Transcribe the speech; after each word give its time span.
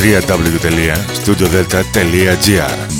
www.studiodelta.gr 0.00 2.99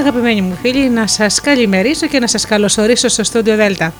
Αγαπημένοι 0.00 0.40
μου 0.40 0.58
φίλοι, 0.62 0.88
να 0.88 1.06
σας 1.06 1.40
καλημερίσω 1.40 2.06
και 2.06 2.18
να 2.18 2.26
σας 2.26 2.46
καλωσορίσω 2.46 3.08
στο 3.08 3.22
Studio 3.32 3.58
Delta. 3.58 3.90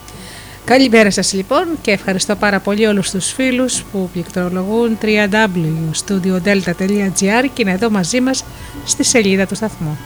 Καλημέρα 0.65 1.11
σας 1.11 1.33
λοιπόν 1.33 1.65
και 1.81 1.91
ευχαριστώ 1.91 2.35
πάρα 2.35 2.59
πολύ 2.59 2.85
όλους 2.85 3.09
τους 3.09 3.31
φίλους 3.31 3.83
που 3.91 4.09
πληκτρολογούν 4.13 4.97
www.studiodelta.gr 5.01 7.45
και 7.53 7.61
είναι 7.61 7.71
εδώ 7.71 7.89
μαζί 7.89 8.21
μας 8.21 8.43
στη 8.85 9.03
σελίδα 9.03 9.45
του 9.45 9.55
σταθμού. 9.55 9.97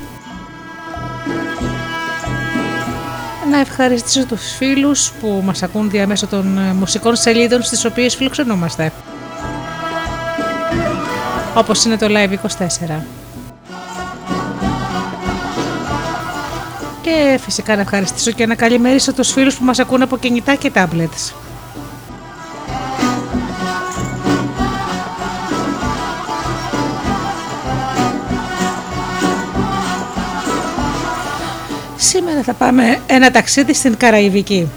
Να 3.52 3.60
ευχαριστήσω 3.60 4.26
τους 4.26 4.56
φίλους 4.58 5.12
που 5.12 5.42
μας 5.46 5.64
ακούν 5.64 5.90
διαμέσω 5.90 6.28
των 6.28 6.46
μουσικών 6.80 7.16
σελίδων 7.16 7.64
στις 7.64 7.86
οποίες 7.86 8.16
φιλοξενούμαστε. 8.16 8.92
Όπως 11.56 11.86
είναι 11.86 11.98
το 11.98 12.08
Live 12.10 12.32
24. 12.32 12.36
Και 17.06 17.40
φυσικά 17.44 17.76
να 17.76 17.82
ευχαριστήσω 17.82 18.32
και 18.32 18.46
να 18.46 18.56
καλημερίσω 18.56 19.14
τους 19.14 19.32
φίλους 19.32 19.56
που 19.58 19.64
μας 19.64 19.80
ακούν 19.80 20.02
από 20.02 20.18
κινητά 20.18 20.56
και 20.56 20.72
tablets. 20.76 21.34
Σήμερα 31.96 32.44
θα 32.44 32.54
πάμε 32.54 33.00
ένα 33.08 33.32
ταξίδι 33.32 33.74
στην 33.74 33.98
Καραϊβική. 33.98 34.68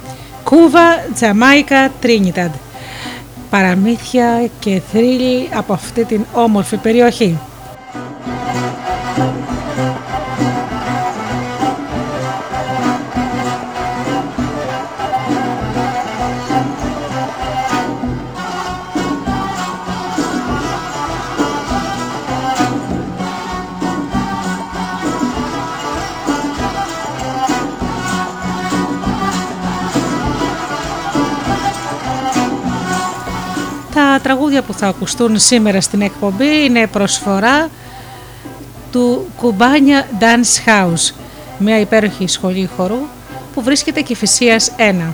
Κούβα, 0.45 1.05
Τζαμάικα, 1.15 1.93
Τρίνιταντ. 2.01 2.53
Παραμύθια 3.51 4.49
και 4.59 4.81
θρύλοι 4.93 5.49
από 5.55 5.73
αυτή 5.73 6.05
την 6.05 6.25
όμορφη 6.33 6.77
περιοχή. 6.77 7.39
Θα 34.79 34.87
ακουστούν 34.87 35.39
σήμερα 35.39 35.81
στην 35.81 36.01
εκπομπή 36.01 36.65
είναι 36.65 36.87
προσφορά 36.87 37.69
του 38.93 39.27
Κουμπάνια 39.37 40.07
Dance 40.21 40.69
House, 40.69 41.15
μια 41.59 41.81
υπέροχη 41.81 42.27
σχολή 42.27 42.71
χορού 42.77 42.99
που 43.55 43.63
βρίσκεται 43.63 44.01
και 44.01 44.17
φυσίας 44.17 44.73
1. 44.77 45.13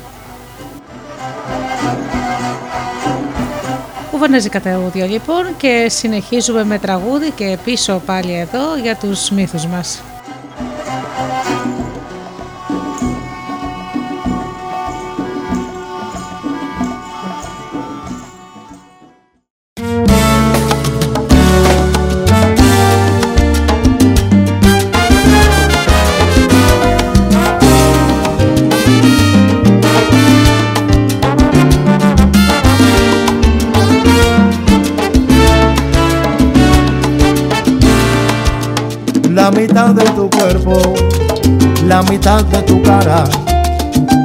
Κουβανέζει 4.11 4.49
τραγούδια 4.49 5.07
λοιπόν 5.07 5.57
και 5.57 5.87
συνεχίζουμε 5.89 6.65
με 6.65 6.79
τραγούδι 6.79 7.31
και 7.31 7.59
πίσω 7.65 8.03
πάλι 8.07 8.33
εδώ 8.33 8.77
για 8.83 8.97
τους 8.97 9.31
μύθους 9.31 9.67
μας. 9.67 10.03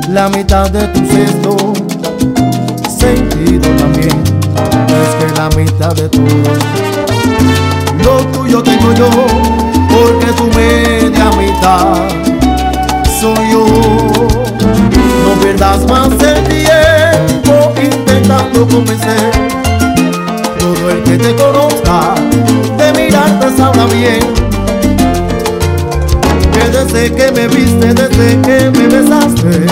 La 0.09 0.29
mitad 0.29 0.69
de 0.69 0.87
tu 0.89 0.99
cesto, 1.07 1.57
sentido 2.87 3.67
también, 3.77 4.21
es 4.87 5.09
que 5.17 5.27
la 5.35 5.49
mitad 5.57 5.95
de 5.95 6.07
todo, 6.09 6.53
lo 8.03 8.17
tuyo 8.27 8.61
tengo 8.61 8.93
yo, 8.93 9.09
porque 9.89 10.31
tu 10.33 10.47
media 10.55 11.31
mitad. 11.31 11.97
Soy 13.19 13.51
yo. 13.51 13.65
No 15.25 15.41
pierdas 15.41 15.85
más 15.89 16.09
el 16.23 16.43
tiempo 16.47 17.73
intentando 17.81 18.67
convencer 18.67 19.31
todo 20.59 20.89
el 20.91 21.03
que 21.03 21.17
te 21.17 21.35
conozca 21.35 22.15
desde 26.99 27.15
que 27.15 27.31
me 27.31 27.47
viste, 27.47 27.93
desde 27.93 28.41
que 28.41 28.71
me 28.71 28.87
besaste. 28.87 29.65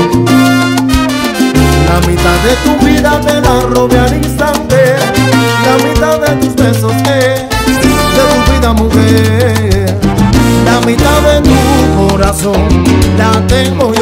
La 1.87 2.07
mitad 2.07 2.37
de 2.45 2.55
tu 2.63 2.85
vida 2.85 3.19
te 3.19 3.41
la 3.41 3.61
robé 3.61 3.99
al 3.99 4.15
instante, 4.15 4.95
la 5.65 5.75
mitad 5.87 6.19
de 6.21 6.35
tus 6.37 6.55
besos 6.55 6.93
que 7.03 7.47
de 7.79 7.89
tu 8.15 8.53
vida 8.53 8.73
mujer, 8.73 9.97
la 10.65 10.79
mitad 10.85 11.21
de 11.21 11.41
tu 11.49 12.07
corazón 12.07 12.83
la 13.17 13.45
tengo 13.47 13.93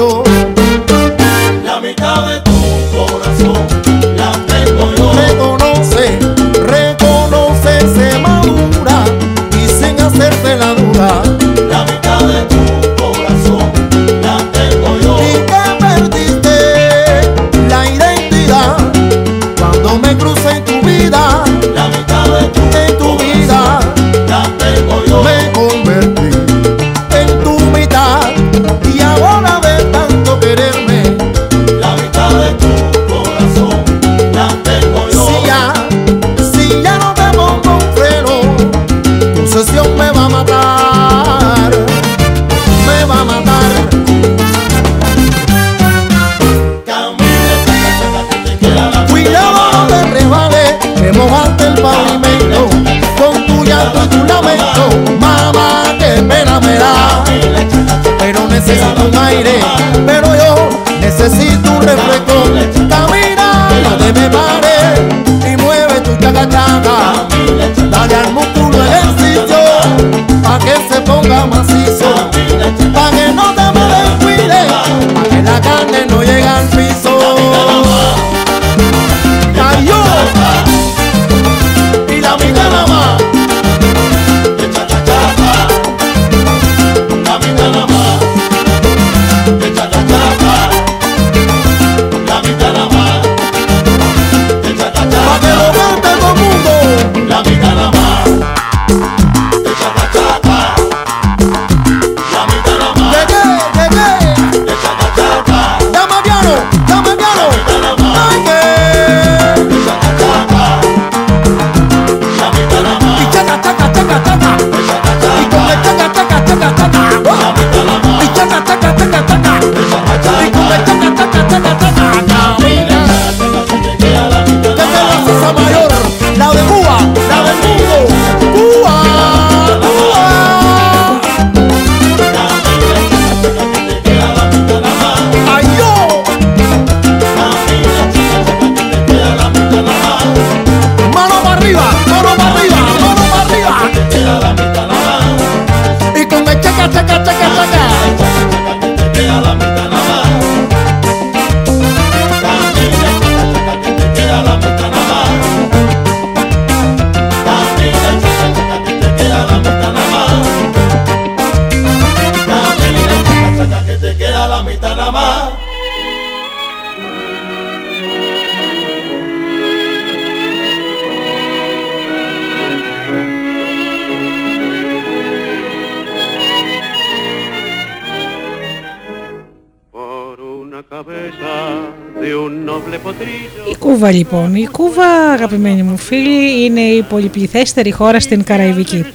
Κούβα 183.95 184.12
λοιπόν. 184.12 184.56
Η 184.56 184.68
Κούβα, 184.71 185.31
αγαπημένοι 185.31 185.83
μου 185.83 185.97
φίλοι, 185.97 186.65
είναι 186.65 186.81
η 186.81 187.01
πολυπληθέστερη 187.01 187.92
χώρα 187.92 188.19
στην 188.19 188.44
Καραϊβική. 188.44 189.06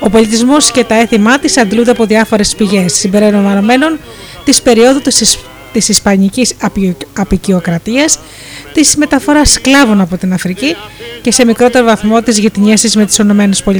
Ο 0.00 0.10
πολιτισμός 0.10 0.70
και 0.70 0.84
τα 0.84 0.94
έθιμά 0.94 1.38
της 1.38 1.56
αντλούνται 1.56 1.90
από 1.90 2.04
διάφορες 2.04 2.54
πηγές, 2.54 2.92
συμπεριλαμβανομένων 2.92 3.98
της 4.44 4.62
περίοδου 4.62 5.00
της 5.00 5.38
της 5.72 5.88
Ισπανικής 5.88 6.54
απεικιοκρατίας, 7.12 8.18
της 8.72 8.96
μεταφοράς 8.96 9.50
σκλάβων 9.50 10.00
από 10.00 10.16
την 10.16 10.32
Αφρική 10.32 10.76
και 11.22 11.30
σε 11.32 11.44
μικρότερο 11.44 11.84
βαθμό 11.84 12.22
της 12.22 12.38
γειτονιές 12.38 12.94
με 12.96 13.04
τις 13.04 13.18
ΗΠΑ. 13.18 13.72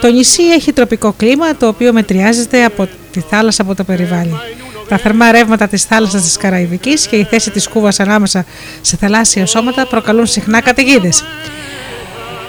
Το 0.00 0.08
νησί 0.10 0.42
έχει 0.42 0.72
τροπικό 0.72 1.14
κλίμα 1.16 1.56
το 1.56 1.68
οποίο 1.68 1.92
μετριάζεται 1.92 2.64
από 2.64 2.88
τη 3.12 3.20
θάλασσα 3.20 3.62
από 3.62 3.74
το 3.74 3.84
περιβάλλον. 3.84 4.40
Τα 4.88 4.96
θερμά 4.96 5.30
ρεύματα 5.30 5.68
της 5.68 5.84
θάλασσας 5.84 6.22
της 6.22 6.36
Καραϊβικής 6.36 7.06
και 7.06 7.16
η 7.16 7.24
θέση 7.24 7.50
της 7.50 7.68
Κούβας 7.68 8.00
ανάμεσα 8.00 8.44
σε 8.80 8.96
θαλάσσια 8.96 9.46
σώματα 9.46 9.86
προκαλούν 9.86 10.26
συχνά 10.26 10.60
καταιγίδες. 10.60 11.24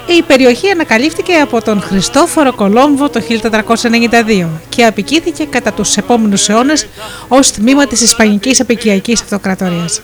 Η 0.10 0.22
περιοχή 0.22 0.70
ανακαλύφθηκε 0.70 1.34
από 1.34 1.62
τον 1.62 1.82
Χριστόφορο 1.82 2.54
Κολόμβο 2.54 3.10
το 3.10 3.22
1492 4.30 4.48
και 4.70 4.86
απικήθηκε 4.86 5.46
κατά 5.46 5.72
τους 5.72 5.98
επόμενους 5.98 6.50
αιώνες 6.50 6.88
ως 7.28 7.52
τμήμα 7.52 7.88
της 7.88 8.02
Ισπανικής 8.02 8.60
Επικιακής 8.60 9.22
Αυτοκρατορίας. 9.22 10.02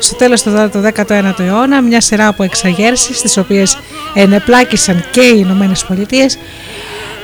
Στο 0.00 0.16
τέλος 0.16 0.42
του 0.42 0.50
19ου 0.94 1.38
αιώνα, 1.38 1.82
μια 1.82 2.00
σειρά 2.00 2.26
από 2.26 2.42
εξαγέρσεις, 2.42 3.20
τις 3.20 3.36
οποίες 3.36 3.78
ενεπλάκησαν 4.14 5.04
και 5.10 5.20
οι 5.20 5.36
Ηνωμένες 5.36 5.84
Πολιτείες, 5.84 6.38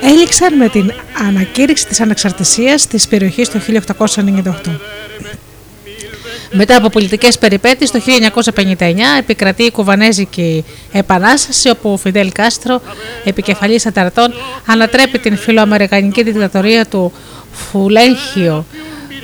έληξαν 0.05 0.57
με 0.57 0.69
την 0.69 0.93
ανακήρυξη 1.29 1.87
της 1.87 2.01
ανεξαρτησίας 2.01 2.87
της 2.87 3.09
περιοχής 3.09 3.49
το 3.49 3.59
1898. 3.59 4.79
Μετά 6.53 6.77
από 6.77 6.89
πολιτικές 6.89 7.39
περιπέτειες 7.39 7.91
το 7.91 8.01
1959 8.55 8.79
επικρατεί 9.19 9.63
η 9.63 9.71
Κουβανέζικη 9.71 10.65
Επανάσταση 10.93 11.71
όπου 11.71 11.93
ο 11.93 11.97
Φιντέλ 11.97 12.33
Κάστρο, 12.33 12.83
επικεφαλής 13.25 13.87
αταρτών, 13.87 14.35
ανατρέπει 14.67 15.19
την 15.19 15.37
φιλοαμερικανική 15.37 16.23
δικτατορία 16.23 16.87
του 16.87 17.13
Φουλέγχιο 17.53 18.67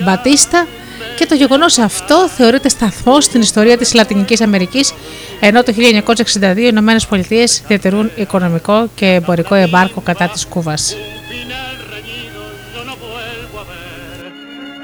Μπατίστα 0.03 0.67
και 1.17 1.25
το 1.25 1.35
γεγονός 1.35 1.77
αυτό 1.77 2.27
θεωρείται 2.27 2.69
σταθμό 2.69 3.21
στην 3.21 3.41
ιστορία 3.41 3.77
της 3.77 3.93
Λατινικής 3.93 4.41
Αμερικής 4.41 4.93
ενώ 5.39 5.63
το 5.63 5.73
1962 6.15 6.57
οι 6.57 6.67
Ηνωμένες 6.69 7.05
Πολιτείες 7.05 7.63
διατηρούν 7.67 8.11
οικονομικό 8.15 8.89
και 8.95 9.05
εμπορικό 9.05 9.55
εμπάρκο 9.55 10.01
κατά 10.01 10.27
της 10.27 10.47
Κούβας. 10.47 10.95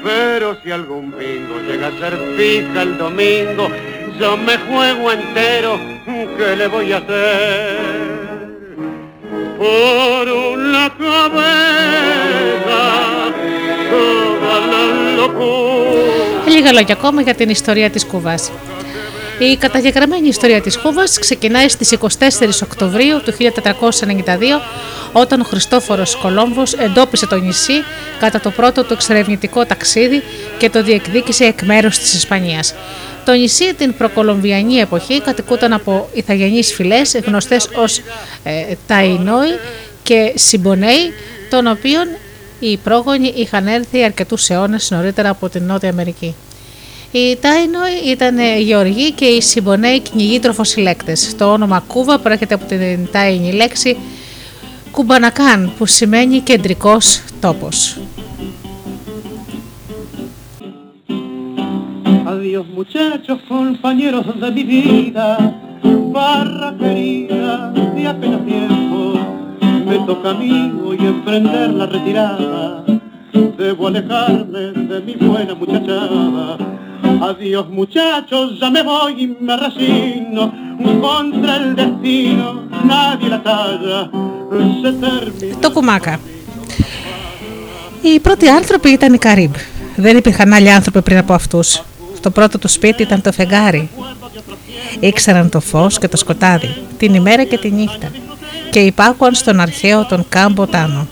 Pero 0.04 0.56
si 0.62 0.70
algún 0.70 1.06
bingo 1.18 1.56
llega 1.66 1.88
a 1.88 1.98
ser 2.00 2.14
fija 2.36 2.82
el 2.82 2.96
domingo, 2.96 3.68
yo 4.18 4.36
me 4.36 4.56
juego 4.56 5.12
entero, 5.12 5.78
¿qué 6.36 6.56
le 6.56 6.66
voy 6.68 6.92
a 6.92 6.98
hacer? 6.98 8.48
Por 9.58 10.24
una 10.52 10.84
cabeza, 11.04 12.80
toda 13.90 14.54
la 14.60 14.80
locura. 14.86 14.97
Λίγα 16.48 16.72
λόγια 16.72 16.94
ακόμα 16.94 17.20
για 17.20 17.34
την 17.34 17.48
ιστορία 17.48 17.90
της 17.90 18.06
Κούβας. 18.06 18.50
Η 19.38 19.56
καταγεγραμμένη 19.56 20.28
ιστορία 20.28 20.60
της 20.60 20.78
Κούβας 20.78 21.18
ξεκινάει 21.18 21.68
στις 21.68 21.90
24 21.90 22.62
Οκτωβρίου 22.62 23.20
του 23.24 23.32
1492 23.32 24.60
όταν 25.12 25.40
ο 25.40 25.44
Χριστόφορος 25.44 26.16
Κολόμβος 26.16 26.72
εντόπισε 26.72 27.26
το 27.26 27.36
νησί 27.36 27.72
κατά 28.20 28.40
το 28.40 28.50
πρώτο 28.50 28.84
του 28.84 28.92
εξερευνητικό 28.92 29.64
ταξίδι 29.64 30.22
και 30.58 30.70
το 30.70 30.82
διεκδίκησε 30.82 31.44
εκ 31.44 31.62
μέρους 31.62 31.98
της 31.98 32.14
Ισπανίας. 32.14 32.74
Το 33.24 33.32
νησί 33.32 33.74
την 33.74 33.96
προκολομβιανή 33.96 34.76
εποχή 34.76 35.20
κατοικούταν 35.20 35.72
από 35.72 36.08
ηθαγενείς 36.12 36.74
φυλές 36.74 37.20
γνωστές 37.24 37.68
ως 37.74 37.98
ε, 38.42 38.74
Ταϊνόι 38.86 39.58
και 40.02 40.32
Συμπονέι 40.34 41.12
των 41.50 41.66
οποίων 41.66 42.08
οι 42.60 42.76
πρόγονοι 42.76 43.32
είχαν 43.36 43.66
έρθει 43.66 44.04
αρκετούς 44.04 44.50
αιώνες 44.50 44.90
νωρίτερα 44.90 45.28
από 45.28 45.48
την 45.48 45.64
Νότια 45.64 45.88
Αμερική. 45.88 46.34
Οι 47.12 47.36
Τάινοι 47.36 48.10
ήταν 48.10 48.38
γεωργοί 48.58 49.12
και 49.12 49.24
οι 49.24 49.40
Συμπονέοι 49.40 50.00
κυνηγοί 50.00 50.38
τροφοσυλλέκτες. 50.38 51.34
Το 51.38 51.52
όνομα 51.52 51.84
Κούβα 51.86 52.18
προέρχεται 52.18 52.54
από 52.54 52.64
την 52.64 53.08
Τάινη 53.12 53.52
λέξη 53.52 53.96
Κουμπανακάν 54.90 55.72
που 55.78 55.86
σημαίνει 55.86 56.40
κεντρικός 56.40 57.22
τόπος. 57.40 57.96
Adiós 62.30 62.66
muchachos, 62.78 63.38
compañeros 63.48 64.24
de 64.40 64.48
mi 64.56 64.64
vida, 64.74 65.26
barra 66.16 66.68
querida 66.80 67.72
de 67.96 68.02
apenas 68.12 68.40
tiempo, 68.46 68.77
me 69.88 69.98
toca 70.08 70.30
a 70.30 70.34
mí 70.34 70.54
hoy 70.84 70.98
emprender 71.14 71.68
la 71.80 71.86
retirada, 71.94 72.84
debo 73.58 73.82
alejarme 73.90 74.62
de 74.90 74.96
mi 75.06 75.14
buena 75.26 75.54
muchachada. 75.60 76.46
Adiós 77.28 77.66
muchachos, 77.80 78.44
ya 78.60 78.68
me 78.76 78.82
voy 78.90 79.12
y 79.22 79.26
me 79.46 79.54
resigno 79.64 80.42
contra 81.06 81.52
el 81.60 81.68
destino 81.80 82.46
nadie 82.90 83.28
la 83.34 83.40
talla. 83.50 84.00
Se 84.82 84.90
termina. 85.02 85.58
Το 85.60 85.70
κουμάκα. 85.70 86.20
Οι 88.02 88.20
πρώτοι 88.20 88.48
άνθρωποι 88.48 88.90
ήταν 88.90 89.12
οι 89.14 89.18
Καρύμπ. 89.18 89.54
Δεν 89.96 90.16
υπήρχαν 90.16 90.52
άλλοι 90.52 90.70
άνθρωποι 90.70 91.02
πριν 91.02 91.18
από 91.18 91.32
αυτούς. 91.32 91.82
Το 92.20 92.30
πρώτο 92.30 92.58
του 92.58 92.68
σπίτι 92.68 93.02
ήταν 93.02 93.20
το 93.20 93.32
φεγγάρι. 93.32 93.88
Ήξεραν 95.00 95.48
το 95.48 95.60
φως 95.60 95.98
και 95.98 96.08
το 96.08 96.16
σκοτάδι, 96.16 96.74
την 96.98 97.14
ημέρα 97.14 97.44
και 97.44 97.58
τη 97.58 97.70
νύχτα 97.70 98.10
και 98.70 98.78
υπάκουαν 98.78 99.34
στον 99.34 99.60
αρχαίο 99.60 100.06
τον 100.06 100.26
κάμπο 100.28 100.66
τάνο. 100.66 101.06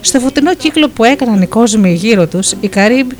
Στο 0.00 0.20
φωτεινό 0.20 0.54
κύκλο 0.54 0.88
που 0.88 1.04
έκαναν 1.04 1.42
οι 1.42 1.46
κόσμοι 1.46 1.92
γύρω 1.92 2.26
τους, 2.26 2.52
οι 2.60 2.68
Καρύμπ 2.68 3.10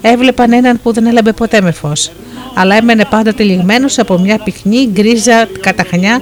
έβλεπαν 0.00 0.52
έναν 0.52 0.80
που 0.82 0.92
δεν 0.92 1.06
έλαμπε 1.06 1.32
ποτέ 1.32 1.60
με 1.60 1.70
φως, 1.70 2.10
αλλά 2.54 2.76
έμενε 2.76 3.04
πάντα 3.10 3.32
τυλιγμένος 3.32 3.98
από 3.98 4.18
μια 4.18 4.38
πυκνή 4.38 4.88
γκρίζα 4.92 5.48
καταχνιά 5.60 6.20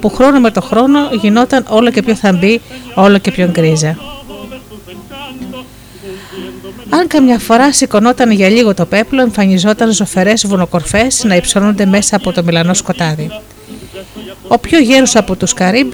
που 0.00 0.08
χρόνο 0.08 0.40
με 0.40 0.50
το 0.50 0.60
χρόνο 0.60 0.98
γινόταν 1.20 1.64
όλο 1.68 1.90
και 1.90 2.02
πιο 2.02 2.14
θαμπή, 2.14 2.60
όλο 2.94 3.18
και 3.18 3.30
πιο 3.30 3.48
γκρίζα. 3.50 3.96
Αν 6.88 7.06
καμιά 7.06 7.38
φορά 7.38 7.72
σηκωνόταν 7.72 8.30
για 8.30 8.48
λίγο 8.48 8.74
το 8.74 8.86
πέπλο, 8.86 9.20
εμφανιζόταν 9.20 9.92
ζωφερές 9.92 10.46
βουνοκορφές 10.46 11.24
να 11.24 11.34
υψώνονται 11.34 11.86
μέσα 11.86 12.16
από 12.16 12.32
το 12.32 12.42
μιλανό 12.44 12.74
σκοτάδι. 12.74 13.30
Ο 14.48 14.58
πιο 14.58 14.78
γέρος 14.78 15.16
από 15.16 15.36
τους 15.36 15.52
Καρύμπ 15.54 15.92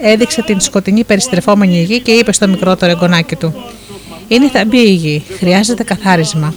έδειξε 0.00 0.42
την 0.42 0.60
σκοτεινή 0.60 1.04
περιστρεφόμενη 1.04 1.82
γη 1.82 2.00
και 2.00 2.12
είπε 2.12 2.32
στο 2.32 2.48
μικρότερο 2.48 2.92
εγγονάκι 2.92 3.36
του: 3.36 3.54
Είναι 4.28 4.48
θαμπή 4.48 4.78
η 4.78 4.92
γη, 4.92 5.24
χρειάζεται 5.38 5.84
καθάρισμα. 5.84 6.54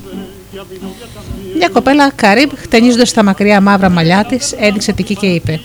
Μια 1.57 1.69
κοπέλα 1.69 2.11
Καρύμπ, 2.15 2.49
χτενίζοντας 2.55 3.13
τα 3.13 3.23
μακριά 3.23 3.61
μαύρα 3.61 3.89
μαλλιά 3.89 4.25
της, 4.25 4.51
έδειξε 4.59 4.91
τική 4.91 5.15
και 5.15 5.27
είπε: 5.27 5.59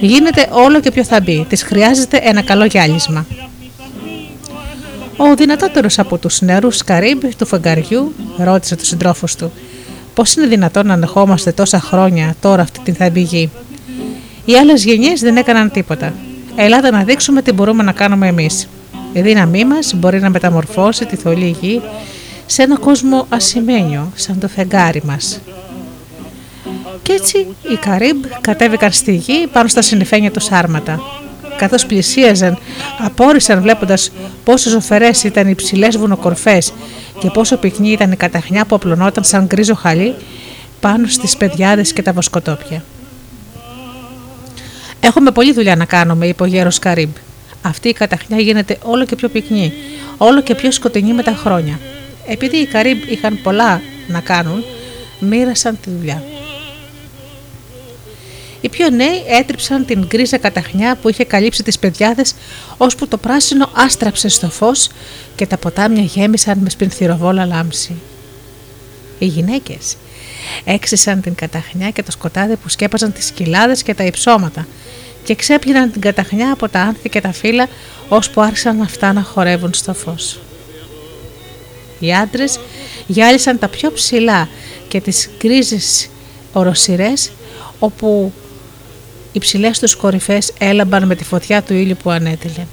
Γίνεται 0.00 0.48
όλο 0.50 0.80
και 0.80 0.90
πιο 0.90 1.04
θαμπή, 1.04 1.46
της 1.48 1.62
χρειάζεται 1.62 2.20
ένα 2.22 2.42
καλό 2.42 2.64
γυάλισμα. 2.64 3.26
Ο 5.16 5.34
δυνατότερος 5.34 5.98
από 5.98 6.18
τους 6.18 6.40
νεαρούς 6.40 6.84
Καρύμπ 6.84 7.22
του 7.38 7.46
φεγγαριού 7.46 8.12
ρώτησε 8.36 8.76
τους 8.76 8.86
συντρόφους 8.86 9.34
του: 9.34 9.52
Πώς 10.14 10.34
είναι 10.34 10.46
δυνατόν 10.46 10.86
να 10.86 10.92
ανεχόμαστε 10.92 11.52
τόσα 11.52 11.80
χρόνια 11.80 12.34
τώρα 12.40 12.62
αυτή 12.62 12.80
την 12.80 12.94
θαμπή 12.94 13.20
γη; 13.20 13.50
Οι 14.44 14.56
άλλες 14.56 14.84
γενιές 14.84 15.20
δεν 15.20 15.36
έκαναν 15.36 15.70
τίποτα. 15.70 16.14
Ελάτε 16.56 16.90
να 16.90 17.02
δείξουμε 17.02 17.42
τι 17.42 17.52
μπορούμε 17.52 17.82
να 17.82 17.92
κάνουμε 17.92 18.26
εμείς. 18.26 18.68
Η 19.12 19.20
δύναμή 19.20 19.64
μας 19.64 19.94
μπορεί 19.96 20.20
να 20.20 20.30
μεταμορφώσει 20.30 21.06
τη 21.06 21.16
θολή 21.16 21.56
γη 21.60 21.82
σε 22.46 22.62
ένα 22.62 22.78
κόσμο 22.78 23.26
ασημένιο, 23.28 24.12
σαν 24.14 24.38
το 24.38 24.48
φεγγάρι 24.48 25.02
μας. 25.04 25.40
Κι 27.02 27.12
έτσι 27.12 27.38
οι 27.72 27.76
Καρύμπ 27.80 28.24
κατέβηκαν 28.40 28.92
στη 28.92 29.14
γη 29.14 29.46
πάνω 29.52 29.68
στα 29.68 29.82
συννεφένια 29.82 30.30
τους 30.30 30.44
σάρματα. 30.44 31.00
Καθώς 31.64 31.86
πλησίαζαν, 31.86 32.58
απόρρισαν 32.98 33.62
βλέποντας 33.62 34.10
πόσο 34.44 34.70
ζωφερές 34.70 35.24
ήταν 35.24 35.48
οι 35.48 35.54
ψηλέ 35.54 35.88
βουνοκορφές 35.88 36.72
και 37.18 37.30
πόσο 37.30 37.56
πυκνή 37.56 37.90
ήταν 37.90 38.12
η 38.12 38.16
καταχνιά 38.16 38.64
που 38.64 38.74
απλωνόταν 38.74 39.24
σαν 39.24 39.46
γκρίζο 39.46 39.74
χαλί 39.74 40.14
πάνω 40.80 41.06
στις 41.06 41.36
πεδιάδες 41.36 41.92
και 41.92 42.02
τα 42.02 42.12
βοσκοτόπια. 42.12 42.84
Έχουμε 45.00 45.30
πολλή 45.30 45.52
δουλειά 45.52 45.76
να 45.76 45.84
κάνουμε, 45.84 46.26
είπε 46.26 46.42
ο 46.42 46.46
γέρος 46.46 46.78
Καρύμπ. 46.78 47.14
Αυτή 47.62 47.88
η 47.88 47.92
καταχνιά 47.92 48.40
γίνεται 48.40 48.78
όλο 48.82 49.04
και 49.04 49.16
πιο 49.16 49.28
πυκνή, 49.28 49.72
όλο 50.16 50.40
και 50.40 50.54
πιο 50.54 50.70
σκοτεινή 50.70 51.12
με 51.12 51.22
τα 51.22 51.32
χρόνια. 51.32 51.78
Επειδή 52.26 52.56
οι 52.56 52.66
Καρύμπ 52.66 53.02
είχαν 53.08 53.38
πολλά 53.42 53.80
να 54.08 54.20
κάνουν, 54.20 54.64
μοίρασαν 55.18 55.78
τη 55.80 55.90
δουλειά. 55.90 56.22
Οι 58.64 58.68
πιο 58.68 58.90
νέοι 58.90 59.24
έτριψαν 59.28 59.84
την 59.84 60.04
γκρίζα 60.06 60.38
καταχνιά 60.38 60.96
που 60.96 61.08
είχε 61.08 61.24
καλύψει 61.24 61.62
τις 61.62 61.78
πεδιάδες 61.78 62.34
ώσπου 62.76 63.08
το 63.08 63.16
πράσινο 63.16 63.70
άστραψε 63.72 64.28
στο 64.28 64.50
φως 64.50 64.88
και 65.36 65.46
τα 65.46 65.56
ποτάμια 65.56 66.02
γέμισαν 66.02 66.58
με 66.58 66.70
σπινθυροβόλα 66.70 67.44
λάμψη. 67.46 67.94
Οι 69.18 69.26
γυναίκες 69.26 69.96
έξισαν 70.64 71.20
την 71.20 71.34
καταχνιά 71.34 71.90
και 71.90 72.02
το 72.02 72.10
σκοτάδι 72.10 72.56
που 72.56 72.68
σκέπαζαν 72.68 73.12
τις 73.12 73.30
κοιλάδες 73.30 73.82
και 73.82 73.94
τα 73.94 74.04
υψώματα 74.04 74.66
και 75.24 75.34
ξέπλυναν 75.34 75.92
την 75.92 76.00
καταχνιά 76.00 76.52
από 76.52 76.68
τα 76.68 76.80
άνθη 76.80 77.08
και 77.08 77.20
τα 77.20 77.32
φύλλα 77.32 77.68
ώσπου 78.08 78.40
άρχισαν 78.40 78.80
αυτά 78.80 79.12
να 79.12 79.22
χορεύουν 79.22 79.74
στο 79.74 79.94
φως. 79.94 80.40
Οι 81.98 82.14
άντρες 82.14 82.58
γυάλισαν 83.06 83.58
τα 83.58 83.68
πιο 83.68 83.92
ψηλά 83.92 84.48
και 84.88 85.00
τις 85.00 85.30
γκρίζες 85.38 86.08
οροσυρές 86.52 87.30
όπου 87.78 88.32
οι 89.34 89.38
ψηλέ 89.38 89.70
τους 89.70 89.94
κορυφές 89.94 90.52
έλαμπαν 90.58 91.06
με 91.06 91.14
τη 91.14 91.24
φωτιά 91.24 91.62
του 91.62 91.74
ήλιου 91.74 91.96
που 92.02 92.10
ανέτειλε. 92.10 92.66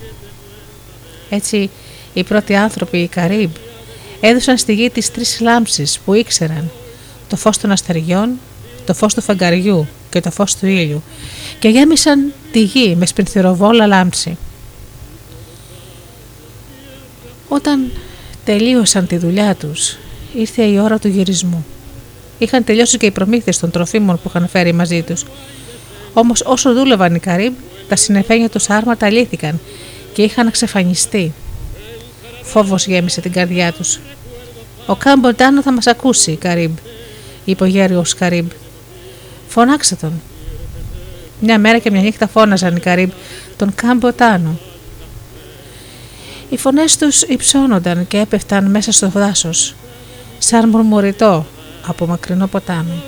Έτσι, 1.30 1.70
οι 2.14 2.24
πρώτοι 2.24 2.56
άνθρωποι, 2.56 2.98
οι 2.98 3.08
Καρύμπ, 3.08 3.52
έδωσαν 4.20 4.58
στη 4.58 4.74
γη 4.74 4.90
τις 4.90 5.12
τρεις 5.12 5.40
λάμψεις 5.40 6.00
που 6.06 6.14
ήξεραν 6.14 6.72
το 7.28 7.36
φως 7.36 7.58
των 7.58 7.72
αστεριών, 7.72 8.30
το 8.86 8.94
φως 8.94 9.14
του 9.14 9.22
φεγγαριού 9.22 9.88
και 10.10 10.20
το 10.20 10.32
φως 10.32 10.56
του 10.56 10.66
ήλιου 10.66 11.04
και 11.60 11.70
γέμισαν 11.70 12.34
τη 12.52 12.62
γη 12.62 12.96
με 12.96 13.06
σπινθυροβόλα 13.06 13.88
λάμψη. 13.88 14.38
Όταν 17.48 17.92
τελείωσαν 18.46 19.08
τη 19.08 19.18
δουλειά 19.18 19.56
τους, 19.56 19.98
ήρθε 20.34 20.64
η 20.64 20.80
ώρα 20.80 21.00
του 21.00 21.08
γυρισμού. 21.08 21.66
Είχαν 22.38 22.64
τελειώσει 22.64 22.98
και 22.98 23.06
οι 23.06 23.12
προμήθειες 23.12 23.60
των 23.60 23.72
τροφίμων 23.72 24.16
που 24.16 24.28
είχαν 24.28 24.48
φέρει 24.48 24.74
μαζί 24.74 25.02
τους 25.02 25.24
Όμως 26.14 26.42
όσο 26.46 26.74
δούλευαν 26.74 27.16
οι 27.16 27.20
Καρύμπ, 27.20 27.54
τα 27.88 27.96
συνεφένια 27.96 28.50
τους 28.50 28.70
άρματα 28.70 29.10
λύθηκαν 29.10 29.60
και 30.14 30.22
είχαν 30.22 30.48
εξαφανιστεί. 30.48 31.34
Φόβος 32.42 32.88
γέμισε 32.88 33.22
την 33.22 33.32
καρδιά 33.32 33.72
τους. 33.72 34.00
Ο 34.86 34.96
Κάμποντάνο 34.96 35.62
θα 35.62 35.72
μας 35.72 35.88
ακούσει, 35.88 36.36
Καρύμπ, 36.36 36.78
είπε 37.46 37.64
ο 37.64 37.68
γέριο 37.68 38.04
Καρύμπ. 38.18 38.50
Φωνάξε 39.48 39.96
τον. 39.96 40.22
Μια 41.40 41.60
μέρα 41.60 41.78
και 41.78 41.92
μια 41.92 42.02
νύχτα 42.02 42.28
φώναζαν 42.28 42.76
οι 42.76 42.80
Καρύμπ 42.80 43.12
τον 43.58 43.76
Κάμποτάνο. 43.76 44.60
Οι 46.50 46.58
φωνές 46.58 46.98
τους 46.98 47.22
υψώνονταν 47.22 48.08
και 48.08 48.18
έπεφταν 48.18 48.70
μέσα 48.70 48.92
στο 48.92 49.08
δάσος, 49.08 49.76
σαν 50.38 50.70
μουρμουριτό 50.70 51.46
από 51.88 52.06
μακρινό 52.06 52.48
ποτάμι. 52.48 53.02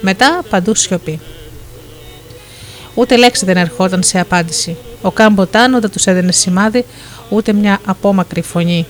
Μετά 0.00 0.42
παντού 0.50 0.74
σιωπή. 0.74 1.20
Ούτε 2.98 3.16
λέξη 3.16 3.44
δεν 3.44 3.56
ερχόταν 3.56 4.02
σε 4.02 4.20
απάντηση. 4.20 4.76
Ο 5.02 5.10
Κάμποτάνο 5.10 5.80
δεν 5.80 5.90
τους 5.90 6.06
έδινε 6.06 6.32
σημάδι, 6.32 6.84
ούτε 7.28 7.52
μια 7.52 7.80
απόμακρη 7.84 8.42
φωνή. 8.42 8.86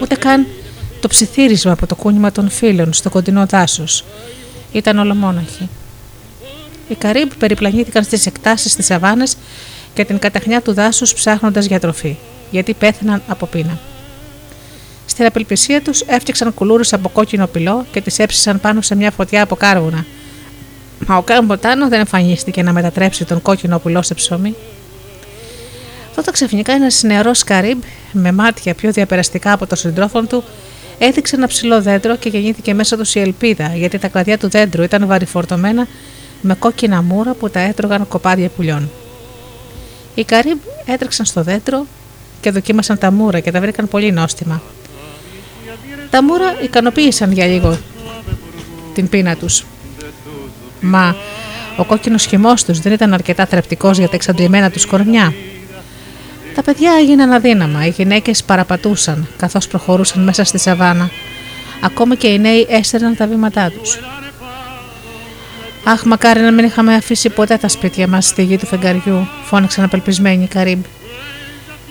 Ούτε 0.00 0.14
καν 0.14 0.46
το 1.00 1.08
ψιθύρισμα 1.08 1.72
από 1.72 1.86
το 1.86 1.94
κούνημα 1.94 2.32
των 2.32 2.50
φίλων 2.50 2.92
στο 2.92 3.10
κοντινό 3.10 3.46
δάσος. 3.46 4.04
Ήταν 4.72 4.98
ολομόναχοι. 4.98 5.68
Οι 6.88 6.94
Καρύμπ 6.94 7.30
περιπλανήθηκαν 7.38 8.04
στις 8.04 8.26
εκτάσεις 8.26 8.74
της 8.74 8.86
Σαββάνε 8.86 9.24
και 9.94 10.04
την 10.04 10.18
καταχνιά 10.18 10.60
του 10.60 10.72
δάσους 10.72 11.14
ψάχνοντας 11.14 11.64
για 11.64 11.80
τροφή, 11.80 12.16
γιατί 12.50 12.74
πέθαναν 12.74 13.22
από 13.28 13.46
πείνα. 13.46 13.78
Στην 15.18 15.30
απελπισία 15.30 15.82
τους 15.82 16.00
έφτιαξαν 16.00 16.54
κουλούρες 16.54 16.92
από 16.92 17.08
κόκκινο 17.08 17.46
πυλό 17.46 17.86
και 17.90 18.00
τις 18.00 18.18
έψησαν 18.18 18.60
πάνω 18.60 18.80
σε 18.80 18.94
μια 18.94 19.10
φωτιά 19.10 19.42
από 19.42 19.56
κάρβουνα. 19.56 20.04
Μα 21.06 21.16
ο 21.16 21.22
Κάμποτάνο 21.22 21.88
δεν 21.88 21.98
εμφανίστηκε 21.98 22.62
να 22.62 22.72
μετατρέψει 22.72 23.24
τον 23.24 23.42
κόκκινο 23.42 23.78
πυλό 23.78 24.02
σε 24.02 24.14
ψωμί. 24.14 24.54
Τότε 26.14 26.30
ξαφνικά 26.30 26.72
ένας 26.72 27.02
νεαρός 27.02 27.44
Καρύμπ, 27.44 27.82
με 28.12 28.32
μάτια 28.32 28.74
πιο 28.74 28.92
διαπεραστικά 28.92 29.52
από 29.52 29.66
τον 29.66 29.78
συντρόφων 29.78 30.26
του, 30.26 30.44
έδειξε 30.98 31.36
ένα 31.36 31.46
ψηλό 31.46 31.82
δέντρο 31.82 32.16
και 32.16 32.28
γεννήθηκε 32.28 32.74
μέσα 32.74 32.96
του 32.96 33.04
η 33.14 33.20
ελπίδα, 33.20 33.72
γιατί 33.74 33.98
τα 33.98 34.08
κλαδιά 34.08 34.38
του 34.38 34.48
δέντρου 34.48 34.82
ήταν 34.82 35.06
βαρυφορτωμένα 35.06 35.86
με 36.40 36.54
κόκκινα 36.54 37.02
μούρα 37.02 37.34
που 37.34 37.50
τα 37.50 37.60
έτρωγαν 37.60 38.08
κοπάδια 38.08 38.48
πουλιών. 38.48 38.90
Οι 40.14 40.24
Καρύμπ 40.24 40.58
έτρεξαν 40.86 41.26
στο 41.26 41.42
δέντρο 41.42 41.86
και 42.40 42.50
δοκίμασαν 42.50 42.98
τα 42.98 43.10
μούρα 43.10 43.40
και 43.40 43.50
τα 43.50 43.60
βρήκαν 43.60 43.88
πολύ 43.88 44.12
νόστιμα. 44.12 44.62
Τα 46.10 46.22
μούρα 46.22 46.62
ικανοποίησαν 46.62 47.32
για 47.32 47.46
λίγο 47.46 47.78
την 48.94 49.08
πείνα 49.08 49.36
τους. 49.36 49.64
Μα 50.80 51.16
ο 51.76 51.84
κόκκινος 51.84 52.26
χυμός 52.26 52.64
τους 52.64 52.80
δεν 52.80 52.92
ήταν 52.92 53.14
αρκετά 53.14 53.46
θρεπτικός 53.46 53.98
για 53.98 54.08
τα 54.08 54.14
εξαντλημένα 54.14 54.70
τους 54.70 54.86
κορμιά. 54.86 55.34
Τα 56.54 56.62
παιδιά 56.62 56.92
έγιναν 56.98 57.32
αδύναμα, 57.32 57.86
οι 57.86 57.88
γυναίκες 57.88 58.44
παραπατούσαν 58.44 59.28
καθώς 59.36 59.68
προχωρούσαν 59.68 60.22
μέσα 60.24 60.44
στη 60.44 60.58
σαβάνα. 60.58 61.10
Ακόμα 61.80 62.14
και 62.14 62.26
οι 62.26 62.38
νέοι 62.38 62.66
έστερναν 62.70 63.16
τα 63.16 63.26
βήματά 63.26 63.70
τους. 63.70 63.98
Αχ, 65.84 66.04
μακάρι 66.04 66.40
να 66.40 66.52
μην 66.52 66.64
είχαμε 66.64 66.94
αφήσει 66.94 67.28
ποτέ 67.28 67.56
τα 67.56 67.68
σπίτια 67.68 68.08
μας 68.08 68.26
στη 68.26 68.42
γη 68.42 68.56
του 68.56 68.66
φεγγαριού, 68.66 69.26
φώναξαν 69.44 69.84
απελπισμένοι 69.84 70.42
οι 70.42 70.46
Καρύμπ. 70.46 70.82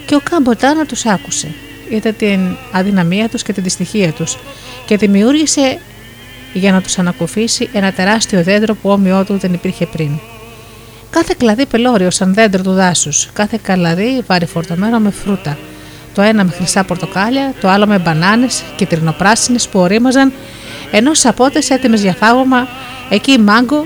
Και 0.06 0.16
ο 0.16 0.20
Καμποτάνα 0.30 0.86
τους 0.86 1.06
άκουσε 1.06 1.56
είδε 1.90 2.12
την 2.12 2.40
αδυναμία 2.72 3.30
τους 3.30 3.44
και 3.44 3.54
την 3.54 3.64
δυστυχία 3.64 4.12
τους 4.12 4.38
και 4.86 4.98
δημιούργησε 4.98 5.80
για 6.54 6.72
να 6.72 6.82
τους 6.82 6.98
ανακουφίσει 6.98 7.70
ένα 7.74 7.92
τεράστιο 7.92 8.44
δέντρο 8.44 8.76
που 8.76 8.90
όμοιό 8.90 9.24
του 9.24 9.38
δεν 9.38 9.54
υπήρχε 9.54 9.86
πριν. 9.86 10.10
Κάθε 11.10 11.36
κλαδί 11.38 11.66
πελώριο 11.66 12.12
σαν 12.12 12.34
δέντρο 12.34 12.64
του 12.64 12.74
δάσους, 12.74 13.30
κάθε 13.34 13.60
καλαδί 13.62 14.24
βαρυφορτωμένο 14.28 15.00
με 15.00 15.12
φρούτα. 15.12 15.58
Το 16.14 16.22
ένα 16.22 16.44
με 16.44 16.52
χρυσά 16.52 16.84
πορτοκάλια, 16.84 17.54
το 17.62 17.70
άλλο 17.70 17.88
με 17.88 17.98
μπανάνες 17.98 18.64
και 18.76 18.86
τρινοπράσινε 18.86 19.58
που 19.72 19.80
ορίμαζαν, 19.80 20.34
ενώ 20.92 21.14
σαπότες 21.14 21.70
έτοιμες 21.70 22.02
για 22.02 22.14
φάγωμα, 22.14 22.68
εκεί 23.10 23.40
μάγκο. 23.40 23.86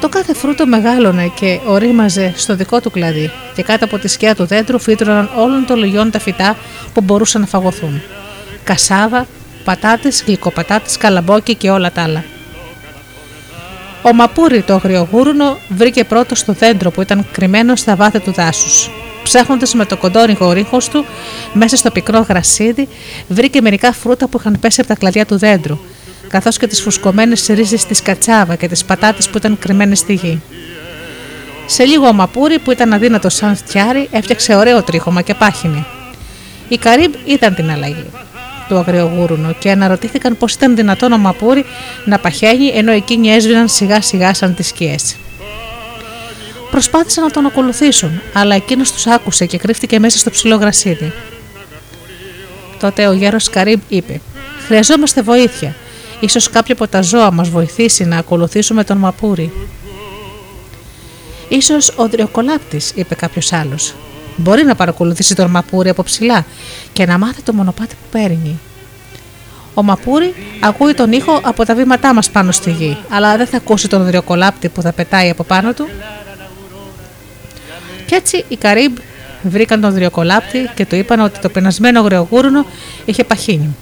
Το 0.00 0.08
κάθε 0.08 0.34
φρούτο 0.34 0.66
μεγάλωνε 0.66 1.32
και 1.34 1.60
ορίμαζε 1.66 2.32
στο 2.36 2.56
δικό 2.56 2.80
του 2.80 2.90
κλαδί, 2.90 3.30
και 3.54 3.62
κάτω 3.62 3.84
από 3.84 3.98
τη 3.98 4.08
σκιά 4.08 4.34
του 4.34 4.46
δέντρου 4.46 4.78
φύτρωναν 4.78 5.30
όλων 5.36 5.64
των 5.66 5.78
λογιών 5.78 6.10
τα 6.10 6.18
φυτά 6.18 6.56
που 6.94 7.00
μπορούσαν 7.00 7.40
να 7.40 7.46
φαγωθούν. 7.46 8.02
Κασάβα, 8.64 9.26
πατάτες, 9.64 10.22
γλυκοπατάτες, 10.26 10.96
καλαμπόκι 10.96 11.54
και 11.54 11.70
όλα 11.70 11.92
τα 11.92 12.02
άλλα. 12.02 12.24
Ο 14.02 14.14
Μαπούρη 14.14 14.62
το 14.62 14.74
αγριογούρουνο 14.74 15.58
βρήκε 15.68 16.04
πρώτο 16.04 16.34
στο 16.34 16.52
δέντρο 16.52 16.90
που 16.90 17.02
ήταν 17.02 17.26
κρυμμένο 17.32 17.76
στα 17.76 17.96
βάθη 17.96 18.20
του 18.20 18.32
δάσους. 18.32 18.90
Ψάχνοντας 19.22 19.74
με 19.74 19.84
το 19.84 19.96
κοντόνιγο 19.96 20.52
ρίχος 20.52 20.88
του 20.88 21.04
μέσα 21.52 21.76
στο 21.76 21.90
πικρό 21.90 22.26
γρασίδι, 22.28 22.88
βρήκε 23.28 23.60
μερικά 23.60 23.92
φρούτα 23.92 24.28
που 24.28 24.38
είχαν 24.38 24.58
πέσει 24.60 24.80
από 24.80 24.88
τα 24.88 24.96
κλαδιά 24.96 25.26
του 25.26 25.38
δέντρου, 25.38 25.78
καθώς 26.28 26.56
και 26.56 26.66
τις 26.66 26.82
φουσκωμένες 26.82 27.46
ρίζες 27.46 27.84
της 27.84 28.02
κατσάβα 28.02 28.56
και 28.56 28.68
τις 28.68 28.84
πατάτες 28.84 29.28
που 29.28 29.36
ήταν 29.36 29.58
κρυμμένες 29.58 29.98
στη 29.98 30.12
γη. 30.12 30.42
Σε 31.66 31.84
λίγο 31.84 32.06
ο 32.06 32.12
Μαπούρη, 32.12 32.58
που 32.58 32.70
ήταν 32.70 32.92
αδύνατος 32.92 33.34
σαν 33.34 33.56
φτιάρι, 33.56 34.08
έφτιαξε 34.10 34.54
ωραίο 34.54 34.82
τρίχωμα 34.82 35.22
και 35.22 35.34
πάχινη. 35.34 35.86
Η 36.68 36.76
Καρύμπ 36.76 37.14
ήταν 37.24 37.54
την 37.54 37.70
αλλαγή 37.70 38.06
του 38.68 38.76
αγριογούρουνο 38.76 39.54
και 39.58 39.70
αναρωτήθηκαν 39.70 40.36
πώς 40.36 40.52
ήταν 40.52 40.76
δυνατόν 40.76 41.12
ο 41.12 41.18
Μαπούρη 41.18 41.64
να 42.04 42.18
παχαίνει 42.18 42.66
ενώ 42.66 42.92
εκείνοι 42.92 43.28
έσβηναν 43.28 43.68
σιγά 43.68 44.00
σιγά 44.00 44.34
σαν 44.34 44.54
τις 44.54 44.66
σκιές. 44.66 45.16
Προσπάθησαν 46.70 47.24
να 47.24 47.30
τον 47.30 47.46
ακολουθήσουν, 47.46 48.20
αλλά 48.32 48.54
εκείνος 48.54 48.92
τους 48.92 49.06
άκουσε 49.06 49.46
και 49.46 49.58
κρύφτηκε 49.58 49.98
μέσα 49.98 50.18
στο 50.18 50.30
ψηλό 50.30 50.56
γρασίδι. 50.56 51.12
Τότε 52.80 53.06
ο 53.06 53.12
γέρος 53.12 53.50
Καρύμπ 53.50 53.80
είπε: 53.88 54.20
Χρειαζόμαστε 54.66 55.22
βοήθεια. 55.22 55.74
Ίσως 56.20 56.50
κάποιο 56.50 56.74
από 56.74 56.88
τα 56.88 57.02
ζώα 57.02 57.30
μας 57.30 57.48
βοηθήσει 57.48 58.04
να 58.04 58.16
ακολουθήσουμε 58.18 58.84
τον 58.84 58.96
Μαπούρη. 58.96 59.52
Ίσως 61.48 61.92
ο 61.96 62.08
δριοκολάπτης, 62.08 62.92
είπε 62.94 63.14
κάποιος 63.14 63.52
άλλος. 63.52 63.94
Μπορεί 64.36 64.64
να 64.64 64.74
παρακολουθήσει 64.74 65.34
τον 65.34 65.50
Μαπούρη 65.50 65.88
από 65.88 66.02
ψηλά 66.02 66.44
και 66.92 67.06
να 67.06 67.18
μάθει 67.18 67.42
το 67.42 67.52
μονοπάτι 67.52 67.94
που 67.94 68.18
παίρνει. 68.18 68.58
Ο 69.74 69.82
Μαπούρη 69.82 70.34
ακούει 70.60 70.94
τον 70.94 71.12
ήχο 71.12 71.40
από 71.42 71.64
τα 71.64 71.74
βήματά 71.74 72.14
μας 72.14 72.30
πάνω 72.30 72.52
στη 72.52 72.70
γη, 72.70 72.96
αλλά 73.10 73.36
δεν 73.36 73.46
θα 73.46 73.56
ακούσει 73.56 73.88
τον 73.88 74.04
δριοκολάπτη 74.04 74.68
που 74.68 74.82
θα 74.82 74.92
πετάει 74.92 75.30
από 75.30 75.44
πάνω 75.44 75.72
του. 75.72 75.88
Κι 78.06 78.14
έτσι 78.14 78.44
οι 78.48 78.56
Καρύμπ 78.56 78.96
βρήκαν 79.42 79.80
τον 79.80 79.92
δριοκολάπτη 79.92 80.70
και 80.74 80.86
του 80.86 80.94
είπαν 80.94 81.20
ότι 81.20 81.38
το 81.38 81.48
πενασμένο 81.48 82.00
γρεογούρουνο 82.00 82.66
είχε 83.04 83.24
παχύνει. 83.24 83.76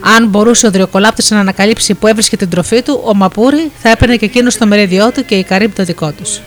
Αν 0.00 0.28
μπορούσε 0.28 0.66
ο 0.66 0.70
δριοκολάπτη 0.70 1.34
να 1.34 1.40
ανακαλύψει 1.40 1.94
που 1.94 2.06
έβρισκε 2.06 2.36
την 2.36 2.48
τροφή 2.48 2.82
του, 2.82 3.02
ο 3.04 3.14
Μαπούρη 3.14 3.70
θα 3.78 3.90
έπαιρνε 3.90 4.16
και 4.16 4.24
εκείνο 4.24 4.50
το 4.58 4.66
μερίδιό 4.66 5.12
του 5.12 5.24
και 5.24 5.34
οι 5.34 5.44
Καρύμπ 5.44 5.72
το 5.72 5.84
δικό 5.84 6.12
τους. 6.12 6.40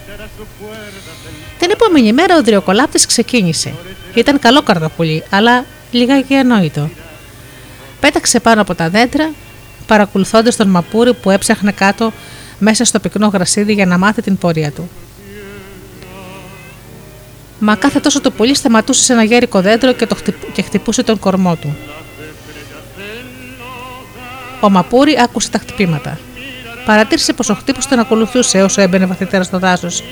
Την 1.59 1.71
επόμενη 1.71 2.13
μέρα 2.13 2.37
ο 2.37 2.43
δριοκολάπτη 2.43 3.07
ξεκίνησε. 3.07 3.73
Ήταν 4.13 4.39
καλό 4.39 4.61
καρτοπουλί, 4.61 5.23
αλλά 5.29 5.65
λιγάκι 5.91 6.35
ανόητο. 6.35 6.89
Πέταξε 7.99 8.39
πάνω 8.39 8.61
από 8.61 8.75
τα 8.75 8.89
δέντρα, 8.89 9.31
παρακολουθώντας 9.87 10.55
τον 10.55 10.67
μαπούρι 10.67 11.13
που 11.13 11.29
έψαχνε 11.29 11.71
κάτω 11.71 12.13
μέσα 12.59 12.85
στο 12.85 12.99
πυκνό 12.99 13.27
γρασίδι 13.27 13.73
για 13.73 13.85
να 13.85 13.97
μάθει 13.97 14.21
την 14.21 14.37
πορεία 14.37 14.71
του. 14.71 14.89
Μα 17.59 17.75
κάθε 17.75 17.99
τόσο 17.99 18.21
το 18.21 18.31
πολύ 18.31 18.55
σταματούσε 18.55 19.03
σε 19.03 19.13
ένα 19.13 19.23
γέρικο 19.23 19.61
δέντρο 19.61 19.93
και, 19.93 20.05
το 20.05 20.15
και 20.53 20.61
χτυπούσε 20.61 21.03
τον 21.03 21.19
κορμό 21.19 21.55
του. 21.55 21.75
Ο 24.63 24.69
Μαπούρη 24.69 25.17
άκουσε 25.19 25.49
τα 25.49 25.57
χτυπήματα. 25.57 26.19
Παρατήρησε 26.85 27.33
πως 27.33 27.49
ο 27.49 27.53
χτύπος 27.53 27.87
τον 27.87 27.99
ακολουθούσε 27.99 28.61
όσο 28.63 28.81
έμπαινε 28.81 29.05
βαθύτερα 29.05 29.43
στο 29.43 29.59
δάσος 29.59 30.03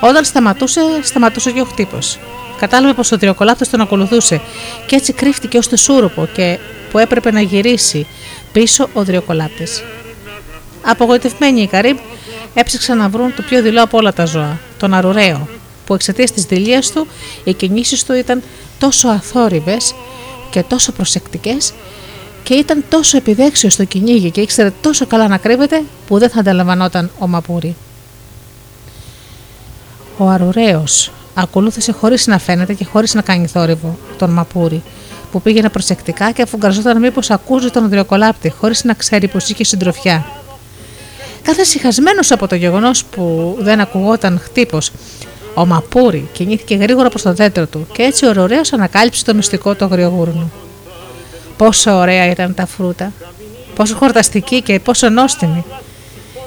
όταν 0.00 0.24
σταματούσε, 0.24 0.80
σταματούσε 1.02 1.50
και 1.50 1.60
ο 1.60 1.64
χτύπος. 1.64 2.18
Κατάλαβε 2.58 2.92
πως 2.92 3.12
ο 3.12 3.18
τριοκολάπτος 3.18 3.68
τον 3.68 3.80
ακολουθούσε 3.80 4.40
και 4.86 4.96
έτσι 4.96 5.12
κρύφτηκε 5.12 5.58
ως 5.58 5.68
το 5.68 5.76
σούρουπο 5.76 6.28
και 6.32 6.58
που 6.90 6.98
έπρεπε 6.98 7.30
να 7.30 7.40
γυρίσει 7.40 8.06
πίσω 8.52 8.88
ο 8.92 9.04
δριοκολάπτη. 9.04 9.66
Απογοητευμένοι 10.82 11.62
οι 11.62 11.66
Καρύμπ 11.66 11.96
έψαξαν 12.54 12.98
να 12.98 13.08
βρουν 13.08 13.34
το 13.34 13.42
πιο 13.42 13.62
δειλό 13.62 13.82
από 13.82 13.98
όλα 13.98 14.12
τα 14.12 14.24
ζώα, 14.24 14.58
τον 14.78 14.94
Αρουραίο, 14.94 15.48
που 15.86 15.94
εξαιτίας 15.94 16.32
της 16.32 16.44
δηλία 16.44 16.82
του 16.94 17.06
οι 17.44 17.52
κινήσεις 17.52 18.04
του 18.04 18.14
ήταν 18.14 18.42
τόσο 18.78 19.08
αθόρυβες 19.08 19.94
και 20.50 20.62
τόσο 20.62 20.92
προσεκτικές 20.92 21.74
και 22.46 22.54
ήταν 22.54 22.84
τόσο 22.88 23.16
επιδέξιος 23.16 23.72
στο 23.72 23.84
κυνήγι 23.84 24.30
και 24.30 24.40
ήξερε 24.40 24.72
τόσο 24.80 25.06
καλά 25.06 25.28
να 25.28 25.36
κρύβεται 25.36 25.82
που 26.06 26.18
δεν 26.18 26.30
θα 26.30 26.40
ανταλαμβανόταν 26.40 27.10
ο 27.18 27.26
Μαπούρη. 27.26 27.76
Ο 30.16 30.28
Αρουραίος 30.28 31.12
ακολούθησε 31.34 31.92
χωρίς 31.92 32.26
να 32.26 32.38
φαίνεται 32.38 32.74
και 32.74 32.84
χωρίς 32.84 33.14
να 33.14 33.22
κάνει 33.22 33.46
θόρυβο 33.46 33.98
τον 34.18 34.30
Μαπούρη, 34.30 34.82
που 35.32 35.42
πήγαινε 35.42 35.68
προσεκτικά 35.68 36.30
και 36.30 36.42
αφουγκραζόταν 36.42 36.98
μήπως 36.98 37.30
ακούζει 37.30 37.70
τον 37.70 37.88
δριοκολάπτη, 37.88 38.50
χωρίς 38.50 38.84
να 38.84 38.94
ξέρει 38.94 39.28
πως 39.28 39.48
είχε 39.48 39.64
συντροφιά. 39.64 40.26
Κάθε 41.42 41.64
συχασμένος 41.64 42.30
από 42.30 42.46
το 42.46 42.54
γεγονός 42.54 43.04
που 43.04 43.56
δεν 43.60 43.80
ακουγόταν 43.80 44.40
χτύπος, 44.42 44.90
ο 45.54 45.66
Μαπούρη 45.66 46.28
κινήθηκε 46.32 46.74
γρήγορα 46.74 47.08
προς 47.08 47.22
το 47.22 47.32
δέντρο 47.32 47.66
του 47.66 47.86
και 47.92 48.02
έτσι 48.02 48.26
ο 48.26 48.30
Αρουραίο 48.30 48.60
ανακάλυψε 48.72 49.24
το 49.24 49.34
μυστικό 49.34 49.74
του 49.74 49.84
αγριογούρνου. 49.84 50.52
Πόσο 51.56 51.92
ωραία 51.92 52.30
ήταν 52.30 52.54
τα 52.54 52.66
φρούτα, 52.66 53.12
πόσο 53.74 53.94
χορταστική 53.94 54.62
και 54.62 54.80
πόσο 54.80 55.08
νόστιμη. 55.08 55.64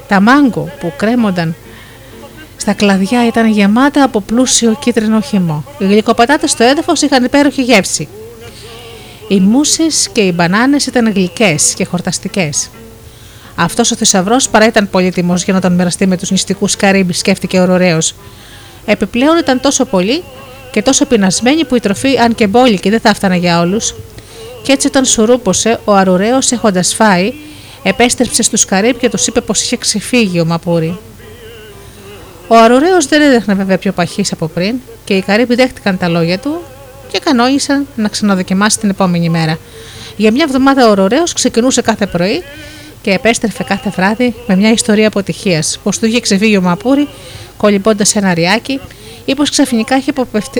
Τα 0.08 0.20
μάγκο 0.20 0.70
που 0.80 0.94
κρέμονταν 0.98 1.56
στα 2.58 2.74
κλαδιά 2.74 3.28
ήταν 3.28 3.48
γεμάτα 3.48 4.04
από 4.04 4.22
πλούσιο 4.22 4.78
κίτρινο 4.80 5.22
χυμό. 5.22 5.64
Οι 5.78 5.86
γλυκοπατάτες 5.86 6.52
στο 6.52 6.64
έδαφος 6.64 7.02
είχαν 7.02 7.24
υπέροχη 7.24 7.64
γεύση. 7.64 8.08
Οι 9.28 9.40
μουσες 9.40 10.10
και 10.12 10.22
οι 10.22 10.32
μπανάνες 10.36 10.86
ήταν 10.86 11.12
γλυκές 11.12 11.74
και 11.74 11.86
χορταστικές. 11.86 12.70
Αυτός 13.56 13.92
ο 13.92 13.96
θησαυρός 13.96 14.50
παρά 14.50 14.66
ήταν 14.66 14.90
πολύτιμος 14.90 15.44
για 15.44 15.54
να 15.54 15.62
τον 15.62 15.74
μοιραστεί 15.74 16.08
με 16.08 16.18
τους 16.18 16.32
νηστικούς 16.32 16.76
Καρύμπη, 16.76 17.14
σκέφτηκε 17.14 17.60
ο 17.60 17.66
Ρωραίο. 17.66 17.98
Επιπλέον 18.86 19.38
ήταν 19.38 19.60
τόσο 19.60 19.86
πολύ 19.86 20.24
και 20.72 20.82
τόσο 20.82 21.06
πεινασμένοι 21.06 21.66
που 21.66 21.76
η 21.76 21.80
τροφή, 21.80 22.18
αν 22.18 22.36
και 22.36 22.48
μπόλικη, 22.48 22.90
δεν 22.90 23.00
θα 23.00 23.10
έφτανε 23.10 23.36
για 23.36 23.60
όλους. 23.60 23.94
Και 24.64 24.72
έτσι, 24.72 24.88
όταν 24.88 25.06
σουρούπωσε, 25.06 25.80
ο 25.86 25.94
Αρουραίος, 25.94 26.52
έχοντας 26.52 26.94
φάει, 26.94 27.34
επέστρεψε 27.84 28.44
στους 28.44 28.66
Καρύμπ 28.66 28.96
και 28.98 29.10
τους 29.10 29.28
είπε 29.28 29.42
πως 29.42 29.62
είχε 29.62 29.78
ξεφύγει 29.78 30.40
ο 30.40 30.46
Μαπούρη. 30.46 31.00
Ο 32.48 32.56
Αρουραίος 32.56 33.06
δεν 33.06 33.22
έδειχνε 33.22 33.54
βέβαια 33.54 33.78
πιο 33.78 33.92
παχύς 33.92 34.32
από 34.32 34.48
πριν 34.48 34.76
και 35.06 35.14
οι 35.14 35.22
Καρύποι 35.22 35.56
δέχτηκαν 35.56 35.98
τα 35.98 36.08
λόγια 36.08 36.40
του 36.40 36.62
και 37.12 37.20
κανόνισαν 37.20 37.88
να 37.96 38.08
ξαναδοκιμάσει 38.08 38.80
την 38.80 38.90
επόμενη 38.90 39.30
μέρα. 39.30 39.58
Για 40.18 40.32
μια 40.32 40.44
εβδομάδα 40.48 40.88
ο 40.88 40.92
Αρουραίος 40.92 41.34
ξεκινούσε 41.34 41.82
κάθε 41.82 42.06
πρωί 42.06 42.44
και 43.02 43.12
επέστρεφε 43.12 43.64
κάθε 43.64 43.90
βράδυ 43.96 44.34
με 44.48 44.56
μια 44.56 44.72
ιστορία 44.72 45.08
αποτυχίας. 45.08 45.80
Πως 45.84 46.00
του 46.00 46.06
είχε 46.06 46.20
ξεφύγει 46.20 46.58
ο 46.58 46.62
Μαπούρη 46.62 47.08
κολυμπώντας 47.58 48.16
ένα 48.16 48.34
ριάκι 48.34 48.80
ή 49.26 49.36
πως 49.36 49.50
ξαφνικά 49.50 49.98
είχε 49.98 50.14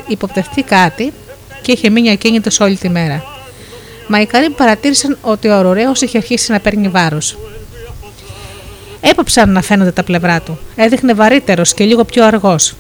υποπτευτεί 0.08 0.62
κάτι 0.64 1.14
και 1.62 1.72
είχε 1.72 1.90
μείνει 1.90 2.12
ακίνητος 2.12 2.60
όλη 2.60 2.76
τη 2.78 2.90
μέρα. 2.90 3.39
Μα 4.12 4.22
οι 4.22 4.26
Καρύποι 4.26 4.54
παρατήρησαν 4.54 5.18
ότι 5.22 5.48
ο 5.48 5.56
Αρουραίο 5.56 5.92
είχε 6.00 6.18
αρχίσει 6.18 6.52
να 6.52 6.60
παίρνει 6.60 6.88
βάρος. 6.88 7.38
Έπαψαν 9.02 9.50
να 9.50 9.62
φαίνονται 9.62 9.92
τα 9.92 10.04
πλευρά 10.04 10.40
του. 10.42 10.60
Έδειχνε 10.76 11.14
βαρύτερος 11.14 11.74
και 11.74 11.84
λίγο 11.84 12.04
πιο 12.04 12.26
αργός. 12.26 12.76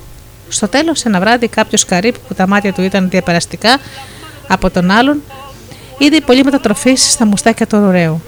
Στο 0.49 0.67
τέλος, 0.67 1.03
ένα 1.03 1.19
βράδυ, 1.19 1.47
κάποιος 1.47 1.85
καρύπ 1.85 2.15
που 2.27 2.33
τα 2.33 2.47
μάτια 2.47 2.73
του 2.73 2.81
ήταν 2.81 3.09
διαπεραστικά 3.09 3.79
από 4.47 4.69
τον 4.69 4.91
άλλον, 4.91 5.21
είδε 5.97 6.15
υπολείμματα 6.15 6.59
τροφή 6.59 6.95
στα 6.95 7.25
μουστάκια 7.25 7.67
του 7.67 7.77
ωραίου. 7.77 8.21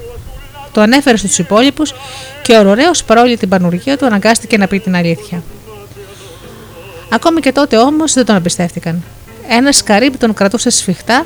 Το 0.72 0.82
ανέφερε 0.82 1.18
στους 1.18 1.38
υπόλοιπους 1.38 1.94
και 2.42 2.54
ο 2.54 2.70
ωραίο, 2.70 2.92
παρόλη 3.06 3.38
την 3.38 3.50
πανουργία 3.50 3.98
του, 3.98 4.06
αναγκάστηκε 4.06 4.58
να 4.58 4.68
πει 4.68 4.80
την 4.80 4.96
αλήθεια. 4.96 5.44
Ακόμη 7.10 7.40
και 7.40 7.52
τότε 7.52 7.78
όμως 7.78 8.14
δεν 8.14 8.26
τον 8.26 8.36
εμπιστεύτηκαν. 8.36 9.04
Ένας 9.50 9.84
καρύπ 9.84 10.18
τον 10.18 10.34
κρατούσε 10.34 10.70
σφιχτά, 10.70 11.26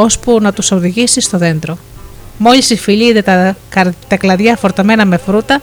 ώσπου 0.00 0.38
να 0.40 0.52
τους 0.52 0.70
οδηγήσει 0.70 1.20
στο 1.20 1.38
δέντρο. 1.38 1.78
Μόλις 2.38 2.70
η 2.70 2.76
φυλή 2.76 3.04
είδε 3.04 3.22
τα, 3.22 3.56
τα 4.08 4.16
κλαδιά 4.16 4.56
φορτωμένα 4.56 5.04
με 5.04 5.16
φρούτα, 5.16 5.60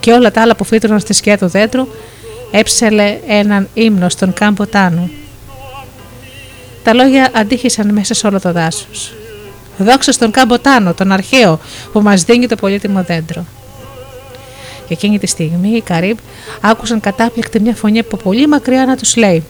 και 0.00 0.12
όλα 0.12 0.30
τα 0.30 0.40
άλλα 0.40 0.56
που 0.56 0.64
φύτρωναν 0.64 1.00
στη 1.00 1.12
σκιά 1.12 1.38
του 1.38 1.46
δέντρου, 1.48 1.86
έψελε 2.50 3.18
έναν 3.26 3.68
ύμνο 3.74 4.08
στον 4.08 4.32
κάμπο 4.32 4.66
Τάνου. 4.66 5.10
Τα 6.82 6.94
λόγια 6.94 7.30
αντίχησαν 7.34 7.92
μέσα 7.92 8.14
σε 8.14 8.26
όλο 8.26 8.40
το 8.40 8.52
δάσος. 8.52 9.14
Δόξα 9.78 10.12
στον 10.12 10.30
Καμποτάνο, 10.30 10.94
τον 10.94 11.12
αρχαίο, 11.12 11.60
που 11.92 12.00
μας 12.00 12.22
δίνει 12.22 12.46
το 12.46 12.56
πολύτιμο 12.56 13.02
δέντρο. 13.02 13.44
Και 14.86 14.92
εκείνη 14.92 15.18
τη 15.18 15.26
στιγμή 15.26 15.68
οι 15.68 15.80
Καρύμπ 15.80 16.18
άκουσαν 16.60 17.00
κατάπληκτη 17.00 17.60
μια 17.60 17.74
φωνή 17.74 17.98
από 17.98 18.16
πολύ 18.16 18.46
μακριά 18.46 18.86
να 18.86 18.96
τους 18.96 19.16
λέει: 19.16 19.44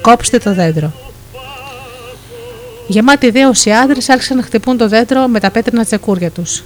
Κόψτε 0.00 0.38
το 0.38 0.54
δέντρο. 0.54 0.92
Γεμάτοι 2.86 3.30
δέος 3.30 3.64
οι 3.64 3.72
άντρες 3.72 4.08
άρχισαν 4.08 4.36
να 4.36 4.42
χτυπούν 4.42 4.76
το 4.76 4.88
δέντρο 4.88 5.26
με 5.26 5.40
τα 5.40 5.50
πέτρινα 5.50 5.84
τσεκούρια 5.84 6.30
τους. 6.30 6.64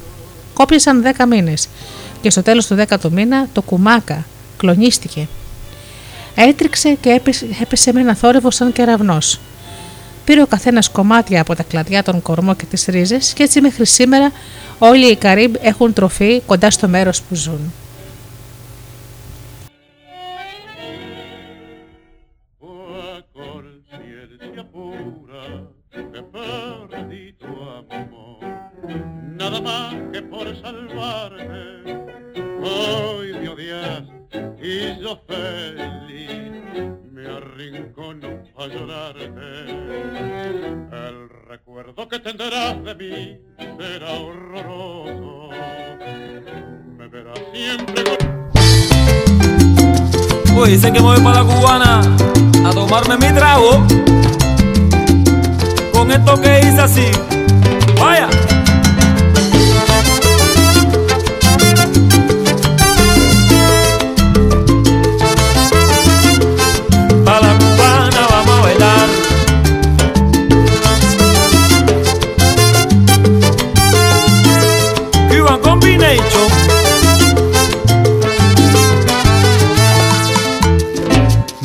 Κόπιασαν 0.54 1.02
δέκα 1.02 1.26
μήνες 1.26 1.68
και 2.20 2.30
στο 2.30 2.42
τέλος 2.42 2.66
του 2.66 2.74
δέκατου 2.74 3.12
μήνα 3.12 3.48
το 3.52 3.62
κουμάκα 3.62 4.24
κλονίστηκε. 4.56 5.28
Έτριξε 6.34 6.96
και 7.00 7.10
έπεσε, 7.10 7.46
έπεσε 7.62 7.92
με 7.92 8.00
ένα 8.00 8.14
θόρυβο 8.14 8.50
σαν 8.50 8.72
κεραυνός. 8.72 9.40
Πήρε 10.24 10.42
ο 10.42 10.46
καθένας 10.46 10.88
κομμάτια 10.88 11.40
από 11.40 11.54
τα 11.54 11.62
κλαδιά 11.62 12.02
των 12.02 12.22
κορμό 12.22 12.54
και 12.54 12.64
τις 12.64 12.84
ρίζες 12.84 13.32
και 13.32 13.42
έτσι 13.42 13.60
μέχρι 13.60 13.86
σήμερα 13.86 14.32
όλοι 14.78 15.10
οι 15.10 15.16
Καρύμπ 15.16 15.54
έχουν 15.60 15.92
τροφή 15.92 16.42
κοντά 16.46 16.70
στο 16.70 16.88
μέρος 16.88 17.22
που 17.22 17.34
ζουν. 17.34 17.72
Que 30.18 30.22
por 30.22 30.46
salvarme. 30.60 31.82
Hoy 32.62 33.32
me 33.34 33.48
odias 33.48 34.02
y 34.60 35.00
yo 35.00 35.20
feliz 35.28 36.30
me 37.12 37.26
arrincono 37.26 38.28
a 38.58 38.66
llorarte. 38.66 39.30
El 40.92 41.28
recuerdo 41.48 42.08
que 42.08 42.18
tendrás 42.18 42.82
de 42.82 42.94
mí 42.96 43.38
será 43.78 44.10
horroroso. 44.12 45.50
Me 46.96 47.08
verás 47.08 47.40
siempre 47.52 48.04
con... 48.04 48.18
Uy, 50.58 50.70
dicen 50.70 50.94
que 50.94 51.00
me 51.00 51.06
voy 51.06 51.20
para 51.20 51.44
la 51.44 51.54
cubana 51.54 52.00
a 52.66 52.70
tomarme 52.72 53.16
mi 53.18 53.34
trago. 53.34 53.86
Con 55.92 56.10
esto 56.10 56.40
que 56.40 56.58
hice 56.60 56.80
así. 56.80 57.10
Vaya. 58.00 58.28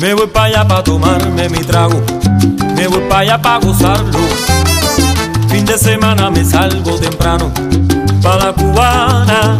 Me 0.04 0.12
voy 0.12 0.26
para 0.26 0.44
allá 0.44 0.68
para 0.68 0.84
tomarme 0.84 1.48
mi 1.48 1.60
trago. 1.60 1.98
Me 2.76 2.86
voy 2.88 3.00
para 3.08 3.20
allá 3.20 3.40
para 3.40 3.58
gozarlo. 3.64 4.18
Fin 5.48 5.64
de 5.64 5.78
semana 5.78 6.30
me 6.30 6.44
salgo 6.44 6.98
temprano 6.98 7.50
para 8.22 8.44
la 8.44 8.52
cubana. 8.52 9.56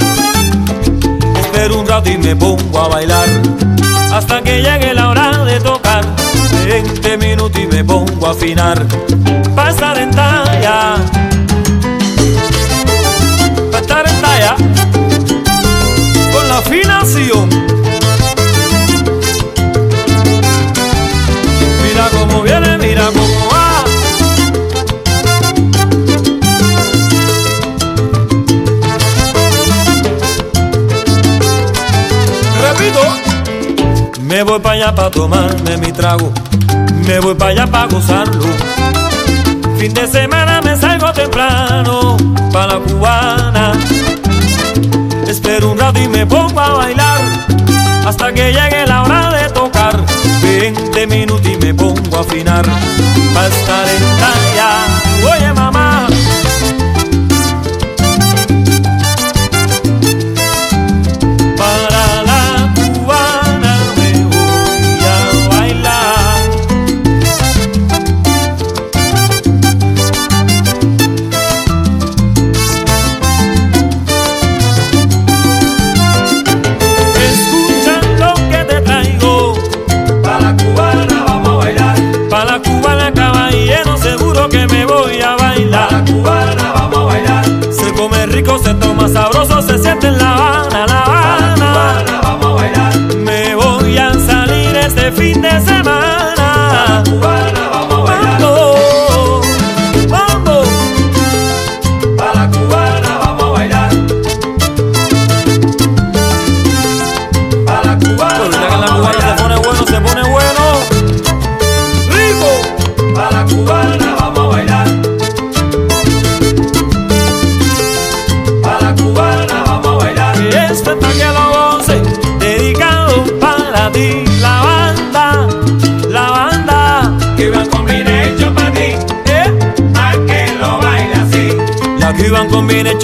Espero 1.40 1.80
un 1.80 1.86
rato 1.86 2.10
y 2.10 2.18
me 2.18 2.36
pongo 2.36 2.78
a 2.78 2.88
bailar 2.88 3.26
hasta 4.12 4.42
que 4.42 4.60
llegue 4.60 4.92
la 4.92 5.08
hora 5.08 5.44
de 5.46 5.60
tocar. 5.60 6.04
20 6.66 7.16
minutos 7.16 7.58
y 7.58 7.66
me 7.66 7.82
pongo 7.82 8.26
a 8.26 8.32
afinar 8.32 8.84
para 9.56 9.70
estar 9.70 9.96
voy 34.54 34.62
para 34.62 34.74
allá 34.74 34.94
para 34.94 35.10
tomarme 35.10 35.76
mi 35.78 35.90
trago, 35.90 36.32
me 37.06 37.18
voy 37.18 37.34
para 37.34 37.50
allá 37.50 37.66
para 37.66 37.86
gozarlo. 37.86 38.44
Fin 39.78 39.92
de 39.92 40.06
semana 40.06 40.60
me 40.62 40.76
salgo 40.76 41.12
temprano 41.12 42.16
para 42.52 42.74
la 42.74 42.78
cubana. 42.78 43.72
Espero 45.26 45.72
un 45.72 45.78
rato 45.78 46.00
y 46.00 46.06
me 46.06 46.24
pongo 46.24 46.60
a 46.60 46.74
bailar 46.74 47.20
hasta 48.06 48.32
que 48.32 48.52
llegue 48.52 48.86
la 48.86 49.02
hora 49.02 49.30
de 49.30 49.50
tocar. 49.50 50.00
20 50.42 51.06
minutos 51.08 51.50
y 51.50 51.56
me 51.56 51.74
pongo 51.74 52.16
a 52.16 52.20
afinar 52.20 52.64
para 53.34 53.48
estar 53.48 53.88
en 53.88 54.02
talla. 54.20 54.83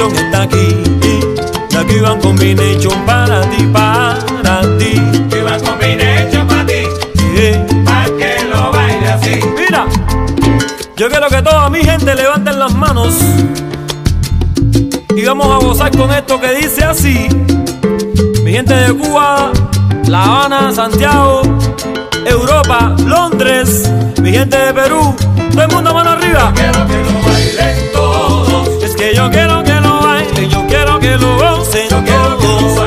Combination 0.01 0.25
está 0.25 0.43
aquí. 0.43 0.77
La 1.73 1.85
Cuban 1.85 2.21
Combination 2.21 3.05
para 3.07 3.43
ti, 3.51 3.67
para 3.73 4.61
ti. 4.79 4.93
que 5.31 5.43
van 5.43 5.61
combination 5.61 6.47
pa' 6.47 6.65
ti, 6.67 6.83
Eh. 7.37 7.67
pa' 7.85 8.05
que 8.19 8.45
lo 8.51 8.73
baile 8.73 9.09
así. 9.09 9.41
Mira, 9.59 9.87
yo 10.97 11.09
quiero 11.09 11.29
que 11.29 11.43
toda 11.43 11.69
mi 11.71 11.81
gente 11.85 12.15
levanten 12.15 12.59
las 12.59 12.75
manos 12.75 13.15
y 15.15 15.25
vamos 15.25 15.47
a 15.47 15.67
gozar 15.67 15.91
con 15.97 16.11
esto 16.13 16.41
que 16.41 16.53
dice 16.55 16.85
así. 16.85 17.29
Mi 18.45 18.53
gente 18.53 18.75
de 18.75 18.95
Cuba, 18.95 19.53
La 20.09 20.25
Habana, 20.25 20.73
Santiago, 20.73 21.43
Europa, 22.25 22.95
Londres, 23.07 23.91
mi 24.23 24.33
gente 24.33 24.57
de 24.57 24.73
Perú, 24.73 25.15
todo 25.53 25.63
el 25.63 25.69
mundo 25.69 25.93
mano 25.95 26.11
arriba. 26.11 26.53
Quiero 26.55 26.87
que 26.87 26.97
lo 26.97 27.13
bailen 27.31 27.93
todos. 27.93 28.69
Es 28.85 28.97
que 28.97 29.15
yo 29.15 29.31
quiero 29.31 29.63
que 29.63 29.70
loco. 32.43 32.80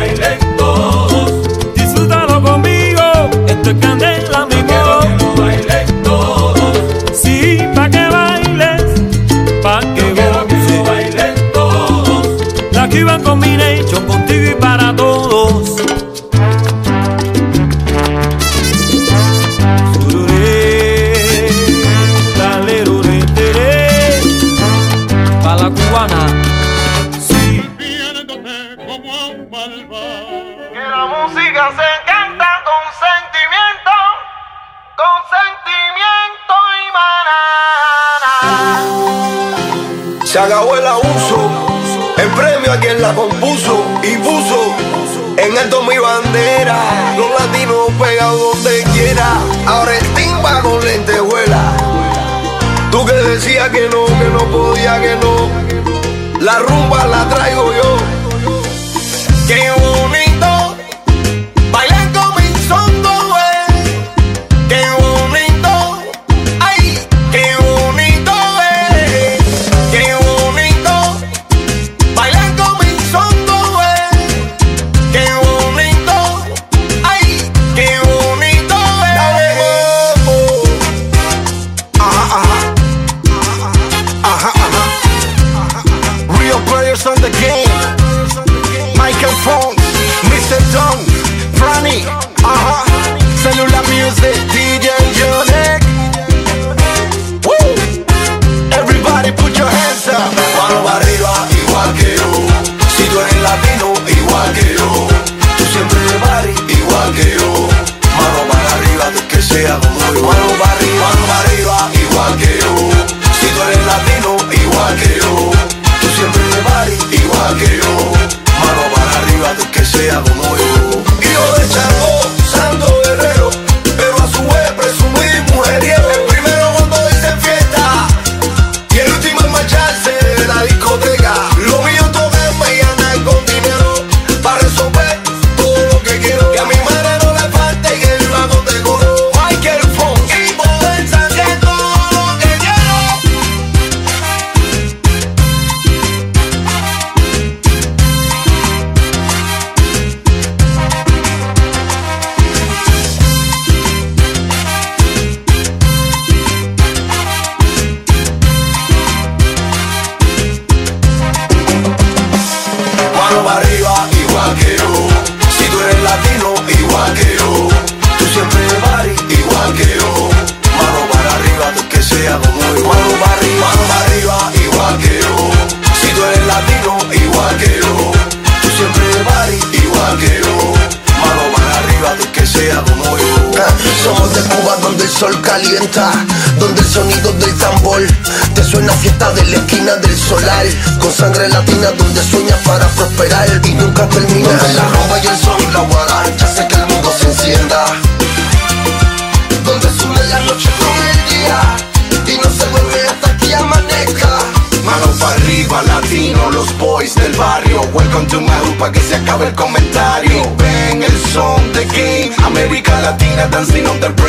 dancing 213.51 213.85
on 213.87 213.99
the 213.99 214.22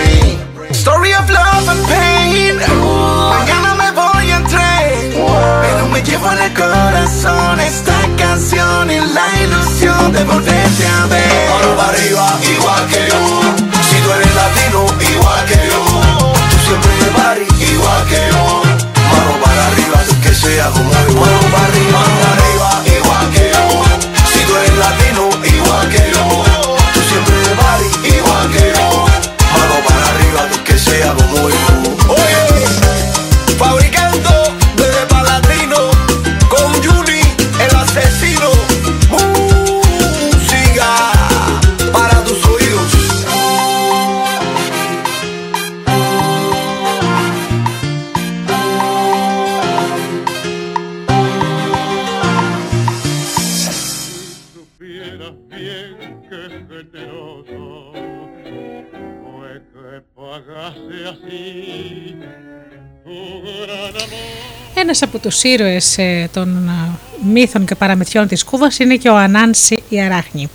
τους 65.25 65.43
ήρωες 65.43 65.99
ε, 65.99 66.29
των 66.33 66.69
ε, 66.69 66.99
μύθων 67.33 67.67
και 67.67 67.75
παραμυθιών 67.75 68.27
της 68.29 68.45
Κούβας 68.45 68.79
είναι 68.79 68.97
και 68.97 69.09
ο 69.09 69.17
Ανάνση 69.17 69.83
η 69.89 70.01
Αράχνη. 70.01 70.49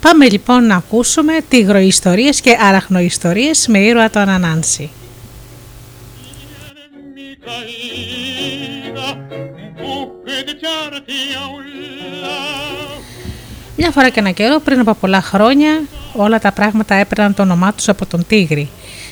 Πάμε 0.00 0.28
λοιπόν 0.28 0.66
να 0.66 0.76
ακούσουμε 0.76 1.32
τυγροϊστορίες 1.48 2.40
και 2.40 2.56
αραχνοϊστορίες 2.60 3.66
με 3.66 3.78
ήρωα 3.78 4.10
τον 4.10 4.28
Ανάνση. 4.28 4.90
Μια 13.76 13.90
φορά 13.90 14.08
και 14.08 14.20
ένα 14.20 14.30
καιρό 14.30 14.60
πριν 14.60 14.78
από 14.78 14.94
πολλά 14.94 15.20
χρόνια 15.20 15.82
όλα 16.12 16.38
τα 16.38 16.52
πράγματα 16.52 16.94
έπαιρναν 16.94 17.34
το 17.34 17.42
όνομά 17.42 17.72
τους 17.72 17.88
από 17.88 18.06
τον 18.06 18.26
Τίγρη 18.26 18.68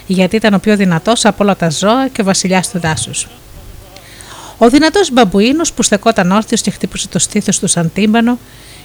γιατί 0.06 0.36
ήταν 0.36 0.54
ο 0.54 0.58
πιο 0.58 0.76
δυνατός 0.76 1.24
από 1.24 1.44
όλα 1.44 1.56
τα 1.56 1.70
ζώα 1.70 2.08
και 2.08 2.22
βασιλιάς 2.22 2.70
του 2.70 2.78
δάσους. 2.78 3.26
Ο 4.58 4.68
δυνατός 4.68 5.10
μπαμπουίνος 5.12 5.72
που 5.72 5.82
στεκόταν 5.82 6.30
όρθιος 6.32 6.60
και 6.60 6.70
χτύπησε 6.70 7.08
το 7.08 7.18
στήθος 7.18 7.58
του 7.58 7.66
σαν 7.66 7.90
τύμπανο 7.94 8.38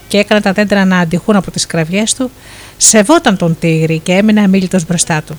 και 0.08 0.17
έκανε 0.17 0.41
τα 0.41 0.51
δέντρα 0.51 0.86
να 0.86 0.99
αντιχούν 0.99 1.36
από 1.36 1.51
τις 1.51 1.65
κραυγές 1.65 2.13
του, 2.13 2.32
σεβόταν 2.77 3.38
τον 3.38 3.58
τίγρη 3.60 3.99
και 3.99 4.12
έμεινε 4.12 4.41
αμήλυτο 4.41 4.79
μπροστά 4.88 5.21
του. 5.21 5.38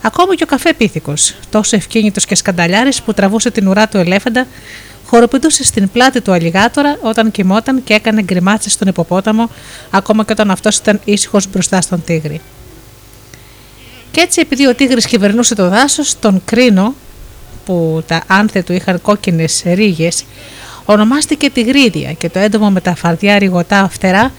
Ακόμα 0.00 0.34
και 0.34 0.42
ο 0.42 0.46
καφέ 0.46 0.72
πίθηκος, 0.72 1.34
τόσο 1.50 1.76
ευκίνητος 1.76 2.24
και 2.24 2.34
σκανταλιάρης 2.34 3.02
που 3.02 3.14
τραβούσε 3.14 3.50
την 3.50 3.68
ουρά 3.68 3.88
του 3.88 3.96
ελέφαντα, 3.96 4.46
χοροπηδούσε 5.06 5.64
στην 5.64 5.90
πλάτη 5.90 6.20
του 6.20 6.32
αλιγάτορα 6.32 6.98
όταν 7.02 7.30
κοιμόταν 7.30 7.84
και 7.84 7.94
έκανε 7.94 8.22
γκριμάτσες 8.22 8.72
στον 8.72 8.88
υποπόταμο, 8.88 9.50
ακόμα 9.90 10.24
και 10.24 10.32
όταν 10.32 10.50
αυτός 10.50 10.76
ήταν 10.76 11.00
ήσυχος 11.04 11.50
μπροστά 11.50 11.80
στον 11.80 12.04
τίγρη. 12.04 12.40
Κι 14.10 14.20
έτσι, 14.20 14.40
επειδή 14.40 14.66
ο 14.66 14.74
τίγρης 14.74 15.06
κυβερνούσε 15.06 15.54
το 15.54 15.68
δάσος, 15.68 16.18
τον 16.18 16.42
κρίνο 16.44 16.94
που 17.64 18.02
τα 18.06 18.22
άνθε 18.26 18.62
του 18.62 18.72
είχαν 18.72 19.02
κόκκινες 19.02 19.62
ρίγες 19.66 20.24
ονομάστηκε 20.84 21.50
τυγρίδια 21.50 22.12
και 22.12 22.28
το 22.28 22.38
έντομο 22.38 22.70
με 22.70 22.80
τα 22.80 22.94
φαρδιά 22.94 23.38
ρηγοτά 23.38 23.88
φτερά 23.88 24.32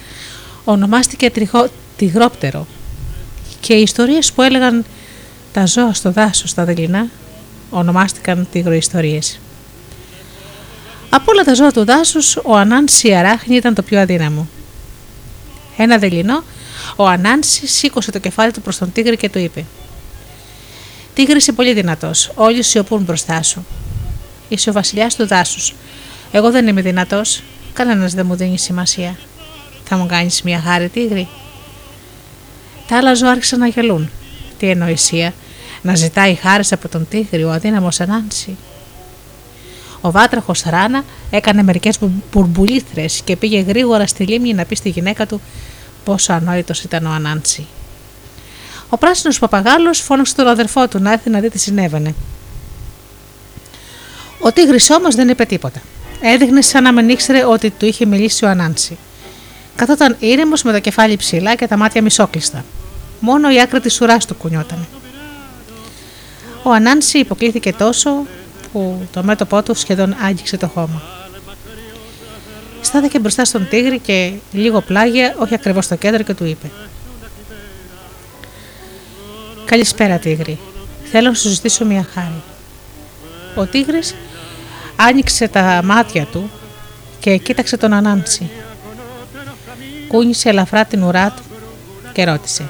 ονομάστηκε 0.63 1.29
τριχο... 1.29 1.67
τυγρόπτερο 1.97 2.67
και 3.59 3.73
οι 3.73 3.81
ιστορίες 3.81 4.31
που 4.31 4.41
έλεγαν 4.41 4.85
τα 5.53 5.65
ζώα 5.65 5.93
στο 5.93 6.11
δάσος 6.11 6.49
στα 6.49 6.63
δειλινά 6.63 7.07
ονομάστηκαν 7.69 8.47
τυγροϊστορίες. 8.51 9.39
Από 11.09 11.31
όλα 11.31 11.43
τα 11.43 11.53
ζώα 11.53 11.71
του 11.71 11.85
δάσους 11.85 12.35
ο 12.43 12.55
Ανάνση 12.55 13.13
Αράχνη 13.13 13.55
ήταν 13.55 13.73
το 13.73 13.81
πιο 13.81 13.99
αδύναμο. 13.99 14.47
Ένα 15.77 15.97
δειλινό, 15.97 16.43
ο 16.95 17.07
Ανάνση 17.07 17.67
σήκωσε 17.67 18.11
το 18.11 18.19
κεφάλι 18.19 18.51
του 18.51 18.61
προς 18.61 18.77
τον 18.77 18.91
τίγρη 18.91 19.17
και 19.17 19.29
του 19.29 19.39
είπε 19.39 19.65
«Τίγρης 21.13 21.41
είσαι 21.41 21.51
πολύ 21.51 21.73
δυνατός, 21.73 22.31
όλοι 22.35 22.63
σιωπούν 22.63 23.03
μπροστά 23.03 23.43
σου. 23.43 23.65
Είσαι 24.49 24.69
ο 24.69 24.73
βασιλιάς 24.73 25.15
του 25.15 25.27
δάσους. 25.27 25.75
Εγώ 26.31 26.51
δεν 26.51 26.67
είμαι 26.67 26.81
δυνατός, 26.81 27.43
κανένας 27.73 28.13
δεν 28.13 28.25
μου 28.25 28.35
δίνει 28.35 28.57
σημασία. 28.57 29.17
Θα 29.83 29.97
μου 29.97 30.05
κάνεις 30.05 30.41
μια 30.41 30.59
χάρη 30.59 30.89
τίγρη» 30.89 31.27
Τα 32.87 32.97
άλλα 32.97 33.13
ζώα 33.13 33.31
άρχισαν 33.31 33.59
να 33.59 33.67
γελούν. 33.67 34.09
Τι 34.57 34.69
εννοησία, 34.69 35.33
να 35.81 35.95
ζητάει 35.95 36.33
χάρης 36.33 36.71
από 36.71 36.87
τον 36.87 37.07
τίγρη 37.09 37.43
ο 37.43 37.51
αδύναμος 37.51 37.99
Ανάνση. 37.99 38.57
Ο 40.01 40.11
βάτραχος 40.11 40.63
Ράνα 40.65 41.03
έκανε 41.29 41.63
μερικές 41.63 41.97
μπουρμπουλήθρες 42.31 43.21
και 43.23 43.35
πήγε 43.35 43.59
γρήγορα 43.59 44.07
στη 44.07 44.23
λίμνη 44.23 44.53
να 44.53 44.65
πει 44.65 44.75
στη 44.75 44.89
γυναίκα 44.89 45.25
του 45.25 45.41
πόσο 46.03 46.33
ανόητος 46.33 46.83
ήταν 46.83 47.05
ο 47.05 47.09
Ανάνση. 47.09 47.67
Ο 48.93 48.97
πράσινος 48.97 49.39
παπαγάλος 49.39 49.99
φώναξε 49.99 50.35
τον 50.35 50.47
αδερφό 50.47 50.87
του 50.87 50.99
να 50.99 51.11
έρθει 51.11 51.29
να 51.29 51.39
δει 51.39 51.49
τι 51.49 51.59
συνέβαινε. 51.59 52.15
Ο 54.39 54.51
τίγρης 54.51 54.89
όμως 54.89 55.15
δεν 55.15 55.29
είπε 55.29 55.45
τίποτα. 55.45 55.81
Έδειχνε 56.21 56.61
σαν 56.61 56.83
να 56.83 56.91
μην 56.91 57.09
ήξερε 57.09 57.45
ότι 57.45 57.69
του 57.69 57.85
είχε 57.85 58.05
μιλήσει 58.05 58.45
ο 58.45 58.49
Ανάνση. 58.49 58.97
Καθόταν 59.75 60.15
ήρεμος 60.19 60.63
με 60.63 60.71
το 60.71 60.79
κεφάλι 60.79 61.15
ψηλά 61.15 61.55
και 61.55 61.67
τα 61.67 61.77
μάτια 61.77 62.01
μισόκλειστα. 62.01 62.65
Μόνο 63.19 63.51
η 63.51 63.61
άκρη 63.61 63.79
της 63.79 64.01
ουράς 64.01 64.25
του 64.25 64.35
κουνιόταν. 64.35 64.87
Ο 66.63 66.71
Ανάνση 66.71 67.19
υποκλήθηκε 67.19 67.73
τόσο 67.73 68.25
που 68.71 69.07
το 69.11 69.23
μέτωπό 69.23 69.63
του 69.63 69.73
σχεδόν 69.73 70.15
άγγιξε 70.23 70.57
το 70.57 70.67
χώμα. 70.67 71.01
Στάθηκε 72.81 73.19
μπροστά 73.19 73.45
στον 73.45 73.67
τίγρη 73.69 73.99
και 73.99 74.31
λίγο 74.51 74.81
πλάγια, 74.81 75.35
όχι 75.37 75.53
ακριβώς 75.53 75.85
στο 75.85 75.95
κέντρο, 75.95 76.23
και 76.23 76.33
του 76.33 76.45
είπε: 76.45 76.71
Καλησπέρα, 79.65 80.17
τίγρη. 80.17 80.59
Θέλω 81.11 81.27
να 81.27 81.33
σου 81.33 81.49
ζητήσω 81.49 81.85
μια 81.85 82.07
χάρη. 82.13 82.41
Ο 83.55 83.65
τίγρης 83.65 84.15
άνοιξε 84.95 85.47
τα 85.47 85.81
μάτια 85.83 86.25
του 86.25 86.49
και 87.19 87.37
κοίταξε 87.37 87.77
τον 87.77 87.93
Ανάνση. 87.93 88.49
Κούνησε 90.07 90.49
ελαφρά 90.49 90.85
την 90.85 91.03
ουρά 91.03 91.31
του 91.31 91.41
και 92.13 92.23
ρώτησε 92.23 92.69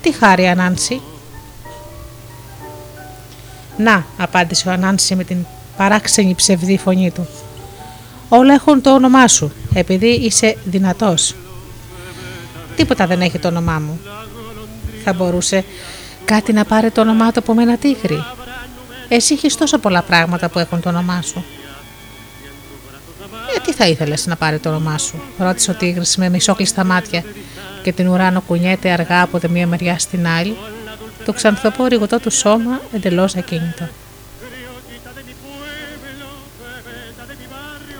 «Τι 0.00 0.12
χάρη 0.12 0.48
Ανάνση» 0.48 1.00
«Να», 3.76 4.06
απάντησε 4.18 4.68
ο 4.68 4.72
Ανάνση 4.72 5.14
με 5.14 5.24
την 5.24 5.44
παράξενη 5.76 6.34
ψευδή 6.34 6.78
φωνή 6.78 7.10
του. 7.10 7.28
«Όλα 8.28 8.54
έχουν 8.54 8.80
το 8.80 8.94
όνομά 8.94 9.28
σου, 9.28 9.52
επειδή 9.74 10.08
είσαι 10.08 10.56
δυνατός». 10.64 11.34
«Τίποτα 12.76 13.06
δεν 13.06 13.20
έχει 13.20 13.38
το 13.38 13.48
όνομά 13.48 13.78
μου». 13.78 14.00
«Θα 15.04 15.12
μπορούσε 15.12 15.64
κάτι 16.24 16.52
να 16.52 16.64
πάρει 16.64 16.90
το 16.90 17.00
όνομά 17.00 17.32
του 17.32 17.38
από 17.38 17.54
μένα 17.54 17.76
τίγρη». 17.76 18.24
«Εσύ 19.08 19.34
έχεις 19.34 19.56
τόσο 19.56 19.78
πολλά 19.78 20.02
πράγματα 20.02 20.48
που 20.48 20.58
έχουν 20.58 20.80
το 20.80 20.88
όνομά 20.88 21.22
σου». 21.22 21.44
«Ε, 23.56 23.60
τι 23.64 23.72
θα 23.72 23.86
ήθελες 23.86 24.26
να 24.26 24.36
πάρει 24.36 24.58
το 24.58 24.68
όνομά 24.68 24.98
σου», 24.98 25.22
ρώτησε 25.38 25.70
ο 25.70 25.74
τίγρης 25.74 26.16
με 26.16 26.28
μισόκλειστα 26.28 26.84
μάτια 26.84 27.24
και 27.82 27.92
την 27.92 28.08
ουράνο 28.08 28.40
κουνιέται 28.40 28.90
αργά 28.90 29.22
από 29.22 29.38
τη 29.38 29.48
μία 29.48 29.66
μεριά 29.66 29.98
στην 29.98 30.26
άλλη 30.26 30.56
το 31.24 31.32
ξανθοπό 31.32 31.86
ρηγωτό 31.86 32.20
του 32.20 32.30
σώμα 32.30 32.80
εντελώς 32.92 33.36
ακίνητο. 33.36 33.88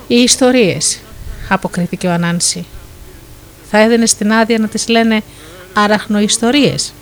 Οι 0.06 0.14
ιστορίες, 0.22 1.00
αποκρίθηκε 1.48 2.06
ο 2.06 2.12
Ανάνση. 2.12 2.66
Θα 3.70 3.78
έδινες 3.78 4.14
την 4.14 4.32
άδεια 4.32 4.58
να 4.58 4.68
τις 4.68 4.88
λένε 4.88 5.22
αραχνοϊστορίες. 5.74 6.92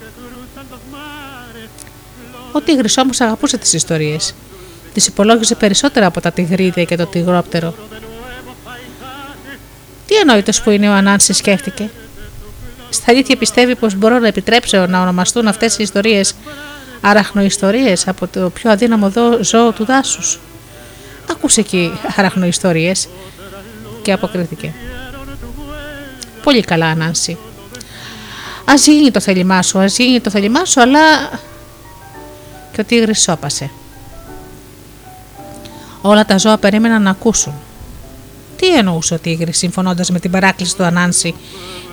Ο 2.53 2.61
τίγρης 2.61 2.99
όμως 2.99 3.21
αγαπούσε 3.21 3.59
τις 3.59 3.73
ιστορίες. 3.73 4.35
Τις 4.95 5.07
υπολόγιζε 5.07 5.55
περισσότερα 5.55 6.07
από 6.07 6.21
τα 6.21 6.33
τυγρίδια 6.33 6.85
και 6.85 6.97
το 6.97 7.07
τυγρόπτερο. 7.07 7.75
Τι 10.07 10.15
εννοείτος 10.17 10.63
που 10.63 10.71
είναι 10.71 10.89
ο 10.89 10.93
Ανάνση 10.93 11.33
σκέφτηκε 11.33 11.91
στα 12.91 13.11
αλήθεια 13.11 13.37
πιστεύει 13.37 13.75
πως 13.75 13.95
μπορώ 13.95 14.19
να 14.19 14.27
επιτρέψω 14.27 14.87
να 14.87 15.01
ονομαστούν 15.01 15.47
αυτές 15.47 15.79
οι 15.79 15.83
ιστορίες 15.83 16.35
αραχνοϊστορίες 17.01 18.09
από 18.09 18.27
το 18.27 18.51
πιο 18.51 18.71
αδύναμο 18.71 19.13
ζώο 19.41 19.73
του 19.73 19.85
δάσους. 19.85 20.39
Άκουσε 21.31 21.61
εκεί 21.61 21.93
αραχνοϊστορίες 22.17 23.09
και 24.03 24.13
αποκρίθηκε. 24.13 24.75
Πολύ 26.43 26.61
καλά, 26.61 26.87
Ανάνση. 26.87 27.39
Α 28.71 28.75
γίνει 28.75 29.11
το 29.11 29.21
θέλημά 29.21 29.63
σου, 29.63 29.79
ας 29.79 29.99
γίνει 29.99 30.21
το 30.21 30.31
θέλημά 30.31 30.65
σου, 30.65 30.81
αλλά. 30.81 31.31
Και 32.73 32.81
ο 32.81 32.85
τίγρη 32.85 33.15
σώπασε. 33.15 33.71
Όλα 36.01 36.25
τα 36.25 36.39
ζώα 36.39 36.59
περίμεναν 36.59 37.03
να 37.03 37.11
ακούσουν. 37.11 37.53
Τι 38.57 38.77
εννοούσε 38.77 39.15
ο 39.15 39.19
τίγρη, 39.19 39.53
συμφωνώντας 39.53 40.11
με 40.11 40.19
την 40.19 40.31
παράκληση 40.31 40.77
του 40.77 40.85
Ανάνση 40.85 41.35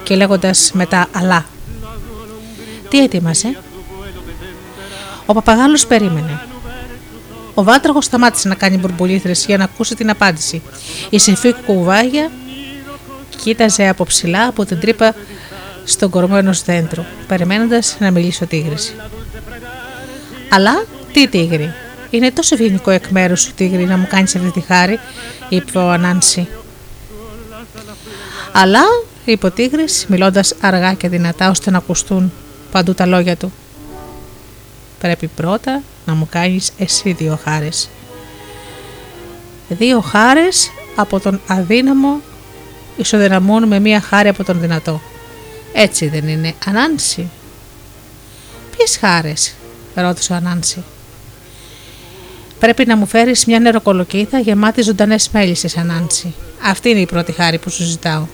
και 0.04 0.16
λέγοντας 0.16 0.72
μετά 0.74 1.08
«αλλά». 1.12 1.46
Τι 2.90 3.04
έτοιμασε. 3.04 3.58
Ο 5.26 5.34
παπαγάλος 5.34 5.88
περίμενε. 5.88 6.42
Ο 7.54 7.64
βάτραγος 7.64 8.06
σταμάτησε 8.06 8.48
να 8.48 8.56
κάνει 8.56 8.78
μπουρμπουλήθρες 8.78 9.46
για 9.46 9.58
να 9.58 9.64
ακούσει 9.64 9.96
την 9.96 10.10
απάντηση. 10.10 10.62
Η 11.10 11.20
συμφή 11.20 11.54
κουβάγια 11.54 12.32
κοίταζε 13.44 13.88
από 13.88 14.04
ψηλά 14.04 14.48
από 14.48 14.66
την 14.66 14.80
τρύπα 14.80 15.16
στον 15.88 16.10
κορμό 16.10 16.36
ενός 16.38 16.64
δέντρου, 16.64 17.04
περιμένοντα 17.28 17.80
να 18.00 18.12
μιλήσει 18.12 18.44
ο 18.44 18.48
τίγρης. 18.48 18.96
Αλλά 20.50 20.86
τι 21.14 21.28
τίγρη, 21.28 21.74
είναι 22.10 22.32
τόσο 22.32 22.56
ευγενικό 22.56 22.92
εκ 22.92 23.08
μέρους 23.08 23.42
σου 23.42 23.54
τίγρη 23.54 23.86
να 23.86 23.98
μου 23.98 24.08
κάνεις 24.10 24.36
αυτή 24.36 24.52
τη 24.52 24.60
χάρη, 24.60 25.00
είπε 25.50 25.78
ο 25.78 25.90
Ανάνση. 25.90 26.48
Αλλά 28.52 28.82
είπε 29.26 29.46
ο 29.46 29.52
Τίγρης, 29.52 30.06
μιλώντας 30.08 30.54
αργά 30.62 30.94
και 30.94 31.10
δυνατά 31.10 31.50
ώστε 31.50 31.72
να 31.72 31.78
ακουστούν 31.78 32.32
παντού 32.72 32.94
τα 32.94 33.06
λόγια 33.06 33.36
του. 33.36 33.54
Πρέπει 35.00 35.28
πρώτα 35.28 35.82
να 36.06 36.14
μου 36.14 36.28
κάνεις 36.32 36.72
εσύ 36.78 37.12
δύο 37.12 37.40
χάρες. 37.44 37.90
Δύο 39.70 40.00
χάρες 40.00 40.70
από 40.96 41.20
τον 41.20 41.42
αδύναμο 41.48 42.22
ισοδυναμούν 42.98 43.68
με 43.68 43.80
μία 43.80 44.02
χάρη 44.02 44.30
από 44.30 44.44
τον 44.44 44.60
δυνατό. 44.60 45.02
Έτσι 45.80 46.08
δεν 46.08 46.28
είναι, 46.28 46.54
Ανάνση. 46.66 47.30
Ποιες 48.78 48.98
χάρες, 48.98 49.54
ρώτησε 49.96 50.34
ο 50.34 50.36
Ανάνση. 50.36 50.84
Πρέπει 52.60 52.86
να 52.86 52.98
μου 52.98 53.06
φέρεις 53.06 53.46
μια 53.46 53.60
νεροκολοκύθα 53.60 54.40
γεμάτη 54.40 54.82
ζωντανές 54.82 55.30
μέλισσες, 55.30 55.78
Ανάνση. 55.78 56.34
Αυτή 56.64 56.90
είναι 56.90 57.00
η 57.00 57.06
πρώτη 57.06 57.32
χάρη 57.32 57.58
που 57.58 57.70
σου 57.70 57.84
ζητάω. 57.84 58.26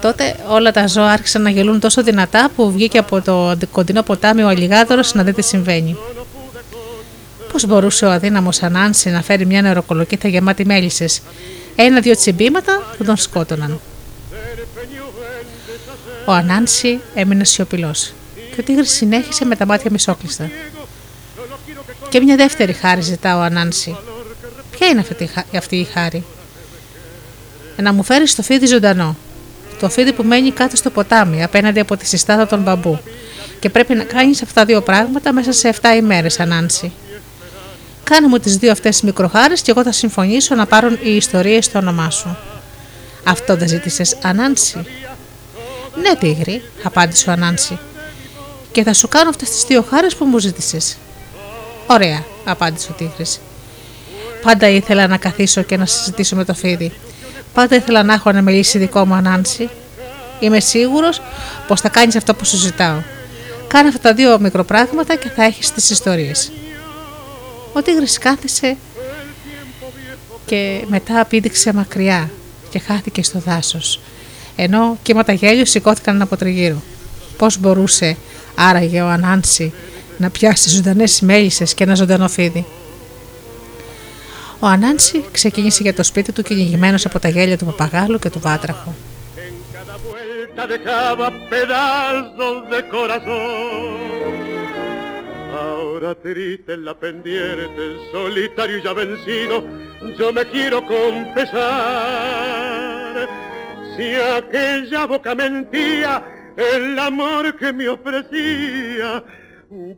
Τότε 0.00 0.36
όλα 0.48 0.70
τα 0.70 0.86
ζώα 0.86 1.10
άρχισαν 1.10 1.42
να 1.42 1.50
γελούν 1.50 1.80
τόσο 1.80 2.02
δυνατά 2.02 2.50
που 2.56 2.72
βγήκε 2.72 2.98
από 2.98 3.20
το 3.22 3.56
κοντινό 3.72 4.02
ποτάμι 4.02 4.42
ο 4.42 4.48
αλιγάδωρος 4.48 5.14
να 5.14 5.22
δει 5.22 5.32
τι 5.32 5.42
συμβαίνει. 5.42 5.96
Πώς 7.52 7.66
μπορούσε 7.66 8.06
ο 8.06 8.10
αδύναμος 8.10 8.62
Ανάνση 8.62 9.10
να 9.10 9.22
φέρει 9.22 9.46
μια 9.46 9.62
νεροκολοκύθα 9.62 10.28
γεμάτη 10.28 10.64
μέλισσες; 10.66 11.20
Ένα-δυο 11.76 12.16
τσιμπήματα 12.16 12.94
που 12.98 13.04
τον 13.04 13.16
σκότωναν. 13.16 13.80
Ο 16.24 16.32
Ανάνση 16.32 17.00
έμεινε 17.14 17.44
σιωπηλός 17.44 18.12
και 18.34 18.60
ο 18.60 18.62
τίγρης 18.62 18.90
συνέχισε 18.92 19.44
με 19.44 19.56
τα 19.56 19.66
μάτια 19.66 19.90
μισόκλειστα. 19.90 20.50
Και 22.08 22.20
μια 22.20 22.36
δεύτερη 22.36 22.72
χάρη 22.72 23.00
ζητά 23.00 23.36
ο 23.36 23.40
Ανάνση. 23.40 23.96
Ποια 24.70 24.86
είναι 24.86 25.04
αυτή 25.56 25.76
η 25.76 25.84
χάρη; 25.84 26.24
Να 27.76 27.92
μου 27.92 28.02
φέρει 28.02 28.30
το 28.30 28.42
φίδι 28.42 28.66
ζωντανό 28.66 29.16
το 29.84 29.90
φίδι 29.90 30.12
που 30.12 30.22
μένει 30.22 30.50
κάτω 30.50 30.76
στο 30.76 30.90
ποτάμι 30.90 31.42
απέναντι 31.42 31.80
από 31.80 31.96
τη 31.96 32.06
συστάδα 32.06 32.46
των 32.46 32.60
μπαμπού. 32.62 32.98
Και 33.60 33.70
πρέπει 33.70 33.94
να 33.94 34.04
κάνεις 34.04 34.42
αυτά 34.42 34.60
τα 34.60 34.66
δύο 34.66 34.80
πράγματα 34.80 35.32
μέσα 35.32 35.52
σε 35.52 35.74
7 35.80 35.96
ημέρες, 35.96 36.40
Ανάνση. 36.40 36.92
Κάνε 38.04 38.28
μου 38.28 38.38
τις 38.38 38.56
δύο 38.56 38.70
αυτές 38.70 39.02
μικροχάρες 39.02 39.60
και 39.60 39.70
εγώ 39.70 39.82
θα 39.82 39.92
συμφωνήσω 39.92 40.54
να 40.54 40.66
πάρουν 40.66 40.98
οι 41.02 41.16
ιστορίες 41.16 41.64
στο 41.64 41.78
όνομά 41.78 42.10
σου. 42.10 42.36
Αυτό 43.24 43.56
δεν 43.56 43.68
ζήτησες, 43.68 44.16
Ανάνση; 44.22 44.84
Ναι, 46.02 46.16
Τίγρη, 46.16 46.62
απάντησε 46.82 47.30
ο 47.30 47.32
Ανάνση. 47.32 47.78
Και 48.72 48.82
θα 48.82 48.92
σου 48.92 49.08
κάνω 49.08 49.28
αυτές 49.28 49.50
τις 49.50 49.64
δύο 49.64 49.82
χάρες 49.82 50.16
που 50.16 50.24
μου 50.24 50.38
ζήτησες. 50.38 50.96
Ωραία, 51.86 52.24
απάντησε 52.44 52.88
ο 52.90 52.94
Τίγρης. 52.94 53.40
Πάντα 54.42 54.68
ήθελα 54.68 55.06
να 55.06 55.16
καθίσω 55.16 55.62
και 55.62 55.76
να 55.76 55.86
συζητήσω 55.86 56.36
με 56.36 56.44
το 56.44 56.54
φίδι. 56.54 56.92
Πάντα 57.54 57.76
ήθελα 57.76 58.02
να 58.02 58.12
έχω 58.12 58.28
ένα 58.28 58.42
μιλήσει 58.42 58.78
δικό 58.78 59.06
μου 59.06 59.14
ανάνση. 59.14 59.68
Είμαι 60.40 60.60
σίγουρος 60.60 61.20
πως 61.66 61.80
θα 61.80 61.88
κάνεις 61.88 62.16
αυτό 62.16 62.34
που 62.34 62.44
σου 62.44 62.56
ζητάω. 62.56 63.02
Κάνε 63.68 63.88
αυτά 63.88 64.00
τα 64.00 64.14
δύο 64.14 64.38
μικροπράγματα 64.40 65.16
και 65.16 65.28
θα 65.28 65.44
έχεις 65.44 65.72
τις 65.72 65.90
ιστορίες. 65.90 66.52
Ο 67.72 67.82
Τίγρης 67.82 68.18
κάθισε 68.18 68.76
και 70.46 70.84
μετά 70.88 71.24
πήδηξε 71.24 71.72
μακριά 71.72 72.30
και 72.70 72.78
χάθηκε 72.78 73.22
στο 73.22 73.38
δάσος 73.38 74.00
ενώ 74.56 74.98
κύματα 75.02 75.32
γέλιου 75.32 75.66
σηκώθηκαν 75.66 76.22
από 76.22 76.36
τριγύρω. 76.36 76.82
Πώς 77.36 77.58
μπορούσε 77.58 78.16
άραγε 78.54 79.00
ο 79.00 79.08
Ανάνση 79.08 79.72
να 80.18 80.30
πιάσει 80.30 80.68
ζωντανές 80.68 81.20
μέλισσες 81.20 81.74
και 81.74 81.84
ένα 81.84 81.94
ζωντανό 81.94 82.28
φίδι. 82.28 82.66
Ο 84.58 84.66
Ανάνση 84.66 85.24
ξεκίνησε 85.32 85.82
για 85.82 85.94
το 85.94 86.02
σπίτι 86.02 86.32
του 86.32 86.42
κυνηγημένος 86.42 87.06
από 87.06 87.18
τα 87.18 87.28
γέλια 87.28 87.58
του 87.58 87.64
παπαγάλου 87.64 88.18
και 88.18 88.30
του 88.30 88.40
βάτραχου. 88.40 88.92
Ahora 95.68 96.10
triste 96.26 96.70
en 96.76 96.84
la 96.84 96.94
pendiente, 97.04 97.82
solitario 98.12 98.76
y 98.78 98.82
ya 98.82 98.92
vencido, 98.92 99.56
yo 100.18 100.26
me 100.36 100.44
quiero 100.52 100.78
confesar. 100.94 102.34
Si 103.96 104.14
aquella 104.14 105.06
boca 105.06 105.34
mentía 105.36 106.24
el 106.56 106.98
amor 106.98 107.56
que 107.56 107.72
me 107.72 107.88
ofrecía, 107.88 109.22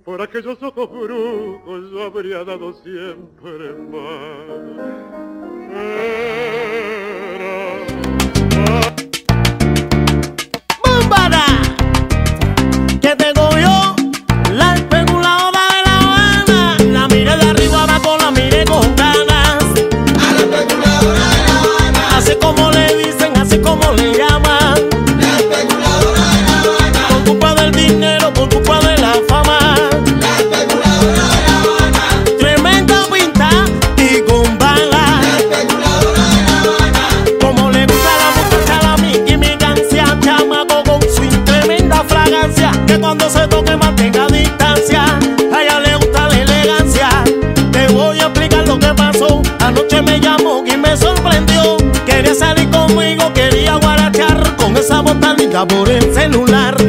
por 0.05 0.20
aquellos 0.20 0.62
ojos 0.62 0.90
brujos 0.90 1.90
yo 1.90 2.03
habría 2.05 2.44
dado 2.44 2.74
siempre 2.74 3.72
más. 3.90 4.47
¡Bombada! 10.84 11.44
¿Qué 13.01 13.16
tengo 13.16 13.34
yo? 13.34 13.36
Esa 54.97 55.03
botánica 55.03 55.66
por 55.66 55.90
el 55.90 56.14
celular. 56.14 56.86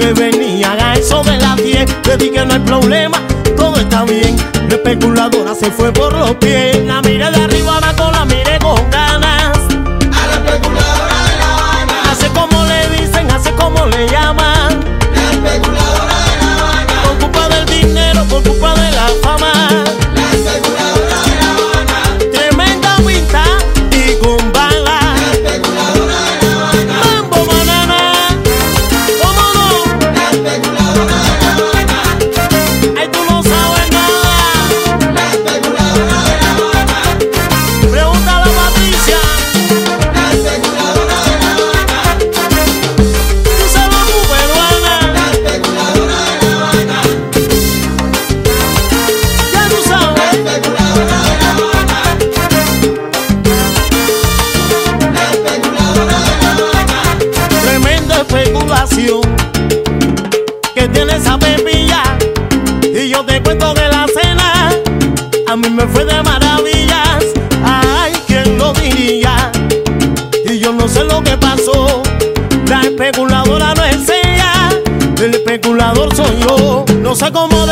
Que 0.00 0.12
venía 0.14 0.72
a 0.72 0.94
eso 0.94 1.22
de 1.22 1.36
las 1.38 1.56
10. 1.56 1.86
Le 2.06 2.16
dije 2.16 2.32
que 2.32 2.44
no 2.46 2.54
hay 2.54 2.60
problema, 2.60 3.18
todo 3.56 3.76
está 3.76 4.04
bien. 4.04 4.36
La 4.68 4.74
especuladora 4.74 5.54
se 5.54 5.70
fue 5.70 5.92
por 5.92 6.12
los 6.12 6.34
pies. 6.36 6.78
La 6.86 7.02
miré 7.02 7.30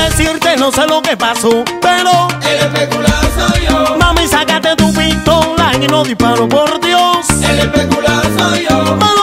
decirte, 0.08 0.56
no 0.56 0.72
sé 0.72 0.86
lo 0.86 1.02
que 1.02 1.16
pasó, 1.16 1.64
pero 1.80 2.28
el 2.42 2.58
especulador 2.58 3.30
soy 3.36 3.66
yo. 3.66 3.96
Mami, 3.98 4.26
sácate 4.26 4.74
tu 4.76 4.92
pistola 4.92 5.72
y 5.80 5.86
no 5.86 6.02
disparo 6.02 6.48
por 6.48 6.80
Dios. 6.80 7.26
El 7.42 7.58
especulador 7.60 8.26
soy 8.38 8.66
yo. 8.68 8.96
Mano 8.96 9.17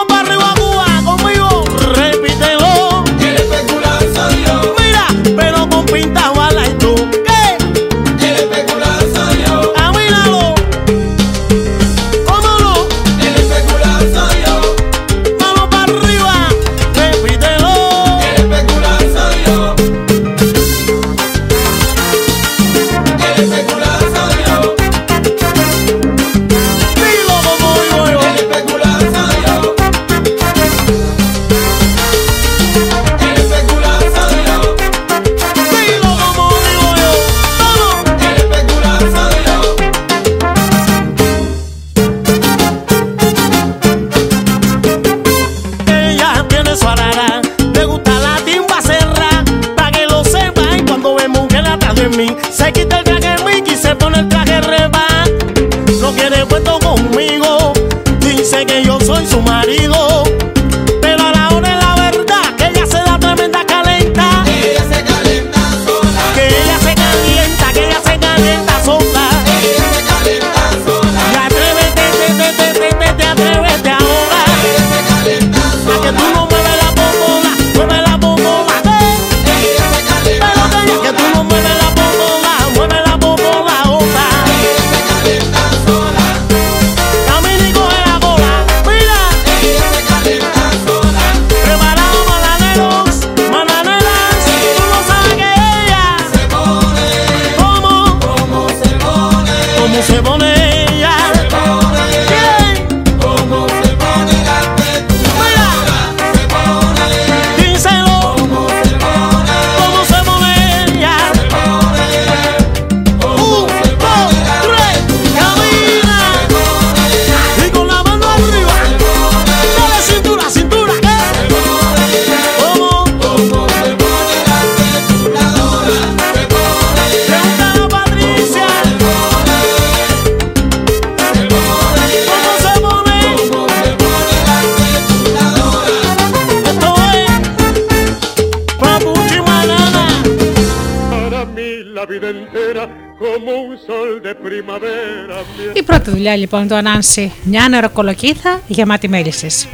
δουλειά 146.25 146.39
λοιπόν 146.39 146.67
του 146.67 146.75
Ανάνση, 146.75 147.31
μια 147.43 147.69
νεροκολοκύθα 147.69 148.61
γεμάτη 148.67 149.07
μέλισσες. 149.07 149.67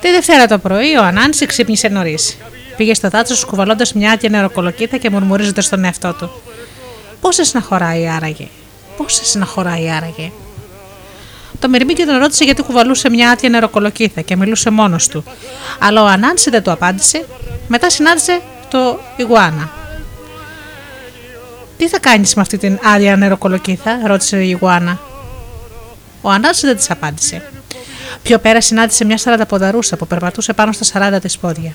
Τη 0.00 0.10
Δευτέρα 0.10 0.46
το 0.46 0.58
πρωί 0.58 0.96
ο 0.96 1.02
Ανάνση 1.02 1.46
ξύπνησε 1.46 1.88
νωρίς. 1.88 2.36
Πήγε 2.76 2.94
στο 2.94 3.08
δάτσο 3.08 3.46
κουβαλώντας 3.46 3.92
μια 3.92 4.10
άτια 4.10 4.28
νεροκολοκύθα 4.28 4.96
και 4.96 5.10
μουρμουρίζοντα 5.10 5.60
στον 5.60 5.84
εαυτό 5.84 6.14
του. 6.14 6.30
Πόσες 7.20 7.54
να 7.54 7.60
χωράει 7.60 8.08
άραγε, 8.08 8.48
πόσες 8.96 9.34
να 9.34 9.44
χωράει 9.44 9.90
άραγε. 9.90 10.30
Το 11.58 11.68
Μυρμήγκι 11.68 12.04
τον 12.04 12.18
ρώτησε 12.18 12.44
γιατί 12.44 12.62
κουβαλούσε 12.62 13.10
μια 13.10 13.30
άτια 13.30 13.48
νεροκολοκύθα 13.48 14.20
και 14.20 14.36
μιλούσε 14.36 14.70
μόνος 14.70 15.08
του. 15.08 15.24
Αλλά 15.78 16.02
ο 16.02 16.06
Ανάνση 16.06 16.50
δεν 16.50 16.62
του 16.62 16.70
απάντησε. 16.70 17.26
Μετά 17.68 17.90
συνάντησε 17.90 18.40
το 18.68 19.00
Ιγουάνα. 19.16 19.70
Τι 21.76 21.88
θα 21.88 21.98
κάνεις 21.98 22.34
με 22.34 22.42
αυτή 22.42 22.58
την 22.58 22.78
άδεια 22.84 23.16
νεροκολοκύθα, 23.16 24.00
ρώτησε 24.06 24.36
η 24.36 24.48
Ιγουάνα. 24.48 25.05
Ο 26.26 26.30
Ανάνση 26.30 26.66
δεν 26.66 26.76
της 26.76 26.90
απάντησε. 26.90 27.42
Πιο 28.22 28.38
πέρα 28.38 28.60
συνάντησε 28.60 29.04
μια 29.04 29.18
σαρανταποδαρούσα 29.18 29.96
που 29.96 30.06
περπατούσε 30.06 30.52
πάνω 30.52 30.72
στα 30.72 31.16
40 31.16 31.20
της 31.20 31.38
πόδια. 31.38 31.74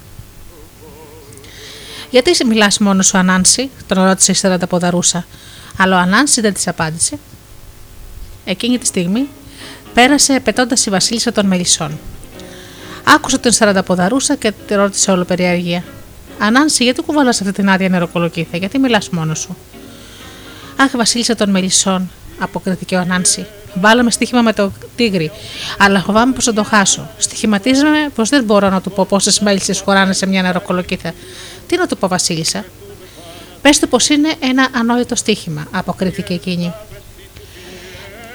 Γιατί 2.10 2.46
μιλάς 2.46 2.80
μόνος 2.80 3.08
σου, 3.08 3.18
Ανάνση, 3.18 3.70
τον 3.88 4.04
ρώτησε 4.04 4.32
η 4.32 4.36
σαρανταποδαρούσα. 4.36 5.26
Αλλά 5.78 5.96
ο 5.96 6.00
Ανάνση 6.00 6.42
δεν 6.42 6.54
της 6.54 6.68
απάντησε. 6.68 7.20
Εκείνη 8.46 8.78
τη 8.78 8.86
στιγμή 8.86 9.28
πέρασε 9.94 10.40
πετώντας 10.40 10.86
η 10.86 10.90
Βασίλισσα 10.90 11.32
των 11.32 11.46
Μελισσών. 11.46 12.00
Άκουσε 13.04 13.38
τον 13.38 13.52
σαρανταποδαρούσα 13.52 14.36
και 14.36 14.52
τη 14.68 14.76
ρώτησε 14.76 15.12
όλο 15.12 15.26
περιέργεια. 15.26 15.84
Ανάνση, 16.40 16.84
γιατί 16.84 17.02
κουβαλάς 17.02 17.42
αυτή 17.42 17.54
την 17.54 17.70
άδεια 17.70 17.90
νεροκολοκύθα, 17.90 18.58
γιατί 18.58 18.80
μιλάς 18.80 19.10
μόνος 19.10 19.40
σου; 19.40 19.58
Αχ, 20.76 20.92
Βασίλισσα 20.96 21.36
των 21.36 21.50
Μελισσών, 21.50 22.12
αποκρίθηκε 22.40 22.96
ο 22.96 23.00
Ανάνση. 23.00 23.46
Βάλαμε 23.74 24.12
στοίχημα 24.12 24.42
με 24.42 24.54
το 24.54 24.72
τίγρη, 24.96 25.32
αλλά 25.78 26.00
φοβάμαι 26.00 26.34
πως 26.34 26.44
θα 26.46 26.54
το 26.54 26.64
χάσω. 26.64 27.10
Στοιχηματίζαμε 27.18 28.10
πως 28.16 28.30
δεν 28.30 28.44
μπορώ 28.44 28.70
να 28.70 28.82
του 28.82 28.92
πω 28.92 29.06
πόσες 29.06 29.40
μέλισσες 29.40 29.80
χωράνε 29.80 30.14
σε 30.14 30.26
μια 30.26 30.42
νεροκολοκύθα. 30.42 31.14
Τι 31.68 31.78
να 31.78 31.88
του 31.88 31.98
πω, 31.98 32.08
Βασίλισσα; 32.08 32.66
Πες 33.62 33.80
του 33.80 33.88
πως 33.88 34.10
είναι 34.10 34.34
ένα 34.40 34.68
ανόητο 34.76 35.16
στοίχημα, 35.16 35.68
αποκρίθηκε 35.72 36.34
εκείνη. 36.34 36.74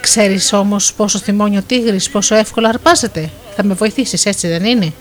Ξέρεις 0.01 0.53
όμως 0.53 0.93
πόσο 0.93 1.19
θυμώνει 1.19 1.57
ο 1.57 1.63
τίγρης, 1.67 2.11
πόσο 2.11 2.35
εύκολα 2.35 2.69
αρπάζεται; 2.69 3.31
Θα 3.57 3.65
με 3.65 3.75
βοηθήσεις, 3.75 4.27
έτσι 4.27 4.49
δεν 4.49 4.65
είναι; 4.65 4.93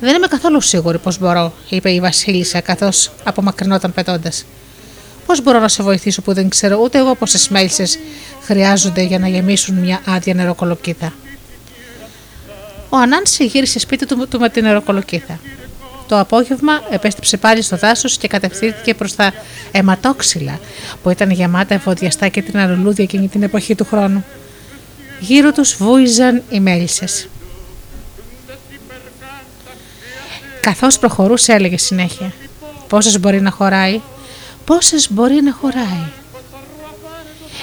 Δεν 0.00 0.14
είμαι 0.14 0.26
καθόλου 0.26 0.60
σίγουρη 0.60 0.98
πως 0.98 1.18
μπορώ, 1.18 1.52
είπε 1.68 1.90
η 1.90 2.00
Βασίλισσα, 2.00 2.60
καθώς 2.60 3.10
απομακρυνόταν 3.24 3.92
πετώντας. 3.92 4.44
Πώς 5.26 5.42
μπορώ 5.42 5.58
να 5.58 5.68
σε 5.68 5.82
βοηθήσω 5.82 6.22
που 6.22 6.32
δεν 6.32 6.48
ξέρω 6.48 6.78
ούτε 6.82 6.98
εγώ 6.98 7.14
πόσες 7.14 7.48
μέλισσες 7.48 7.98
χρειάζονται 8.44 9.02
για 9.02 9.18
να 9.18 9.28
γεμίσουν 9.28 9.74
μια 9.74 10.00
άδεια 10.06 10.34
νεροκολοκύθα. 10.34 11.12
Ο 12.88 12.96
Ανάνση 12.96 13.44
γύρισε 13.44 13.78
σπίτι 13.78 14.06
του, 14.06 14.28
του 14.28 14.40
με 14.40 14.48
την 14.48 14.62
νεροκολοκύθα. 14.62 15.38
Το 16.08 16.18
απόγευμα 16.18 16.82
επέστρεψε 16.90 17.36
πάλι 17.36 17.62
στο 17.62 17.76
δάσος 17.76 18.16
και 18.16 18.28
κατευθύνθηκε 18.28 18.94
προς 18.94 19.14
τα 19.14 19.32
αιματόξυλα 19.72 20.60
που 21.02 21.10
ήταν 21.10 21.30
γεμάτα 21.30 21.74
εφοδιαστά 21.74 22.28
και 22.28 22.42
την 22.42 22.58
αρουλούδια 22.58 23.04
εκείνη 23.04 23.28
την 23.28 23.42
εποχή 23.42 23.74
του 23.74 23.84
χρόνου. 23.84 24.24
Γύρω 25.20 25.52
τους 25.52 25.76
βούιζαν 25.76 26.42
οι 26.50 26.60
μέλισσες. 26.60 27.28
Καθώς 30.60 30.98
προχωρούσε, 30.98 31.52
έλεγε 31.52 31.78
συνέχεια: 31.78 32.32
Πόσες 32.88 33.20
μπορεί 33.20 33.40
να 33.40 33.50
χωράει, 33.50 34.00
πόσες 34.64 35.12
μπορεί 35.12 35.42
να 35.42 35.52
χωράει. 35.52 36.23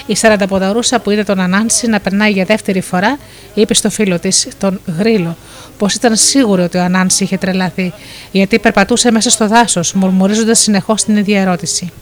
Η 0.06 0.16
Σαρανταποδαρούσα 0.16 1.00
που 1.00 1.10
είδε 1.10 1.22
τον 1.24 1.40
Ανάνση 1.40 1.86
να 1.86 2.00
περνάει 2.00 2.30
για 2.30 2.44
δεύτερη 2.44 2.80
φορά, 2.80 3.18
είπε 3.54 3.74
στο 3.74 3.90
φίλο 3.90 4.18
της, 4.18 4.48
τον 4.58 4.80
Γρήλο, 4.98 5.36
πω 5.78 5.86
ήταν 5.94 6.16
σίγουρο 6.16 6.62
ότι 6.62 6.76
ο 6.76 6.82
Ανάνση 6.82 7.24
είχε 7.24 7.36
τρελαθεί, 7.36 7.92
γιατί 8.32 8.58
περπατούσε 8.58 9.10
μέσα 9.10 9.30
στο 9.30 9.48
δάσος, 9.48 9.92
μουρμουρίζοντας 9.92 10.58
συνεχώς 10.58 11.04
την 11.04 11.16
ίδια 11.16 11.40
ερώτηση. 11.40 11.92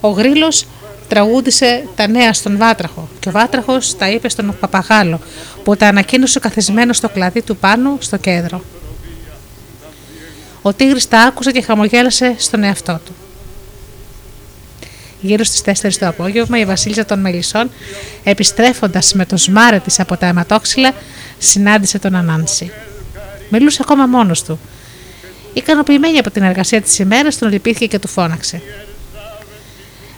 Ο 0.00 0.08
Γρήλος 0.08 0.66
τραγούδισε 1.08 1.84
τα 1.96 2.08
νέα 2.08 2.32
στον 2.32 2.56
Βάτραχο 2.56 3.08
και 3.20 3.28
ο 3.28 3.32
Βάτραχος 3.32 3.96
τα 3.96 4.10
είπε 4.10 4.28
στον 4.28 4.56
Παπαγάλο, 4.60 5.20
που 5.64 5.76
τα 5.76 5.86
ανακοίνωσε 5.86 6.38
καθισμένο 6.38 6.92
στο 6.92 7.08
κλαδί 7.08 7.42
του 7.42 7.56
πάνω 7.56 7.96
στο 8.00 8.16
κέντρο. 8.16 8.62
Ο 10.62 10.72
Τίγρης 10.72 11.08
τα 11.08 11.20
άκουσε 11.20 11.50
και 11.50 11.62
χαμογέλασε 11.62 12.34
στον 12.38 12.62
εαυτό 12.62 13.00
του. 13.04 13.12
Γύρω 15.20 15.44
στις 15.44 15.82
4 15.82 15.98
το 15.98 16.08
απόγευμα, 16.08 16.58
η 16.58 16.64
Βασίλισσα 16.64 17.04
των 17.04 17.20
Μελισσών, 17.20 17.70
επιστρέφοντας 18.24 19.12
με 19.12 19.26
το 19.26 19.36
σμάρε 19.36 19.78
της 19.78 20.00
από 20.00 20.16
τα 20.16 20.26
αιματόξυλα, 20.26 20.92
συνάντησε 21.38 21.98
τον 21.98 22.14
Ανάνση. 22.14 22.70
Μιλούσε 23.50 23.78
ακόμα 23.82 24.06
μόνος 24.06 24.42
του. 24.42 24.58
Ικανοποιημένη 25.52 26.18
από 26.18 26.30
την 26.30 26.42
εργασία 26.42 26.80
της 26.80 26.98
ημέρας, 26.98 27.38
τον 27.38 27.50
λυπήθηκε 27.50 27.86
και 27.86 27.98
του 27.98 28.08
φώναξε. 28.08 28.62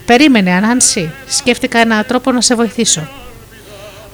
Περίμενε, 0.07 0.53
Ανάνση, 0.53 1.11
σκέφτηκα 1.29 1.79
έναν 1.79 2.07
τρόπο 2.07 2.33
να 2.33 2.41
σε 2.41 2.55
βοηθήσω. 2.55 3.09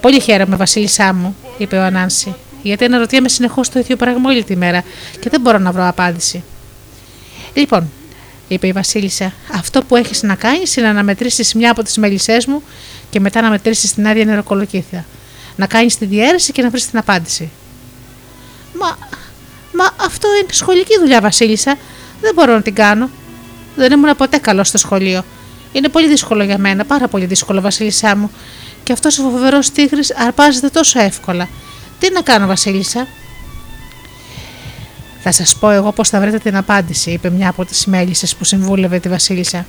Πολύ 0.01 0.20
χαίρομαι, 0.20 0.57
Βασίλισσά 0.57 1.14
μου, 1.14 1.37
είπε 1.59 1.76
ο 1.76 1.82
Ανάνση, 1.82 2.34
γιατί 2.62 2.84
αναρωτιέμαι 2.84 3.28
συνεχώς 3.28 3.68
το 3.68 3.78
ίδιο 3.78 3.97
πράγμα 3.97 4.30
όλη 4.30 4.45
τη 4.45 4.57
μέρα 4.57 4.84
και 5.20 5.28
δεν 5.30 5.41
μπορώ 5.41 5.59
να 5.59 5.72
βρω 5.72 5.87
απάντηση. 5.87 6.45
Λοιπόν, 7.55 7.91
είπε 8.49 8.67
η 8.67 8.73
Βασίλισσα. 8.73 9.33
Αυτό 9.53 9.83
που 9.83 9.97
έχεις 9.97 10.23
να 10.23 10.35
κάνεις 10.35 10.77
είναι 10.77 10.93
να 10.93 11.03
μετρήσεις 11.03 11.55
μια 11.55 11.71
από 11.71 11.83
τις 11.83 11.97
μελισσέ 11.97 12.39
μου 12.47 12.63
και 13.11 13.21
μετά 13.21 13.41
να 13.41 13.51
μετρήσεις 13.51 13.95
την 13.95 14.07
άδεια 14.07 14.25
νεροκολοκύθια. 14.25 15.05
Να 15.57 15.67
κάνεις 15.67 15.99
τη 15.99 16.05
διαίρεση 16.05 16.53
και 16.53 16.63
να 16.63 16.71
βρεις 16.71 16.91
την 16.91 16.99
απάντηση. 16.99 17.51
Μα, 18.81 18.99
μα 19.73 20.05
αυτό 20.05 20.29
είναι 20.43 20.53
σχολική 20.53 20.99
δουλειά, 20.99 21.21
Βασίλισσα. 21.21 21.77
Δεν 22.21 22.35
μπορώ 22.35 22.53
να 22.53 22.63
την 22.63 22.75
κάνω. 22.75 23.11
Δεν 23.77 23.93
ήμουν 23.93 24.17
ποτέ 24.17 24.39
καλό 24.39 24.65
στο 24.65 24.79
σχολείο. 24.79 25.25
Είναι 25.73 25.89
πολύ 25.89 26.09
δύσκολο 26.09 26.45
για 26.45 26.59
μένα, 26.59 26.85
πάρα 26.85 27.09
πολύ 27.09 27.25
δύσκολο, 27.25 27.61
Βασίλισσά 27.61 28.17
μου. 28.17 28.31
Και 28.85 28.93
αυτός 28.93 29.19
ο 29.19 29.23
φοβερός 29.23 29.71
τίγρης 29.71 30.15
αρπάζεται 30.17 30.69
τόσο 30.69 31.01
εύκολα. 31.01 31.49
Τι 31.99 32.13
να 32.13 32.21
κάνω, 32.21 32.47
Βασίλισσα. 32.47 33.07
Θα 35.29 35.35
σας 35.35 35.57
πω 35.57 35.70
εγώ 35.70 35.93
πώς 35.93 36.09
θα 36.09 36.20
βρείτε 36.20 36.39
την 36.39 36.57
απάντηση, 36.57 37.11
είπε 37.11 37.31
μια 37.31 37.49
από 37.49 37.64
τις 37.64 37.87
μέλισσες 37.87 38.37
που 38.37 38.45
συμβούλευε 38.45 38.99
τη 38.99 39.09
Βασίλισσα. 39.09 39.66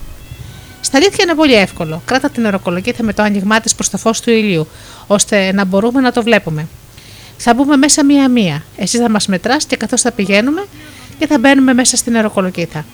Στα 0.81 0.97
αλήθεια 0.97 1.23
είναι 1.23 1.33
πολύ 1.33 1.53
εύκολο. 1.53 2.01
Κράτα 2.05 2.29
την 2.29 2.45
οροκολογίθα 2.45 3.03
με 3.03 3.13
το 3.13 3.23
άνοιγμά 3.23 3.59
της 3.59 3.75
προς 3.75 3.89
το 3.89 3.97
φως 3.97 4.21
του 4.21 4.29
ηλίου, 4.29 4.67
ώστε 5.07 5.51
να 5.51 5.65
μπορούμε 5.65 6.01
να 6.01 6.11
το 6.11 6.23
βλέπουμε. 6.23 6.67
Θα 7.37 7.53
μπούμε 7.53 7.77
μέσα 7.77 8.05
μία-μία. 8.05 8.63
Εσύ 8.77 8.97
θα 8.97 9.09
μας 9.09 9.27
μετράς 9.27 9.65
και 9.65 9.75
καθώς 9.75 10.01
θα 10.01 10.11
πηγαίνουμε 10.11 10.65
και 11.19 11.27
θα 11.27 11.39
μπαίνουμε 11.39 11.73
μέσα 11.73 11.97
στην 11.97 12.13
νεροκολοκύθα. 12.13 12.85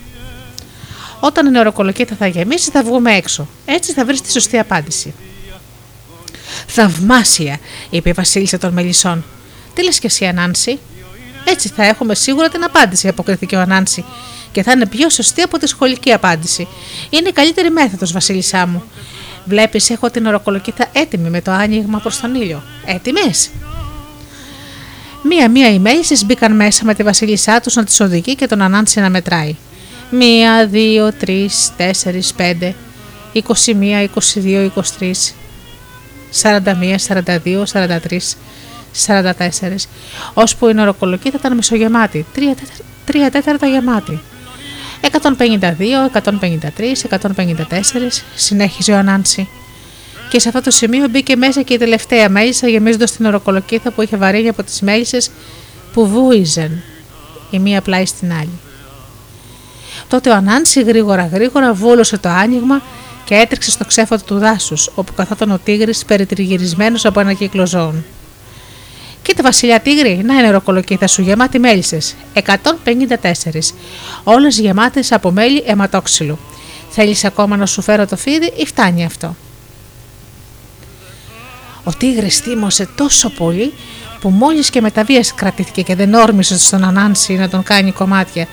Όταν 1.19 1.45
η 1.45 1.49
νεροκολοκύθα 1.49 2.15
θα 2.15 2.27
γεμίσει, 2.27 2.69
θα 2.71 2.83
βγούμε 2.83 3.11
έξω. 3.11 3.47
Έτσι 3.65 3.93
θα 3.93 4.05
βρεις 4.05 4.21
τη 4.21 4.31
σωστή 4.31 4.59
απάντηση. 4.59 5.13
Θαυμάσια, 6.67 7.59
είπε 7.89 8.09
η 8.09 8.13
Βασίλισσα 8.13 8.57
των 8.57 8.73
Μελισσών. 8.73 9.23
Τι 9.73 9.83
λες 9.83 9.99
και 9.99 10.07
εσύ, 10.07 10.25
Ανάνση, 10.25 10.79
έτσι 11.45 11.69
θα 11.69 11.85
έχουμε 11.85 12.15
σίγουρα 12.15 12.49
την 12.49 12.63
απάντηση, 12.63 13.07
αποκρίθηκε 13.07 13.55
ο 13.55 13.59
Ανάνση. 13.59 14.05
Και 14.51 14.63
θα 14.63 14.71
είναι 14.71 14.85
πιο 14.85 15.09
σωστή 15.09 15.41
από 15.41 15.57
τη 15.57 15.67
σχολική 15.67 16.11
απάντηση. 16.11 16.67
Είναι 17.09 17.29
η 17.29 17.31
καλύτερη 17.31 17.69
μέθοδος, 17.69 18.11
Βασίλισσά 18.11 18.67
μου. 18.67 18.83
Βλέπεις, 19.45 19.89
έχω 19.89 20.09
την 20.09 20.25
οροκολοκύθα 20.25 20.85
έτοιμη 20.93 21.29
με 21.29 21.41
το 21.41 21.51
άνοιγμα 21.51 21.99
προς 21.99 22.19
τον 22.19 22.35
ήλιο. 22.35 22.63
Έτοιμες; 22.85 23.49
Μία-μία 25.23 25.69
οι 25.69 25.79
μέλισσε 25.79 26.25
μπήκαν 26.25 26.55
μέσα 26.55 26.85
με 26.85 26.93
τη 26.93 27.03
Βασίλισσά 27.03 27.59
τους 27.59 27.75
να 27.75 27.83
τις 27.83 27.99
οδηγεί 27.99 28.35
και 28.35 28.47
τον 28.47 28.61
Ανάνση 28.61 28.99
να 28.99 29.09
μετράει. 29.09 29.55
Μία, 30.09 30.67
δύο, 30.67 31.13
τρεις, 31.13 31.71
τέσσερις, 31.77 32.33
πέντε, 32.33 32.75
είκοσι 33.31 33.77
είκοσι 34.03 34.71
23, 34.99 35.35
41, 36.41 36.95
42, 37.07 37.63
43, 37.65 38.35
44, 39.05 39.87
ώσπου 40.33 40.67
η 40.67 40.73
νοροκολοκύθα 40.73 41.37
ήταν 41.39 41.55
μισογεμάτη, 41.55 42.25
3 43.05 43.11
τέταρτα 43.31 43.67
γεμάτη. 43.67 44.19
152, 45.01 46.09
153, 46.13 47.05
154, 47.09 48.23
συνέχιζε 48.35 48.91
ο 48.91 48.97
Ανάνση. 48.97 49.47
Και 50.29 50.39
σε 50.39 50.47
αυτό 50.47 50.61
το 50.61 50.71
σημείο 50.71 51.07
μπήκε 51.07 51.35
μέσα 51.35 51.61
και 51.61 51.73
η 51.73 51.77
τελευταία 51.77 52.29
μέλισσα 52.29 52.67
γεμίζοντας 52.67 53.11
την 53.11 53.25
οροκολοκύθα 53.25 53.91
που 53.91 54.01
είχε 54.01 54.17
βαρύνει 54.17 54.47
από 54.47 54.63
τις 54.63 54.81
μέλισσες 54.81 55.31
που 55.93 56.07
βούιζαν 56.07 56.81
η 57.51 57.59
μία 57.59 57.81
πλάι 57.81 58.05
στην 58.05 58.33
άλλη. 58.33 58.59
Τότε 60.07 60.29
ο 60.29 60.33
Ανάνση 60.33 60.81
γρήγορα 60.81 61.25
γρήγορα 61.25 61.73
βούλωσε 61.73 62.17
το 62.17 62.29
άνοιγμα 62.29 62.81
και 63.25 63.35
έτρεξε 63.35 63.71
στο 63.71 63.85
ξέφωτο 63.85 64.23
του 64.23 64.37
δάσους, 64.37 64.89
όπου 64.95 65.13
καθόταν 65.13 65.51
ο 65.51 65.59
τίγρης 65.63 66.05
περιτριγυρισμένος 66.05 67.05
από 67.05 67.19
ένα 67.19 67.33
κύκλο 67.33 67.67
ζώων. 67.67 68.05
Κοίτα, 69.23 69.43
Βασιλιά 69.43 69.79
Τίγρη, 69.79 70.21
να 70.23 70.33
είναι 70.33 70.49
ροκολοκύθα 70.49 71.07
σου 71.07 71.21
γεμάτη 71.21 71.59
μέλισσε. 71.59 71.97
154. 72.33 73.73
Όλες 74.23 74.59
γεμάτες 74.59 75.11
από 75.11 75.31
μέλι 75.31 75.63
αιματόξυλου. 75.65 76.39
Θέλεις 76.89 77.25
ακόμα 77.25 77.57
να 77.57 77.65
σου 77.65 77.81
φέρω 77.81 78.05
το 78.05 78.17
φίδι 78.17 78.53
ή 78.55 78.65
φτάνει 78.65 79.05
αυτό; 79.05 79.35
Ο 81.83 81.91
τίγρης 81.97 82.37
θύμωσε 82.37 82.89
τόσο 82.95 83.29
πολύ 83.29 83.73
που 84.21 84.29
μόλις 84.29 84.69
και 84.69 84.81
με 84.81 84.91
τα 84.91 85.03
βίας 85.03 85.33
κρατήθηκε 85.33 85.81
και 85.81 85.95
δεν 85.95 86.13
όρμησε 86.13 86.57
στον 86.57 86.83
Ανάνση 86.83 87.33
να 87.33 87.49
τον 87.49 87.63
κάνει 87.63 87.91
κομμάτια, 87.91 88.47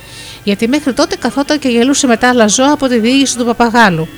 γιατί 0.44 0.68
μέχρι 0.68 0.92
τότε 0.92 1.16
καθόταν 1.16 1.58
και 1.58 1.68
γελούσε 1.68 2.06
με 2.06 2.16
τα 2.16 2.28
άλλα 2.28 2.46
ζώα 2.46 2.72
από 2.72 2.88
τη 2.88 2.98
διήγηση 2.98 3.36
του 3.36 3.44
παπαγάλου. 3.44 4.08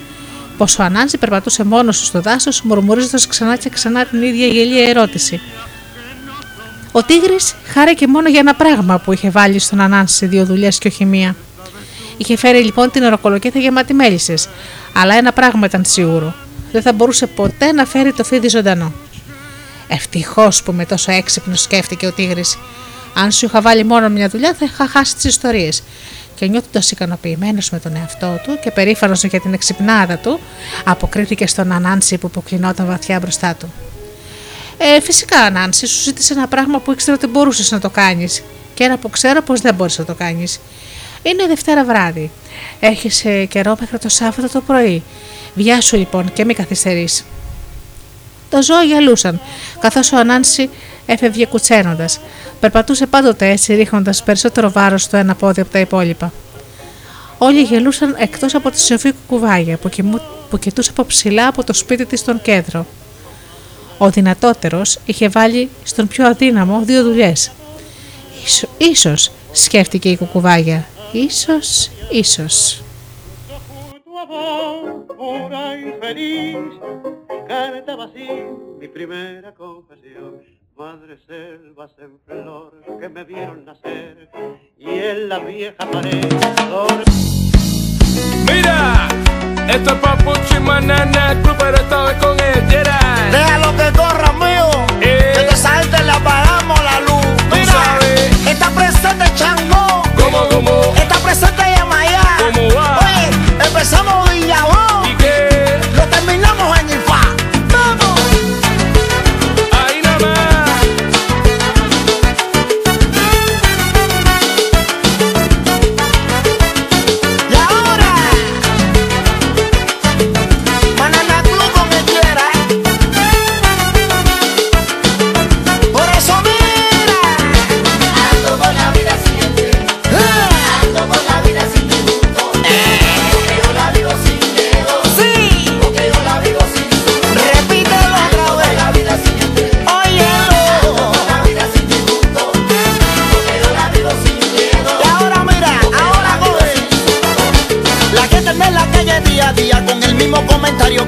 Πως 0.57 0.79
ο 0.79 0.83
Ανάνση 0.83 1.19
περπατούσε 1.19 1.65
μόνος 1.65 1.99
του 1.99 2.05
στο 2.05 2.21
δάσος, 2.21 2.63
μουρμουρίζοντας 2.63 3.27
ξανά 3.27 3.57
και 3.57 3.69
ξανά 3.69 4.05
την 4.05 4.23
ίδια 4.23 4.47
γελία 4.47 4.89
ερώτηση. 4.89 5.41
Ο 6.93 7.03
Τίγρης 7.03 7.55
χάρηκε 7.65 8.07
μόνο 8.07 8.29
για 8.29 8.41
ένα 8.41 8.55
πράγμα 8.55 8.99
που 8.99 9.13
είχε 9.13 9.31
βάλει 9.31 9.59
στον 9.59 9.81
Ανάνση 9.81 10.27
δύο 10.27 10.45
δουλειές 10.45 10.79
και 10.79 10.89
όχι 10.89 11.05
μία. 11.05 11.37
Είχε 12.17 12.37
φέρει 12.37 12.65
λοιπόν 12.65 12.91
την 12.91 13.03
οροκολοκέτα 13.03 13.59
γεμάτη 13.59 13.95
μέλισσες, 13.95 14.49
αλλά 14.93 15.15
ένα 15.15 15.33
πράγμα 15.33 15.67
ήταν 15.67 15.85
σίγουρο. 15.85 16.35
Δεν 16.73 16.83
θα 16.83 16.93
μπορούσε 16.93 17.27
ποτέ 17.27 17.73
να 17.73 17.85
φέρει 17.85 18.13
το 18.13 18.25
φίδι 18.25 18.49
ζωντανό. 18.49 18.93
Ευτυχώς 19.89 20.63
που 20.63 20.73
με 20.73 20.85
τόσο 20.85 21.13
έξυπνο 21.13 21.55
σκέφτηκε 21.55 22.07
ο 22.07 22.13
Τίγρης. 22.13 22.59
Αν 23.15 23.33
σου 23.33 23.47
είχα 23.47 23.61
βάλει 23.61 23.85
μόνο 23.85 24.09
μια 24.09 24.29
δουλειά, 24.29 24.55
θα 24.55 24.65
είχα 24.65 24.87
χάσει 24.87 25.15
τις 25.15 25.25
ιστορίες. 25.25 25.83
Και 26.35 26.47
νιώθοντας 26.47 26.91
ικανοποιημένος 26.91 27.71
με 27.71 27.79
τον 27.79 27.97
εαυτό 27.97 28.41
του 28.45 28.59
και 28.63 28.71
περήφανος 28.71 29.25
για 29.25 29.41
την 29.41 29.53
εξυπνάδα 29.53 30.17
του, 30.17 30.41
αποκρίθηκε 30.85 31.47
στον 31.47 31.73
Ανάνση 31.73 32.19
που 32.19 32.27
αποκλεινόταν 32.27 32.87
βαθιά 32.87 33.19
μπροστά 33.21 33.55
του. 33.55 33.73
Ε, 34.85 35.01
φυσικά, 35.01 35.39
Ανάνση, 35.39 35.87
σου 35.87 36.03
ζήτησε 36.03 36.33
ένα 36.33 36.49
πράγμα 36.49 36.79
που 36.79 36.93
ήξερα 36.93 37.17
ότι 37.17 37.27
μπορούσες 37.27 37.71
να 37.71 37.81
το 37.81 37.91
κάνεις. 37.91 38.43
Και 38.75 38.85
ένα 38.85 38.99
που 38.99 39.11
ξέρω 39.11 39.43
πως 39.43 39.61
δεν 39.61 39.75
μπορείς 39.75 39.99
να 39.99 40.05
το 40.05 40.15
κάνεις. 40.15 40.61
Είναι 41.23 41.47
Δευτέρα 41.47 41.85
βράδυ. 41.85 42.31
Έχεις 42.81 43.25
ε, 43.25 43.45
καιρό 43.45 43.77
μέχρι 43.81 43.99
το 43.99 44.09
Σάββατο 44.09 44.49
το 44.49 44.61
πρωί. 44.61 45.03
Βιάσου 45.55 45.97
λοιπόν 45.97 46.33
και 46.33 46.45
μην 46.45 46.57
καθυστερείς. 46.57 47.25
Τα 48.51 48.61
ζώα 48.61 48.83
γυαλούσαν, 48.83 49.41
καθώς 49.81 50.13
ο 50.13 50.17
Ανάνση 50.17 50.71
έφευγε 51.07 51.47
κουτσένοντας. 51.47 52.21
Περπατούσε 52.61 53.07
πάντοτε 53.07 53.49
έτσι, 53.49 53.75
ρίχνοντας 53.75 54.23
περισσότερο 54.23 54.71
βάρος 54.71 55.03
στο 55.03 55.17
ένα 55.17 55.35
πόδι 55.35 55.61
από 55.61 55.71
τα 55.71 55.79
υπόλοιπα. 55.79 56.33
Όλοι 57.39 57.63
γελούσαν 57.63 58.15
εκτός 58.19 58.55
από 58.55 58.71
τη 58.71 58.81
σοφή 58.81 59.13
κουκουβάγια 59.13 59.77
που, 59.77 59.89
κοιμού, 59.89 60.21
που 60.51 60.59
κοιτούσε 60.59 60.91
από 60.91 61.05
ψηλά 61.05 61.47
από 61.47 61.65
το 61.65 61.73
σπίτι 61.73 62.07
της 62.07 62.21
στον 62.21 62.43
κέντρο. 62.43 62.87
Ο 64.03 64.11
δυνατότερος 64.11 64.99
είχε 65.05 65.29
βάλει 65.29 65.71
στον 65.85 66.07
πιο 66.09 66.27
αδύναμο 66.27 66.83
δύο 66.85 67.03
δουλειές. 67.03 67.53
Ίσως, 68.79 69.31
σκέφτηκε 69.53 70.11
η 70.11 70.17
κουκουβάγια. 70.17 70.87
Ίσως, 71.13 71.91
ίσως. 72.11 72.83
cantaba 77.53 78.05
así 78.11 78.29
mi 78.81 78.89
primera 78.99 79.51
confesión. 79.65 80.33
Madre 80.83 81.15
selvas 81.31 81.93
en 82.05 82.13
flor 82.27 82.71
que 83.01 83.09
me 83.17 83.23
vieron 83.33 83.59
nacer 83.69 84.15
y 84.89 84.91
en 85.11 85.19
la 85.31 85.39
vieja 85.51 85.85
pared. 85.95 86.31
Mira, 88.53 89.09
esto 89.67 89.91
es 89.93 89.97
Papucho 90.01 90.57
y 90.57 90.61
Manana, 90.61 91.33
el 91.33 91.39
club, 91.41 91.57
pero 91.59 91.77
esta 91.77 92.03
vez 92.03 92.17
con 92.19 92.39
el 92.39 92.71
Gerard. 92.71 93.31
Déjalo 93.31 93.77
que 93.77 93.93
corra, 93.99 94.33
mío. 94.33 94.69
Eh. 95.01 95.33
Que 95.35 95.43
te 95.45 95.57
salte 95.57 96.03
le 96.03 96.13
apagamos 96.13 96.79
la 96.85 97.01
luz. 97.01 97.27
Mira, 97.51 97.73
sabes. 97.73 98.47
está 98.47 98.69
presente 98.71 99.25
Chango. 99.37 100.03
¿Cómo, 100.19 100.49
cómo? 100.51 100.95
Está 100.97 101.17
presente 101.21 101.63
Yamayá. 101.77 102.23
¿Cómo 102.53 102.75
va? 102.75 102.99
Oye, 102.99 103.31
empezamos 103.67 104.31
Villajón. 104.31 104.92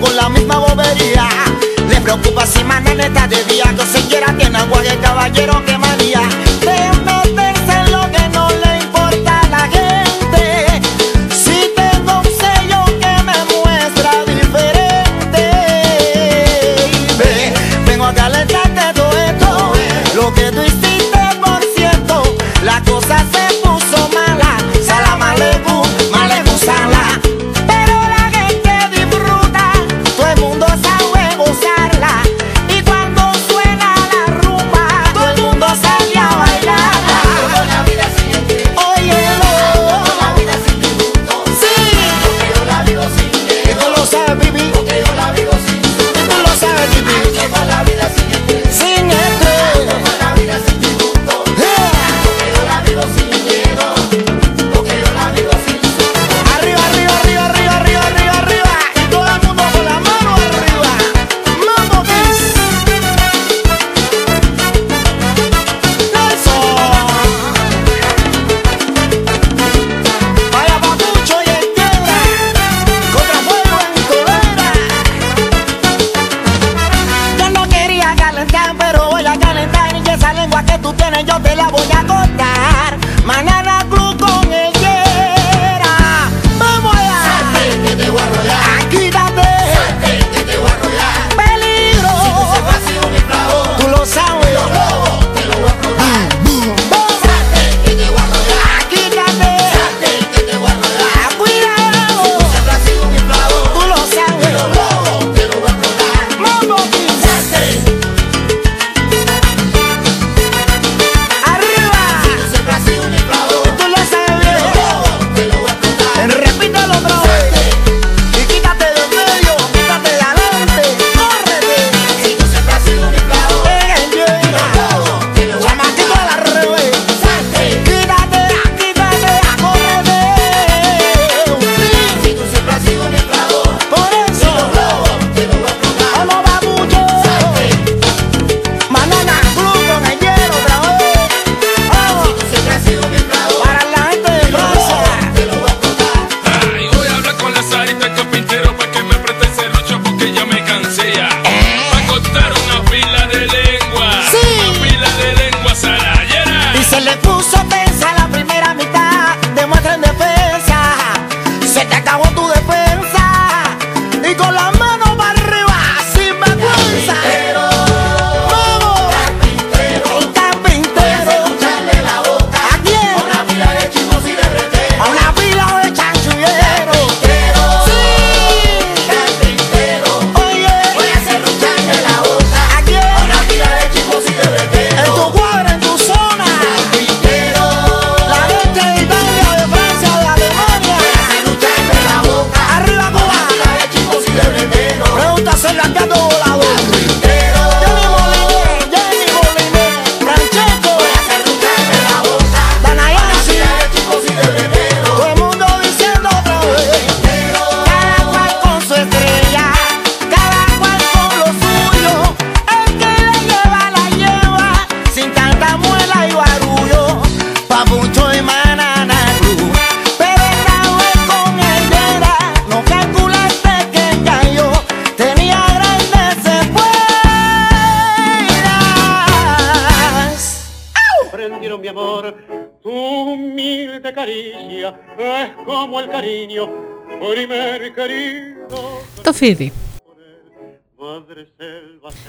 Con 0.01 0.17
la 0.17 0.29
misma 0.29 0.59
bobería. 0.59 1.29
Le 1.89 2.01
preocupa 2.01 2.47
si 2.47 2.65
mañana 2.65 3.07
está 3.07 3.27
de 3.27 3.43
día, 3.45 3.75
que 3.77 3.87
señora 3.87 4.35
tiene 4.37 4.59
agua 4.59 4.83
de 4.83 4.97
caballero 4.99 5.65
que 5.65 5.79
manía. 5.79 5.94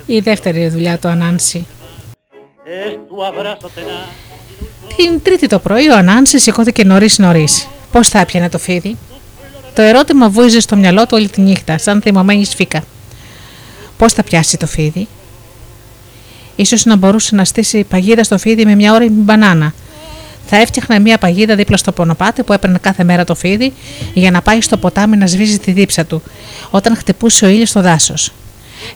Η 0.06 0.20
δεύτερη 0.20 0.68
δουλειά 0.68 0.98
του 0.98 1.08
Ανάνση. 1.08 1.68
es 2.66 2.94
tu 3.10 3.24
abrazo 3.24 3.68
tenaz. 3.76 4.26
Την 4.96 5.22
τρίτη 5.24 5.48
το 5.48 5.60
πρωί 5.60 5.90
ο 5.90 5.96
Ανάνσης 5.96 6.44
σηκώθηκε 6.44 6.84
νωρίς 6.84 7.18
νωρίς. 7.18 7.68
Πώς 7.92 8.08
θα 8.08 8.20
έπιανε 8.20 8.50
το 8.50 8.58
φίδι; 8.58 8.98
Το 9.74 9.82
ερώτημα 9.82 10.30
βούιζε 10.30 10.60
στο 10.60 10.76
μυαλό 10.76 11.02
του 11.02 11.12
όλη 11.12 11.30
τη 11.30 11.42
νύχτα, 11.42 11.78
σαν 11.78 12.02
θυμωμένη 12.02 12.46
σφίκα. 12.46 12.84
Πώς 13.98 14.14
θα 14.14 14.24
πιάσει 14.24 14.58
το 14.58 14.68
φίδι; 14.68 15.08
Ίσως 16.56 16.86
να 16.86 16.96
μπορούσε 16.96 17.36
να 17.36 17.46
στήσει 17.46 17.84
παγίδα 17.84 18.24
στο 18.24 18.38
φίδι 18.38 18.66
με 18.66 18.76
μια 18.76 18.94
ώριμη 18.94 19.22
μπανάνα. 19.22 19.74
Θα 20.48 20.58
έφτιαχνα 20.58 21.00
μια 21.00 21.18
παγίδα 21.18 21.56
δίπλα 21.56 21.78
στο 21.78 21.92
πονοπάτι 21.92 22.44
που 22.44 22.54
έπαιρνε 22.54 22.78
κάθε 22.78 23.04
μέρα 23.04 23.24
το 23.24 23.36
φίδι 23.36 23.74
για 24.14 24.32
να 24.32 24.42
πάει 24.42 24.62
στο 24.62 24.78
ποτάμι 24.78 25.18
να 25.18 25.28
σβήσει 25.28 25.60
τη 25.60 25.72
δίψα 25.72 26.06
του 26.06 26.22
όταν 26.70 26.96
χτυπούσε 26.96 27.46
ο 27.46 27.48
ήλιος 27.48 27.70
στο 27.70 27.82
δάσος. 27.82 28.32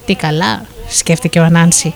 Τι 0.06 0.16
καλά, 0.16 0.66
σκέφτηκε 0.90 1.40
ο 1.40 1.44
Ανάνση, 1.44 1.94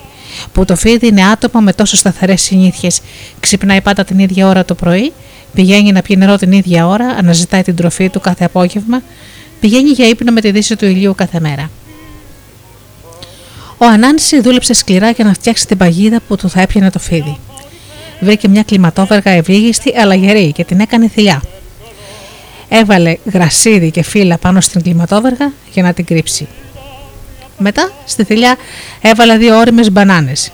που 0.52 0.64
το 0.64 0.76
φίδι 0.76 1.06
είναι 1.06 1.24
άτομο 1.24 1.60
με 1.64 1.72
τόσο 1.72 1.96
σταθερές 1.96 2.42
συνήθειες. 2.42 3.00
Ξυπνάει 3.40 3.80
πάντα 3.80 4.04
την 4.04 4.18
ίδια 4.18 4.48
ώρα 4.48 4.64
το 4.64 4.74
πρωί, 4.74 5.12
πηγαίνει 5.54 5.92
να 5.92 6.02
πιει 6.02 6.16
νερό 6.18 6.36
την 6.36 6.52
ίδια 6.52 6.86
ώρα, 6.86 7.06
αναζητάει 7.06 7.62
την 7.62 7.76
τροφή 7.76 8.08
του 8.08 8.20
κάθε 8.20 8.44
απόγευμα, 8.44 9.02
πηγαίνει 9.60 9.90
για 9.90 10.08
ύπνο 10.08 10.32
με 10.32 10.40
τη 10.40 10.50
δύση 10.50 10.76
του 10.76 10.84
ηλίου 10.84 11.14
κάθε 11.14 11.40
μέρα. 11.40 11.70
Ο 13.78 13.86
Ανάνση 13.86 14.40
δούλεψε 14.40 14.72
σκληρά 14.72 15.10
για 15.10 15.24
να 15.24 15.32
φτιάξει 15.32 15.66
την 15.66 15.76
παγίδα 15.76 16.20
που 16.28 16.36
του 16.36 16.48
θα 16.48 16.60
έπιανε 16.60 16.90
το 16.90 16.98
φίδι. 16.98 17.36
Βρήκε 18.20 18.48
μια 18.48 18.62
κλιματόβεργα 18.62 19.30
ευλίγιστη 19.30 19.96
αλλά 19.96 20.14
γερή 20.14 20.52
και 20.52 20.64
την 20.64 20.80
έκανε 20.80 21.08
θηλιά. 21.08 21.42
Έβαλε 22.68 23.16
γρασίδι 23.32 23.90
και 23.90 24.02
φύλλα 24.02 24.38
πάνω 24.38 24.60
στην 24.60 24.82
κλιματόβεργα 24.82 25.52
για 25.72 25.82
να 25.82 25.92
την 25.92 26.04
κρύψει. 26.04 26.48
Μετά 27.66 27.90
στη 28.04 28.24
θηλιά 28.24 28.56
έβαλε 29.00 29.36
δύο 29.36 29.58
όριμες 29.58 29.90
μπανάνες. 29.90 30.52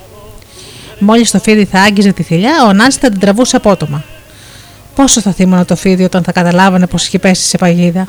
Μόλις 0.98 1.30
το 1.30 1.38
φίδι 1.38 1.64
θα 1.64 1.80
άγγιζε 1.80 2.12
τη 2.12 2.22
θηλιά, 2.22 2.64
ο 2.68 2.72
Νάνση 2.72 2.98
θα 2.98 3.10
την 3.10 3.20
τραβούσε 3.20 3.56
απότομα. 3.56 4.04
Πόσο 4.94 5.20
θα 5.20 5.32
θύμωνε 5.32 5.64
το 5.64 5.76
φίδι 5.76 6.04
όταν 6.04 6.22
θα 6.22 6.32
καταλάβανε 6.32 6.86
πως 6.86 7.06
είχε 7.06 7.18
πέσει 7.18 7.42
σε 7.42 7.58
παγίδα. 7.58 8.08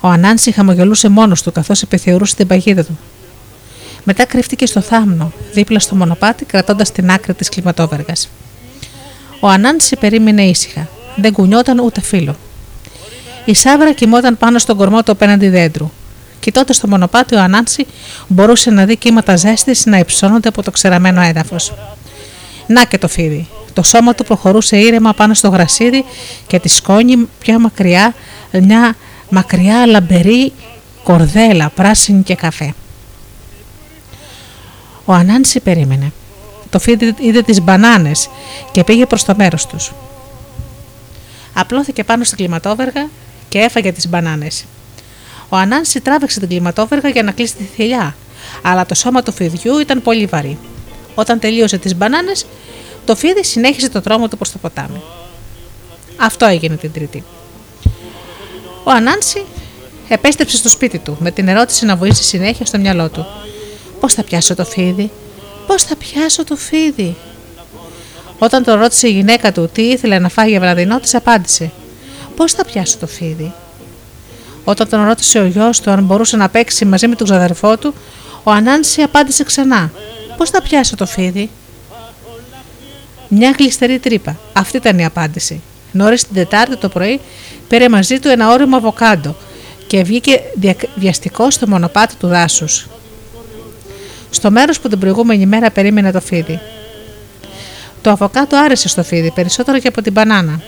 Ο 0.00 0.08
Ανάνση 0.08 0.52
χαμογελούσε 0.52 1.08
μόνος 1.08 1.42
του 1.42 1.52
καθώς 1.52 1.82
επιθεωρούσε 1.82 2.34
την 2.34 2.46
παγίδα 2.46 2.84
του. 2.84 2.98
Μετά 4.04 4.24
κρύφτηκε 4.24 4.66
στο 4.66 4.80
θάμνο, 4.80 5.32
δίπλα 5.52 5.78
στο 5.78 5.94
μονοπάτι, 5.94 6.44
κρατώντας 6.44 6.92
την 6.92 7.10
άκρη 7.10 7.34
της 7.34 7.48
κλιματόβεργας. 7.48 8.28
Ο 9.40 9.48
Ανάνση 9.48 9.96
περίμενε 9.96 10.42
ήσυχα. 10.42 10.88
Δεν 11.16 11.32
κουνιόταν 11.32 11.78
ούτε 11.78 12.00
φίλο. 12.00 12.36
Η 13.44 13.54
Σάβρα 13.54 13.92
κοιμόταν 13.92 14.36
πάνω 14.36 14.58
στον 14.58 14.76
κορμό 14.76 15.02
του 15.02 15.12
απέναντι 15.12 15.48
δέντρου. 15.48 15.90
Κοιτώντας 16.42 16.80
το 16.80 16.88
μονοπάτι, 16.88 17.34
ο 17.34 17.40
Ανάνση 17.40 17.86
μπορούσε 18.28 18.70
να 18.70 18.84
δει 18.84 18.96
κύματα 18.96 19.36
ζέστης 19.36 19.86
να 19.86 19.98
υψώνονται 19.98 20.48
από 20.48 20.62
το 20.62 20.70
ξεραμένο 20.70 21.20
έδαφος. 21.20 21.72
Να 22.66 22.84
και 22.84 22.98
το 22.98 23.08
φίδι. 23.08 23.48
Το 23.72 23.82
σώμα 23.82 24.14
του 24.14 24.24
προχωρούσε 24.24 24.76
ήρεμα 24.76 25.12
πάνω 25.12 25.34
στο 25.34 25.48
γρασίδι 25.48 26.04
και 26.46 26.58
τη 26.58 26.68
σκόνη 26.68 27.28
πιο 27.38 27.58
μακριά, 27.58 28.14
μια 28.52 28.96
μακριά 29.30 29.86
λαμπερή 29.86 30.52
κορδέλα, 31.02 31.68
πράσινη 31.68 32.22
και 32.22 32.34
καφέ. 32.34 32.74
Ο 35.04 35.12
Ανάνση 35.12 35.60
περίμενε. 35.60 36.12
Το 36.70 36.78
φίδι 36.78 37.14
είδε 37.18 37.42
τις 37.42 37.60
μπανάνες 37.60 38.28
και 38.72 38.84
πήγε 38.84 39.06
προς 39.06 39.24
το 39.24 39.34
μέρος 39.36 39.66
τους. 39.66 39.92
Απλώθηκε 41.52 42.04
πάνω 42.04 42.24
στην 42.24 42.36
κλιματόβεργα 42.36 43.08
και 43.48 43.58
έφαγε 43.58 43.92
τις 43.92 44.08
μπανάνες. 44.08 44.64
Ο 45.52 45.56
Ανάνση 45.56 46.00
τράβηξε 46.00 46.38
την 46.38 46.48
κλιματόβεργα 46.48 47.08
για 47.08 47.22
να 47.22 47.32
κλείσει 47.32 47.54
τη 47.54 47.62
θηλιά, 47.62 48.16
αλλά 48.62 48.86
το 48.86 48.94
σώμα 48.94 49.22
του 49.22 49.32
φιδιού 49.32 49.78
ήταν 49.78 50.02
πολύ 50.02 50.26
βαρύ. 50.26 50.58
Όταν 51.14 51.38
τελείωσε 51.38 51.78
τις 51.78 51.96
μπανάνες, 51.96 52.46
το 53.04 53.16
φίδι 53.16 53.44
συνέχισε 53.44 53.88
το 53.88 54.00
δρόμο 54.00 54.28
του 54.28 54.36
προς 54.36 54.52
το 54.52 54.58
ποτάμι. 54.58 55.02
Αυτό 56.16 56.46
έγινε 56.46 56.76
την 56.76 56.92
Τρίτη. 56.92 57.24
Ο 58.84 58.90
Ανάνση 58.90 59.44
επέστρεψε 60.08 60.56
στο 60.56 60.68
σπίτι 60.68 60.98
του 60.98 61.16
με 61.20 61.30
την 61.30 61.48
ερώτηση 61.48 61.84
να 61.84 61.96
βοήσει 61.96 62.22
συνέχεια 62.22 62.66
στο 62.66 62.78
μυαλό 62.78 63.08
του. 63.08 63.26
Πώς 64.00 64.14
θα 64.14 64.22
πιάσω 64.22 64.54
το 64.54 64.64
φίδι, 64.64 65.10
πώς 65.66 65.82
θα 65.82 65.96
πιάσω 65.96 66.44
το 66.44 66.56
φίδι; 66.56 67.16
Όταν 68.38 68.64
το 68.64 68.74
ρώτησε 68.74 69.08
η 69.08 69.12
γυναίκα 69.12 69.52
του 69.52 69.70
τι 69.72 69.82
ήθελε 69.82 70.18
να 70.18 70.28
φάει 70.28 70.50
για 70.50 70.60
βραδινό, 70.60 71.00
της 71.00 71.14
απάντησε: 71.14 71.70
Πώς 72.36 72.52
θα 72.52 72.64
πιάσω 72.64 72.98
το 72.98 73.06
φίδι; 73.06 73.52
Όταν 74.64 74.88
τον 74.88 75.04
ρώτησε 75.04 75.38
ο 75.38 75.44
γιος 75.44 75.80
του 75.80 75.90
αν 75.90 76.04
μπορούσε 76.04 76.36
να 76.36 76.48
παίξει 76.48 76.84
μαζί 76.84 77.06
με 77.06 77.14
τον 77.14 77.26
ξαδερφό 77.26 77.78
του, 77.78 77.94
ο 78.42 78.50
Ανάνση 78.50 79.02
απάντησε 79.02 79.44
ξανά: 79.44 79.90
Πώς 80.36 80.50
θα 80.50 80.62
πιάσω 80.62 80.96
το 80.96 81.06
φίδι; 81.06 81.50
Μια 83.28 83.54
γλιστερή 83.58 83.98
τρύπα. 83.98 84.38
Αυτή 84.52 84.76
ήταν 84.76 84.98
η 84.98 85.04
απάντηση. 85.04 85.62
Νωρίς 85.92 86.24
την 86.24 86.34
Τετάρτη 86.34 86.76
το 86.76 86.88
πρωί 86.88 87.20
πήρε 87.68 87.88
μαζί 87.88 88.18
του 88.18 88.28
ένα 88.28 88.52
όριμο 88.52 88.76
αβοκάντο 88.76 89.36
και 89.86 90.02
βγήκε 90.02 90.40
βιαστικό 90.94 91.50
στο 91.50 91.68
μονοπάτι 91.68 92.14
του 92.14 92.26
δάσους. 92.26 92.88
Στο 94.30 94.50
μέρος 94.50 94.80
που 94.80 94.88
την 94.88 94.98
προηγούμενη 94.98 95.46
μέρα 95.46 95.70
περίμενε 95.70 96.12
το 96.12 96.20
φίδι. 96.20 96.60
Το 98.02 98.10
αβοκάτο 98.10 98.56
άρεσε 98.56 98.88
στο 98.88 99.02
φίδι 99.02 99.30
περισσότερο 99.30 99.78
και 99.78 99.88
από 99.88 100.02
την 100.02 100.12
μπανάνα. 100.12 100.60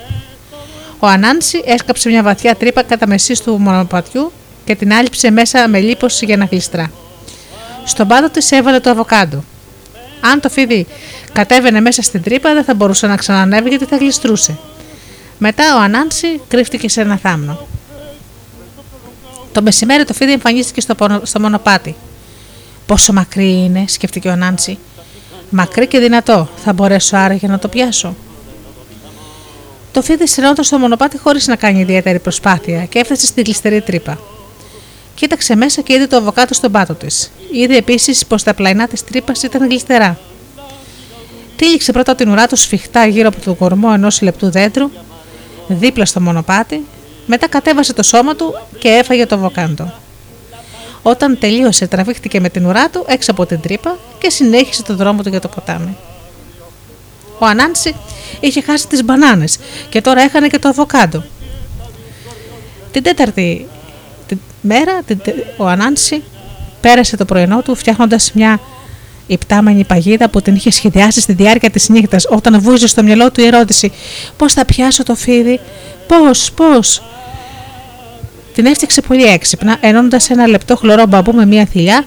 Ο 1.05 1.07
Ανάνση 1.07 1.63
έσκαψε 1.65 2.09
μια 2.09 2.23
βαθιά 2.23 2.55
τρύπα 2.55 2.83
κατά 2.83 3.07
μεσής 3.07 3.41
του 3.41 3.59
μονοπατιού 3.59 4.33
και 4.65 4.75
την 4.75 4.93
άλυψε 4.93 5.31
μέσα 5.31 5.69
με 5.69 5.81
λίπωση 5.81 6.25
για 6.25 6.37
να 6.37 6.45
γλιστρά. 6.45 6.91
Στον 7.85 8.09
πάτο 8.09 8.31
της 8.31 8.53
έβαλε 8.53 8.81
το 8.81 8.91
αβοκάντο. 8.91 9.45
Αν 10.21 10.41
το 10.41 10.49
φίδι 10.49 10.87
κατέβαινε 11.33 11.81
μέσα 11.81 12.03
στην 12.03 12.23
τρύπα, 12.23 12.55
δεν 12.55 12.65
θα 12.65 12.75
μπορούσε 12.75 13.07
να 13.07 13.17
ξανανεύει 13.17 13.69
γιατί 13.69 13.85
θα 13.85 13.97
γλιστρούσε. 13.97 14.59
Μετά 15.39 15.77
ο 15.77 15.81
Ανάνση 15.81 16.41
κρύφτηκε 16.49 16.89
σε 16.89 17.01
ένα 17.01 17.17
θάμνο. 17.17 17.67
Το 19.53 19.63
μεσημέρι 19.63 20.05
το 20.05 20.15
φίδι 20.15 20.33
εμφανίστηκε 20.33 20.81
στο, 20.81 21.21
στο 21.23 21.41
μονοπάτι. 21.41 21.95
Πόσο 22.87 23.13
μακρύ 23.13 23.51
είναι, 23.53 23.85
σκέφτηκε 23.89 24.29
ο 24.29 24.33
Ανάνση. 24.33 24.79
Μακρύ 25.51 25.87
και 25.87 25.99
δυνατό. 25.99 26.49
Θα 26.65 26.73
μπορέσω 26.73 27.17
άραγε 27.17 27.47
να 27.47 27.59
το 27.59 27.69
πιάσω. 27.69 28.15
Το 29.95 30.03
φίδι 30.03 30.27
σειρώνονταν 30.29 30.65
στο 30.65 30.79
μονοπάτι 30.79 31.19
χωρίς 31.19 31.47
να 31.47 31.57
κάνει 31.57 31.81
ιδιαίτερη 31.81 32.19
προσπάθεια 32.19 32.85
και 32.85 32.99
έφτασε 32.99 33.27
στην 33.27 33.45
κλειστερή 33.45 33.81
τρύπα. 33.81 34.19
Κοίταξε 35.15 35.57
μέσα 35.57 35.83
και 35.83 35.93
είδε 35.93 36.07
το 36.07 36.17
αβοκάτο 36.17 36.55
στον 36.55 36.73
πάτο 36.73 36.95
της. 36.95 37.33
Είδε 37.53 37.77
επίσης 37.77 38.27
πως 38.27 38.43
τα 38.43 38.55
πλαϊνά 38.55 38.87
της 38.89 39.05
τρύπας 39.05 39.43
ήταν 39.43 39.69
γλιστερά. 39.69 40.19
Τύλιξε 41.57 41.93
πρώτα 41.93 42.15
την 42.15 42.29
ουρά 42.29 42.47
του 42.47 42.57
σφιχτά 42.57 43.07
γύρω 43.07 43.29
από 43.29 43.41
το 43.41 43.55
κορμό 43.55 43.91
ενός 43.95 44.23
λεπτού 44.23 44.51
δέντρου, 44.51 44.91
δίπλα 45.69 46.05
στο 46.05 46.21
μονοπάτι, 46.21 46.85
μετά 47.27 47.49
κατέβασε 47.49 47.93
το 47.93 48.03
σώμα 48.03 48.35
του 48.35 48.55
και 48.79 48.89
έφαγε 48.89 49.27
το 49.27 49.35
αβοκάντο. 49.35 49.93
Όταν 51.03 51.39
τελείωσε, 51.39 51.87
τραβήχτηκε 51.87 52.41
με 52.41 52.49
την 52.49 52.67
ουρά 52.67 52.89
του 52.91 53.05
έξω 53.09 53.31
από 53.31 53.47
την 53.47 53.61
τρύπα 53.61 53.99
και 54.19 54.31
συνέχισε 54.31 54.83
το 54.83 54.97
δρόμο 54.97 55.23
του 55.23 55.29
για 55.29 55.41
το 55.41 55.49
ποτάμι. 55.49 55.97
Ο 57.39 57.47
Ανάνση 57.47 57.95
είχε 58.41 58.62
χάσει 58.62 58.87
τις 58.87 59.05
μπανάνες 59.05 59.59
και 59.89 60.01
τώρα 60.01 60.22
έχανε 60.22 60.47
και 60.47 60.59
το 60.59 60.68
αβοκάντο. 60.68 61.22
Την 62.93 63.03
τέταρτη 63.03 63.66
τη 64.26 64.37
μέρα 64.61 65.01
ο 65.57 65.66
Ανάνση 65.66 66.22
πέρασε 66.80 67.16
το 67.16 67.24
πρωινό 67.24 67.62
του 67.62 67.74
φτιάχνοντας 67.74 68.32
μια 68.35 68.61
υπτάμενη 69.26 69.85
παγίδα 69.85 70.28
που 70.28 70.43
την 70.43 70.55
είχε 70.55 70.70
σχεδιάσει 70.70 71.20
στη 71.20 71.32
διάρκεια 71.32 71.70
της 71.70 71.89
νύχτας 71.89 72.26
όταν 72.28 72.61
βούζε 72.61 72.87
στο 72.87 73.03
μυαλό 73.03 73.30
του 73.30 73.41
η 73.41 73.47
ερώτηση 73.47 73.93
«Πώς 74.37 74.53
θα 74.53 74.64
πιάσω 74.64 75.03
το 75.03 75.14
φίδι, 75.14 75.61
πώς, 76.07 76.53
πώς» 76.53 77.03
Την 78.55 78.66
έφτιαξε 78.66 79.01
πολύ 79.01 79.24
έξυπνα, 79.24 79.76
ενώνοντας 79.80 80.30
ένα 80.30 80.47
λεπτό 80.47 80.76
χλωρό 80.76 81.07
μπαμπού 81.07 81.32
με 81.32 81.47
μία 81.47 81.64
θηλιά, 81.64 82.05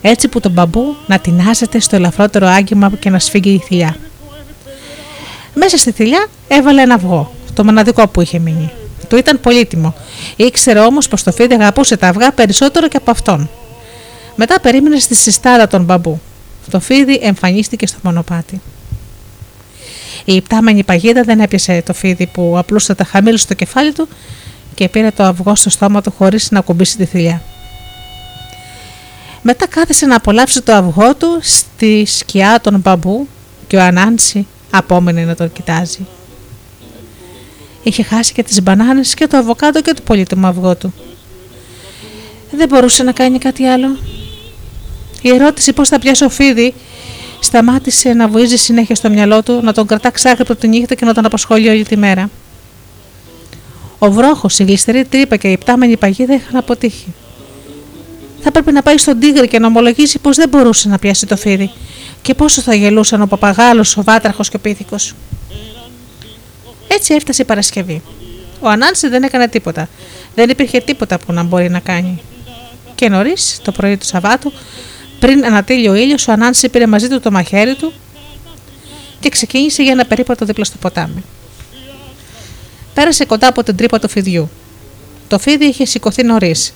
έτσι 0.00 0.28
που 0.28 0.40
το 0.40 0.48
μπαμπού 0.48 0.96
να 1.06 1.18
τεινάζεται 1.18 1.80
στο 1.80 1.96
ελαφρότερο 1.96 2.46
άγγιμα 2.46 2.92
και 3.00 3.10
να 3.10 3.18
σφίγγει 3.18 3.50
η 3.50 3.58
θηλιά. 3.58 3.96
Μέσα 5.54 5.76
στη 5.76 5.90
θηλιά 5.90 6.26
έβαλε 6.48 6.82
ένα 6.82 6.94
αυγό, 6.94 7.32
το 7.54 7.64
μοναδικό 7.64 8.08
που 8.08 8.20
είχε 8.20 8.38
μείνει. 8.38 8.72
Του 9.08 9.16
ήταν 9.16 9.40
πολύτιμο. 9.40 9.94
Ήξερε 10.36 10.78
όμως 10.78 11.08
πως 11.08 11.22
το 11.22 11.32
φίδι 11.32 11.54
αγαπούσε 11.54 11.96
τα 11.96 12.08
αυγά 12.08 12.32
περισσότερο 12.32 12.88
και 12.88 12.96
από 12.96 13.10
αυτόν. 13.10 13.50
Μετά 14.36 14.60
περίμενε 14.60 14.98
στη 14.98 15.14
συστάδα 15.14 15.66
των 15.66 15.84
μπαμπού. 15.84 16.20
Το 16.70 16.80
φίδι 16.80 17.18
εμφανίστηκε 17.22 17.86
στο 17.86 17.98
μονοπάτι. 18.02 18.60
Η 20.24 20.34
υπτάμενη 20.34 20.84
παγίδα 20.84 21.22
δεν 21.22 21.40
έπιασε 21.40 21.82
το 21.86 21.92
φίδι 21.92 22.26
που 22.26 22.54
απλούστατα 22.58 23.04
χαμήλωσε 23.04 23.46
το 23.46 23.54
κεφάλι 23.54 23.92
του 23.92 24.08
και 24.74 24.88
πήρε 24.88 25.10
το 25.10 25.22
αυγό 25.22 25.54
στο 25.54 25.70
στόμα 25.70 26.02
του 26.02 26.14
χωρίς 26.18 26.50
να 26.50 26.60
κουμπίσει 26.60 26.96
τη 26.96 27.04
θηλιά. 27.04 27.42
Μετά 29.42 29.66
κάθισε 29.66 30.06
να 30.06 30.16
απολαύσει 30.16 30.62
το 30.62 30.72
αυγό 30.72 31.14
του 31.14 31.38
στη 31.40 32.04
σκιά 32.06 32.60
των 32.62 32.80
μπαμπού 32.80 33.28
και 33.66 33.76
ο 33.76 33.80
Ανάνση 33.82 34.46
απόμενε 34.72 35.24
να 35.24 35.34
τον 35.34 35.52
κοιτάζει. 35.52 36.06
Είχε 37.82 38.02
χάσει 38.02 38.32
και 38.32 38.42
τις 38.42 38.62
μπανάνες 38.62 39.14
και 39.14 39.26
το 39.26 39.36
αβοκάντο 39.36 39.80
και 39.80 39.92
το 39.92 40.02
πολύτιμο 40.04 40.46
αυγό 40.46 40.76
του. 40.76 40.94
Δεν 42.50 42.68
μπορούσε 42.68 43.02
να 43.02 43.12
κάνει 43.12 43.38
κάτι 43.38 43.64
άλλο. 43.64 43.98
Η 45.22 45.28
ερώτηση 45.28 45.72
πώς 45.72 45.88
θα 45.88 45.98
πιάσει 45.98 46.24
ο 46.24 46.28
φίδι 46.28 46.74
σταμάτησε 47.40 48.12
να 48.12 48.28
βουίζει 48.28 48.56
συνέχεια 48.56 48.94
στο 48.94 49.10
μυαλό 49.10 49.42
του, 49.42 49.60
να 49.62 49.72
τον 49.72 49.86
κρατά 49.86 50.10
ξάγρυπτο 50.10 50.56
τη 50.56 50.68
νύχτα 50.68 50.94
και 50.94 51.04
να 51.04 51.14
τον 51.14 51.24
απασχολεί 51.24 51.68
όλη 51.68 51.84
τη 51.84 51.96
μέρα. 51.96 52.30
Ο 53.98 54.10
βρόχος, 54.10 54.58
η 54.58 54.64
γλιστερή 54.64 55.04
τρύπα 55.04 55.36
και 55.36 55.48
η 55.48 55.56
πτάμενη 55.56 55.96
παγίδα 55.96 56.34
είχαν 56.34 56.56
αποτύχει. 56.56 57.14
Θα 58.42 58.48
έπρεπε 58.48 58.70
να 58.70 58.82
πάει 58.82 58.98
στον 58.98 59.18
τίγρη 59.18 59.48
και 59.48 59.58
να 59.58 59.66
ομολογήσει 59.66 60.18
πως 60.18 60.36
δεν 60.36 60.48
μπορούσε 60.48 60.88
να 60.88 60.98
πιάσει 60.98 61.26
το 61.26 61.36
φίδι 61.36 61.70
και 62.22 62.34
πόσο 62.34 62.60
θα 62.60 62.74
γελούσαν 62.74 63.22
ο 63.22 63.26
παπαγάλος, 63.26 63.96
ο 63.96 64.02
βάτραχος 64.02 64.48
και 64.48 64.56
ο 64.56 64.58
πίθηκος. 64.58 65.14
Έτσι 66.88 67.14
έφτασε 67.14 67.42
η 67.42 67.44
Παρασκευή. 67.44 68.02
Ο 68.60 68.68
Ανάνση 68.68 69.08
δεν 69.08 69.22
έκανε 69.22 69.48
τίποτα. 69.48 69.88
Δεν 70.34 70.50
υπήρχε 70.50 70.80
τίποτα 70.80 71.18
που 71.18 71.32
να 71.32 71.42
μπορεί 71.42 71.70
να 71.70 71.78
κάνει. 71.78 72.22
Και 72.94 73.08
νωρίς, 73.08 73.60
το 73.62 73.72
πρωί 73.72 73.96
του 73.96 74.06
Σαββάτου, 74.06 74.52
πριν 75.18 75.44
ανατύλει 75.44 75.88
ο 75.88 75.94
ήλιος, 75.94 76.28
ο 76.28 76.32
Ανάνση 76.32 76.68
πήρε 76.68 76.86
μαζί 76.86 77.08
του 77.08 77.20
το 77.20 77.30
μαχαίρι 77.30 77.74
του 77.74 77.92
και 79.20 79.28
ξεκίνησε 79.28 79.82
για 79.82 79.92
ένα 79.92 80.04
περίπατο 80.04 80.44
δίπλα 80.44 80.64
στο 80.64 80.76
ποτάμι. 80.80 81.24
Πέρασε 82.94 83.24
κοντά 83.24 83.46
από 83.46 83.62
την 83.62 83.76
τρύπα 83.76 83.98
του 83.98 84.08
φιδιού. 84.08 84.50
Το 85.28 85.38
φίδι 85.38 85.64
είχε 85.64 85.84
σηκωθεί 85.84 86.22
νωρίς. 86.22 86.74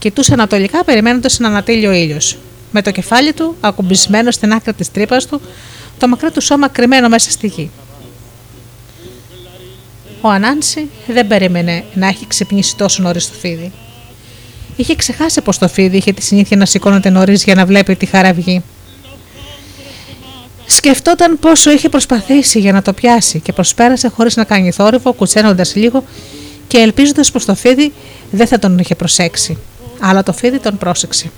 Κοιτούσε 0.00 0.32
ανατολικά 0.32 0.84
περιμένοντας 0.84 1.38
να 1.38 1.48
ανατύλει 1.48 1.86
ο 1.86 1.92
ήλιος. 1.92 2.38
Με 2.70 2.82
το 2.82 2.90
κεφάλι 2.90 3.32
του, 3.32 3.56
ακουμπισμένος 3.60 4.34
στην 4.34 4.52
άκρη 4.52 4.72
της 4.72 4.90
τρύπας 4.90 5.26
του, 5.26 5.40
το 5.98 6.08
μακρύ 6.08 6.30
του 6.30 6.40
σώμα 6.40 6.68
κρυμμένο 6.68 7.08
μέσα 7.08 7.30
στη 7.30 7.46
γη. 7.46 7.70
Ο 10.20 10.28
Ανάνση 10.28 10.88
δεν 11.06 11.26
περίμενε 11.26 11.84
να 11.94 12.06
έχει 12.06 12.26
ξυπνήσει 12.26 12.76
τόσο 12.76 13.02
νωρίς 13.02 13.28
το 13.28 13.34
φίδι. 13.40 13.72
Είχε 14.76 14.94
ξεχάσει 14.94 15.40
πως 15.40 15.58
το 15.58 15.68
φίδι 15.68 15.96
είχε 15.96 16.12
τη 16.12 16.22
συνήθεια 16.22 16.56
να 16.56 16.66
σηκώνεται 16.66 17.10
νωρίς 17.10 17.44
για 17.44 17.54
να 17.54 17.66
βλέπει 17.66 17.96
τη 17.96 18.06
χαραυγή. 18.06 18.62
Σκεφτόταν 20.66 21.38
πόσο 21.38 21.70
είχε 21.70 21.88
προσπαθήσει 21.88 22.58
για 22.58 22.72
να 22.72 22.82
το 22.82 22.92
πιάσει 22.92 23.40
και 23.40 23.52
προσπέρασε 23.52 24.08
χωρίς 24.08 24.36
να 24.36 24.44
κάνει 24.44 24.70
θόρυβο, 24.70 25.12
κουτσένοντας 25.12 25.74
λίγο 25.74 26.04
και 26.66 26.78
ελπίζοντας 26.78 27.30
πως 27.30 27.44
το 27.44 27.54
φίδι 27.54 27.92
δεν 28.30 28.46
θα 28.46 28.58
τον 28.58 28.78
είχε 28.78 28.94
προσέξει. 28.94 29.58
Αλλά 30.00 30.22
το 30.22 30.32
φίδι 30.32 30.58
τον 30.58 30.78
πρόσεξε. 30.78 31.30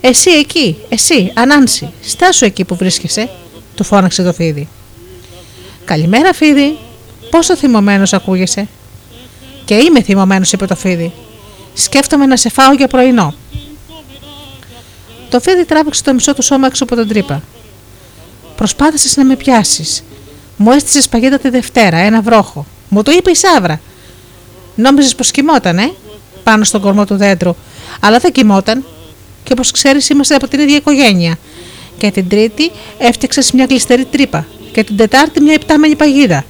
Εσύ 0.00 0.30
εκεί, 0.30 0.76
εσύ, 0.88 1.32
Ανάνση, 1.34 1.92
στάσου 2.02 2.44
εκεί 2.44 2.64
που 2.64 2.76
βρίσκεσαι, 2.76 3.28
του 3.74 3.84
φώναξε 3.84 4.22
το 4.22 4.32
φίδι. 4.32 4.68
Καλημέρα, 5.84 6.32
φίδι, 6.32 6.78
πόσο 7.30 7.56
θυμωμένος 7.56 8.12
ακούγεσαι; 8.12 8.68
Και 9.64 9.74
είμαι 9.74 10.02
θυμωμένος, 10.02 10.52
είπε 10.52 10.66
το 10.66 10.76
φίδι. 10.76 11.12
Σκέφτομαι 11.74 12.26
να 12.26 12.36
σε 12.36 12.48
φάω 12.48 12.72
για 12.72 12.86
πρωινό. 12.86 13.34
Το 15.30 15.40
φίδι 15.40 15.64
τράβηξε 15.64 16.02
το 16.02 16.14
μισό 16.14 16.34
του 16.34 16.42
σώμα 16.42 16.66
έξω 16.66 16.84
από 16.84 16.94
τον 16.94 17.08
τρύπα. 17.08 17.42
Προσπάθησες 18.56 19.16
να 19.16 19.24
με 19.24 19.36
πιάσεις. 19.36 20.04
Μου 20.56 20.72
έστησες 20.72 21.08
παγίδα 21.08 21.38
τη 21.38 21.48
Δευτέρα, 21.48 21.96
ένα 21.96 22.22
βρόχο. 22.22 22.66
Μου 22.88 23.02
το 23.02 23.10
είπε 23.10 23.30
η 23.30 23.34
Σάβρα. 23.34 23.80
Νόμιζες 24.74 25.14
πως 25.14 25.30
κοιμόταν, 25.30 25.78
ε, 25.78 25.92
πάνω 26.48 26.64
στον 26.64 26.80
κορμό 26.80 27.04
του 27.04 27.16
δέντρου. 27.16 27.54
Αλλά 28.00 28.18
δεν 28.18 28.32
κοιμόταν. 28.32 28.84
Και 29.42 29.52
όπως 29.52 29.70
ξέρεις, 29.70 30.08
είμαστε 30.08 30.34
από 30.34 30.48
την 30.48 30.60
ίδια 30.60 30.76
οικογένεια. 30.76 31.38
Και 31.98 32.10
την 32.10 32.28
Τρίτη 32.28 32.70
έφτιαξε 32.98 33.40
μια 33.54 33.66
κλειστερή 33.66 34.04
τρύπα. 34.04 34.46
Και 34.72 34.84
την 34.84 34.96
Τετάρτη 34.96 35.40
μια 35.40 35.52
υπτάμενη 35.52 35.96
παγίδα. 35.96 36.44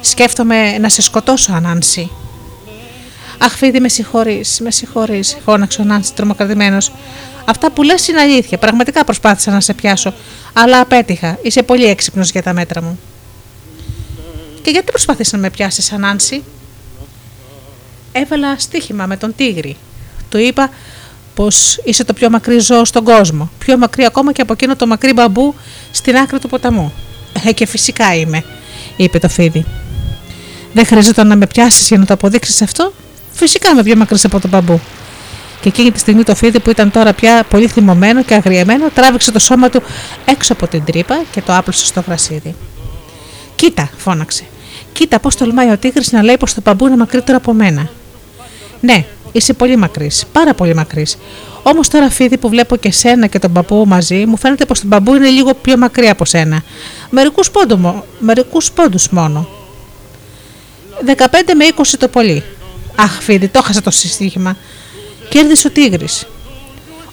Σκέφτομαι 0.00 0.78
να 0.78 0.88
σε 0.88 1.02
σκοτώσω, 1.02 1.52
Ανάνση. 1.52 2.10
Αχ, 3.38 3.56
φίδι, 3.56 3.80
με 3.80 3.88
συγχωρείς, 3.88 4.60
με 4.60 4.70
συγχωρείς, 4.70 5.36
φώναξε 5.44 5.80
ο 5.80 5.84
Νάνση 5.84 6.14
τρομοκρατημένος. 6.14 6.92
Αυτά 7.44 7.70
που 7.70 7.82
λες 7.82 8.08
είναι 8.08 8.20
αλήθεια. 8.20 8.58
Πραγματικά 8.58 9.04
προσπάθησα 9.04 9.50
να 9.50 9.60
σε 9.60 9.74
πιάσω, 9.74 10.14
αλλά 10.52 10.80
απέτυχα. 10.80 11.38
Είσαι 11.42 11.62
πολύ 11.62 11.84
έξυπνος 11.84 12.30
για 12.30 12.42
τα 12.42 12.52
μέτρα 12.52 12.82
μου. 12.82 12.98
Και 14.62 14.70
γιατί 14.70 14.86
προσπαθείς 14.90 15.32
να 15.32 15.38
με 15.38 15.50
πιάσεις, 15.50 15.92
Ανάνση; 15.92 16.42
Έβαλα 18.22 18.58
στοίχημα 18.58 19.06
με 19.06 19.16
τον 19.16 19.34
τίγρη. 19.36 19.76
Του 20.28 20.38
είπα 20.38 20.70
πως 21.34 21.80
είσαι 21.84 22.04
το 22.04 22.12
πιο 22.12 22.30
μακρύ 22.30 22.58
ζώο 22.58 22.84
στον 22.84 23.04
κόσμο. 23.04 23.50
Πιο 23.58 23.78
μακρύ 23.78 24.04
ακόμα 24.04 24.32
και 24.32 24.42
από 24.42 24.52
εκείνο 24.52 24.76
το 24.76 24.86
μακρύ 24.86 25.12
μπαμπού 25.12 25.54
στην 25.90 26.16
άκρη 26.16 26.38
του 26.38 26.48
ποταμού. 26.48 26.92
Ε, 27.46 27.52
και 27.52 27.66
φυσικά 27.66 28.14
είμαι, 28.14 28.44
είπε 28.96 29.18
το 29.18 29.28
φίδι. 29.28 29.64
Δεν 30.72 30.86
χρειάζεται 30.86 31.24
να 31.24 31.36
με 31.36 31.46
πιάσεις 31.46 31.88
για 31.88 31.98
να 31.98 32.04
το 32.04 32.12
αποδείξεις 32.14 32.62
αυτό. 32.62 32.92
Φυσικά 33.32 33.70
είμαι 33.70 33.82
πιο 33.82 33.96
μακρύς 33.96 34.24
από 34.24 34.40
τον 34.40 34.50
μπαμπού. 34.50 34.80
Και 35.60 35.68
εκείνη 35.68 35.90
τη 35.90 35.98
στιγμή 35.98 36.22
το 36.22 36.34
φίδι 36.34 36.60
που 36.60 36.70
ήταν 36.70 36.90
τώρα 36.90 37.12
πια 37.12 37.44
πολύ 37.50 37.68
θυμωμένο 37.68 38.22
και 38.22 38.34
αγριεμένο 38.34 38.88
τράβηξε 38.94 39.32
το 39.32 39.38
σώμα 39.38 39.68
του 39.68 39.82
έξω 40.24 40.52
από 40.52 40.66
την 40.66 40.84
τρύπα 40.84 41.22
και 41.30 41.42
το 41.42 41.56
άπλωσε 41.56 41.86
στο 41.86 42.02
γρασίδι. 42.06 42.54
Κοίτα, 43.56 43.90
φώναξε. 43.96 44.44
Κοίτα 44.92 45.18
πώς 45.18 45.36
τολμάει 45.36 45.70
ο 45.70 45.78
τίγρης 45.78 46.12
να 46.12 46.22
λέει 46.22 46.36
πως 46.36 46.54
το 46.54 46.60
μπαμπού 46.64 46.86
είναι 46.86 46.96
μακρύτερο 46.96 47.36
από 47.36 47.52
μένα. 47.52 47.90
Ναι, 48.80 49.04
είσαι 49.32 49.52
πολύ 49.52 49.76
μακρύς, 49.76 50.24
πάρα 50.32 50.54
πολύ 50.54 50.74
μακρύς. 50.74 51.16
Όμως 51.62 51.88
τώρα, 51.88 52.10
φίδι 52.10 52.38
που 52.38 52.48
βλέπω 52.48 52.76
και 52.76 52.92
σένα 52.92 53.26
και 53.26 53.38
τον 53.38 53.50
μπαμπού 53.50 53.86
μαζί, 53.86 54.26
μου 54.26 54.36
φαίνεται 54.36 54.64
πως 54.64 54.80
το 54.80 54.86
μπαμπού 54.86 55.14
είναι 55.14 55.28
λίγο 55.28 55.54
πιο 55.54 55.76
μακριά 55.76 56.12
από 56.12 56.24
σένα. 56.24 56.62
Μερικούς 57.10 57.50
πόντου 57.50 58.98
μόνο. 59.10 59.48
15 61.04 61.54
με 61.56 61.64
20 61.76 61.82
το 61.98 62.08
πολύ. 62.08 62.42
Αχ, 62.96 63.22
φίδι, 63.22 63.48
το 63.48 63.62
χάσα 63.62 63.82
το 63.82 63.90
συστήχημα. 63.90 64.56
Κέρδισε 65.28 65.66
ο 65.66 65.70
τίγρης. 65.70 66.26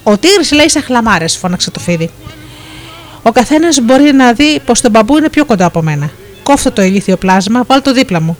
Ο 0.03 0.17
τίγρης 0.17 0.51
λέει 0.51 0.69
σε 0.69 0.79
χλαμάρες, 0.79 1.37
φώναξε 1.37 1.71
το 1.71 1.79
φίδι. 1.79 2.09
Ο 3.23 3.31
καθένας 3.31 3.79
μπορεί 3.81 4.13
να 4.13 4.33
δει 4.33 4.59
πως 4.65 4.81
το 4.81 4.89
μπαμπού 4.89 5.17
είναι 5.17 5.29
πιο 5.29 5.45
κοντά 5.45 5.65
από 5.65 5.81
μένα. 5.81 6.09
Κόφτω 6.43 6.71
το 6.71 6.81
ηλίθιο 6.81 7.17
πλάσμα, 7.17 7.63
βάλ 7.63 7.81
το 7.81 7.93
δίπλα 7.93 8.21
μου. 8.21 8.37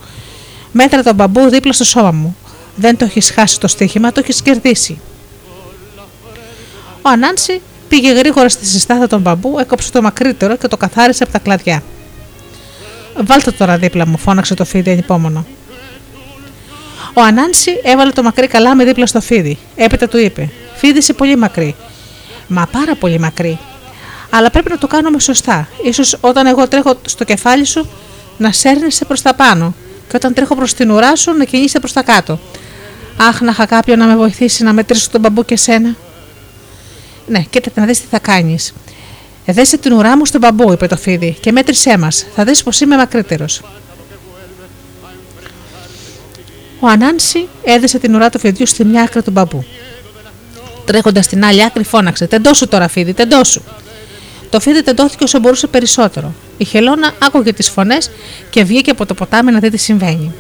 Μέτρα 0.72 1.04
τον 1.04 1.16
μπαμπού 1.16 1.50
δίπλα 1.50 1.74
στο 1.74 1.84
σώμα 1.84 2.12
μου. 2.12 2.38
Δεν 2.76 2.98
το 2.98 3.06
έχεις 3.06 3.32
χάσει 3.32 3.60
το 3.60 3.68
στοίχημα, 3.68 4.12
το 4.12 4.20
έχεις 4.24 4.42
κερδίσει. 4.42 5.00
Ο 7.02 7.10
Ανάνση 7.10 7.62
πήγε 7.88 8.12
γρήγορα 8.12 8.50
στη 8.50 8.66
συστάδα 8.66 9.08
των 9.08 9.22
μπαμπού, 9.22 9.60
έκοψε 9.60 9.92
το 9.92 10.02
μακρύτερο 10.02 10.56
και 10.56 10.68
το 10.68 10.78
καθάρισε 10.78 11.24
από 11.24 11.32
τα 11.32 11.40
κλαδιά. 11.40 11.84
Βάλτε 13.24 13.52
τώρα 13.52 13.78
δίπλα 13.78 14.08
μου, 14.08 14.18
φώναξε 14.18 14.54
το 14.54 14.66
φίδι 14.66 14.92
ανυπόμονο. 14.92 15.46
Ο 17.14 17.22
Ανάνση 17.22 17.80
έβαλε 17.84 18.12
το 18.12 18.24
μακρύ 18.24 18.48
καλάμι 18.48 18.84
δίπλα 18.84 19.06
στο 19.06 19.22
φίδι. 19.22 19.58
Έπειτα 19.76 20.08
του 20.08 20.18
είπε: 20.18 20.50
Φίδι 20.76 20.98
είσαι 20.98 21.14
πολύ 21.14 21.36
μακρύ. 21.36 21.76
Μα 22.48 22.68
πάρα 22.72 22.96
πολύ 22.96 23.20
μακρύ. 23.20 23.60
Αλλά 24.30 24.50
πρέπει 24.50 24.70
να 24.70 24.78
το 24.78 24.88
κάνουμε 24.88 25.20
σωστά. 25.20 25.68
σω 25.92 26.18
όταν 26.22 26.46
εγώ 26.46 26.68
τρέχω 26.68 26.96
στο 27.08 27.24
κεφάλι 27.24 27.66
σου 27.66 27.90
να 28.38 28.52
σέρνεσαι 28.52 29.06
προς 29.06 29.22
τα 29.22 29.34
πάνω. 29.34 29.74
Και 30.10 30.16
όταν 30.16 30.34
τρέχω 30.34 30.56
προς 30.56 30.74
την 30.74 30.92
ουρά 30.92 31.16
σου 31.16 31.32
να 31.32 31.44
κινείσαι 31.44 31.80
προς 31.80 31.94
τα 31.94 32.04
κάτω. 32.04 32.40
Αχ, 33.18 33.42
να 33.42 33.52
είχα 33.52 33.66
κάποιον 33.66 33.98
να 33.98 34.06
με 34.06 34.16
βοηθήσει 34.16 34.64
να 34.64 34.74
μετρήσω 34.74 35.10
τον 35.10 35.22
μπαμπού 35.22 35.46
και 35.46 35.58
σένα. 35.58 35.96
Ναι, 37.28 37.40
κοίτατε 37.40 37.80
να 37.80 37.86
δεις 37.86 38.00
τι 38.02 38.06
θα 38.10 38.20
κάνεις. 38.20 38.74
Δέσε 39.46 39.78
την 39.78 39.94
ουρά 39.94 40.18
μου 40.18 40.26
στον 40.26 40.42
μπαμπού, 40.42 40.72
είπε 40.72 40.88
το 40.88 40.98
φίδι, 40.98 41.38
και 41.40 41.52
μέτρησέ 41.52 41.98
μας. 41.98 42.26
Θα 42.36 42.44
δεις 42.44 42.64
πως 42.64 42.80
είμαι 42.80 42.96
μακρύτερος. 42.96 43.62
Ο 46.80 46.88
Ανάνση 46.88 47.48
έδεσε 47.64 48.00
την 48.00 48.16
ουρά 48.16 48.30
του 48.30 48.40
φιδιού 48.40 48.66
στη 48.66 48.86
μια 48.86 49.04
άκρη 49.04 49.22
του 49.24 49.32
μπαμπού. 49.32 49.66
Τρέχοντας 50.86 51.26
στην 51.26 51.46
άλλη 51.46 51.64
άκρη, 51.64 51.84
φώναξε: 51.84 52.28
Τεντώσου 52.28 52.68
τώρα, 52.68 52.88
φίδι, 52.88 53.14
τεντώσου. 53.14 53.62
Το 54.50 54.60
φίδι 54.60 54.84
τεντώθηκε 54.84 55.24
όσο 55.24 55.40
μπορούσε 55.40 55.68
περισσότερο. 55.68 56.34
Η 56.58 56.66
Χελώνα 56.66 57.14
άκουγε 57.20 57.54
τις 57.54 57.70
φωνές 57.70 58.12
και 58.50 58.64
βγήκε 58.64 58.92
από 58.92 59.06
το 59.06 59.14
ποτάμι 59.14 59.52
να 59.52 59.60
δει 59.60 59.70
τι 59.70 59.78
συμβαίνει. 59.78 60.34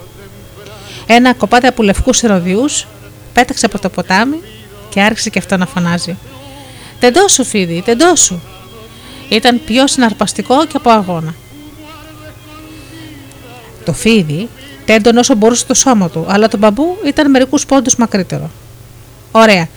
Ένα 1.08 1.34
κοπάδι 1.34 1.68
από 1.68 1.84
λευκούς 1.84 2.24
ερωδιού 2.24 2.66
πέταξε 3.34 3.66
από 3.66 3.80
το 3.80 3.89
ποτάμι 3.89 4.41
και 4.89 5.01
άρχισε 5.01 5.30
και 5.30 5.39
αυτό 5.39 5.58
να 5.58 5.66
φωνάζει. 5.66 6.18
Τεντώσου, 6.99 7.43
φίδι, 7.45 7.82
τεντώσου. 7.86 8.39
Ήταν 9.30 9.62
πιο 9.66 9.88
συναρπαστικό 9.88 10.66
και 10.66 10.78
από 10.78 10.89
αγώνα. 10.89 11.34
Το 13.86 13.93
φίδι 13.93 14.49
τέντον 14.86 15.18
όσο 15.18 15.36
μπορούσε 15.36 15.66
το 15.66 15.74
σώμα 15.74 16.10
του, 16.10 16.26
αλλά 16.28 16.47
το 16.47 16.58
μπαμπού 16.58 16.97
ήταν 17.06 17.30
μερικούς 17.30 17.66
πόντους 17.66 17.95
μακρύτερο. 17.95 18.49
Ωραία. 19.32 19.68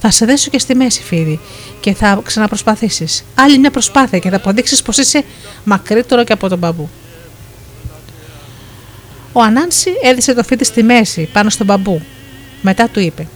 Θα 0.00 0.10
σε 0.10 0.26
δέσω 0.26 0.50
και 0.50 0.58
στη 0.58 0.74
μέση, 0.74 1.02
φίδι, 1.02 1.40
και 1.80 1.94
θα 1.94 2.20
ξαναπροσπαθήσεις. 2.24 3.24
Άλλη 3.34 3.58
μια 3.58 3.70
προσπάθεια 3.70 4.18
και 4.18 4.30
θα 4.30 4.36
αποδείξεις 4.36 4.82
πως 4.82 4.98
είσαι 4.98 5.24
μακρύτερο 5.64 6.24
και 6.24 6.32
από 6.32 6.48
τον 6.48 6.58
μπαμπού. 6.58 6.88
Ο 9.32 9.42
Ανάνση 9.42 9.90
έδισε 10.02 10.34
το 10.34 10.42
φίδι 10.42 10.64
στη 10.64 10.82
μέση, 10.82 11.28
πάνω 11.32 11.50
στον 11.50 11.66
μπαμπού. 11.66 12.00
Μετά 12.62 12.88
του 12.88 13.00
είπε: 13.00 13.28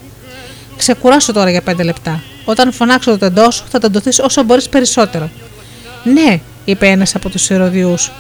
Ξεκουράσω 0.76 1.32
τώρα 1.32 1.51
για 1.51 1.62
πέντε 1.62 1.82
λεπτά. 1.82 2.22
Όταν 2.45 2.72
φωνάξω 2.72 3.11
το 3.11 3.18
τεντός 3.18 3.55
σου, 3.55 3.64
θα 3.70 3.78
τεντωθείς 3.78 4.18
όσο 4.18 4.42
μπορείς 4.42 4.68
περισσότερο. 4.68 5.30
Ναι, 6.05 6.40
είπε 6.64 6.86
ένας 6.86 7.14
από 7.14 7.28
τους 7.28 7.51
ηρωδιούς. 7.51 8.11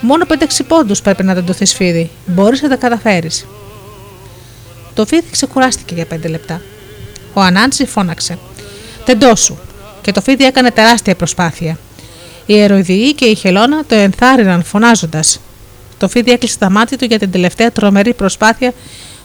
Μόνο 0.00 0.24
5-6 0.28 0.64
πόντους 0.68 1.02
πρέπει 1.02 1.22
να 1.22 1.34
τεντωθείς 1.34 1.74
φίδι. 1.74 2.10
Μπορείς 2.26 2.62
να 2.62 2.68
τα 2.68 2.76
καταφέρεις. 2.76 3.46
Το 4.94 5.06
φίδι 5.06 5.30
ξεκουράστηκε 5.30 5.94
για 5.94 6.06
5 6.06 6.28
λεπτά. 6.28 6.60
Ο 7.34 7.40
Ανάντσι 7.40 7.86
φώναξε. 7.86 8.38
Τεντώσου. 9.04 9.56
Και 10.02 10.12
το 10.12 10.20
φίδι 10.20 10.44
έκανε 10.44 10.70
τεράστια 10.70 11.14
προσπάθεια. 11.14 11.78
Οι 12.46 12.60
ερωδιοί 12.60 13.14
και 13.14 13.24
η 13.24 13.34
χελώνα 13.34 13.84
το 13.84 13.94
ενθάρρυναν 13.94 14.62
φωνάζοντας. 14.64 15.40
Το 16.00 16.08
φίδι 16.08 16.30
έκλεισε 16.30 16.58
τα 16.58 16.70
μάτια 16.70 16.98
του 16.98 17.04
για 17.04 17.18
την 17.18 17.30
τελευταία 17.30 17.72
τρομερή 17.72 18.14
προσπάθεια 18.14 18.72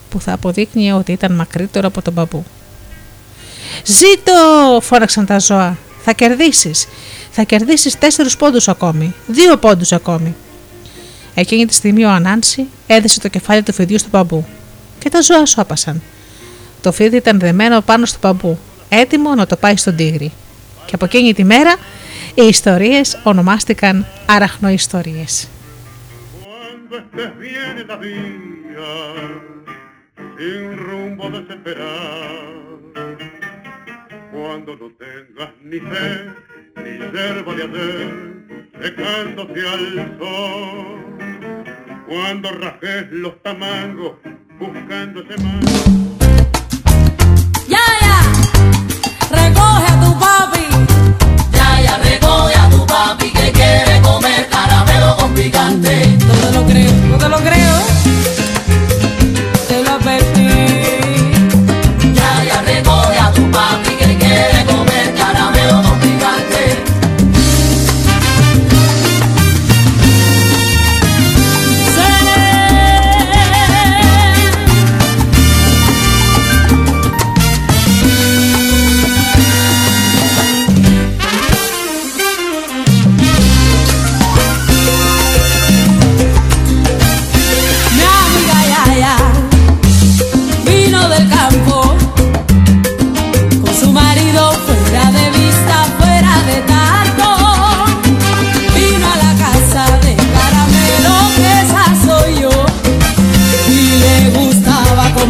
που 0.09 0.19
θα 0.19 0.33
αποδείκνυε 0.33 0.93
ότι 0.93 1.11
ήταν 1.11 1.31
μακρύτερο 1.31 1.87
από 1.87 2.01
τον 2.01 2.13
μπαμπού. 2.13 2.45
Ζήτω! 3.85 4.79
φώναξαν 4.81 5.25
τα 5.25 5.39
ζώα. 5.39 5.77
Θα 6.03 6.13
κερδίσεις. 6.13 6.87
Θα 7.31 7.43
κερδίσεις 7.43 7.97
τέσσερις 7.97 8.37
πόντους 8.37 8.67
ακόμη. 8.67 9.13
Δύο 9.27 9.57
πόντους 9.57 9.91
ακόμη. 9.91 10.35
Εκείνη 11.35 11.65
τη 11.65 11.73
στιγμή 11.73 12.05
ο 12.05 12.09
Ανάνση 12.09 12.65
έδεσε 12.87 13.19
το 13.19 13.27
κεφάλι 13.27 13.63
του 13.63 13.73
φιδιού 13.73 13.97
στον 13.97 14.09
μπαμπού 14.11 14.45
και 14.99 15.09
τα 15.09 15.21
ζώα 15.21 15.45
σώπασαν. 15.45 16.01
Το 16.81 16.91
φίδι 16.91 17.15
ήταν 17.15 17.39
δεμένο 17.39 17.81
πάνω 17.81 18.05
στο 18.05 18.17
μπαμπού, 18.21 18.57
έτοιμο 18.89 19.35
να 19.35 19.45
το 19.45 19.55
πάει 19.55 19.77
στον 19.77 19.95
τίγρη. 19.95 20.31
Και 20.85 20.95
από 20.95 21.05
εκείνη 21.05 21.33
τη 21.33 21.43
μέρα 21.43 21.75
οι 22.33 22.47
ιστορίες 22.47 23.19
ονομάστηκαν 23.23 24.05
αραχνοϊστορίες. 24.25 25.47
Estés 26.97 27.37
bien 27.37 27.77
en 27.77 27.87
la 27.87 27.97
vida, 27.97 29.13
sin 30.37 30.77
rumbo 30.77 31.29
desesperar. 31.29 32.55
Cuando 34.31 34.75
no 34.75 34.91
tengas 34.97 35.49
ni 35.63 35.79
fe, 35.79 36.31
ni 36.77 36.97
yerba 37.17 37.53
de 37.55 37.63
hacer, 37.63 38.13
secándose 38.81 39.67
al 39.67 40.17
sol. 40.19 41.05
Cuando 42.07 42.51
rajes 42.51 43.11
los 43.11 43.41
tamangos, 43.41 44.13
buscando 44.59 45.21
ese 45.21 45.43
mar. 45.43 45.59
Ya, 47.67 47.85
ya, 48.01 48.19
recoge 49.31 49.94
gigante. 55.45 56.17
Todo 56.19 56.61
lo 56.61 56.67
creo, 56.67 56.91
todo 57.17 57.29
lo 57.29 57.37
creo. 57.37 58.04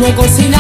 de 0.05 0.13
cocina. 0.13 0.54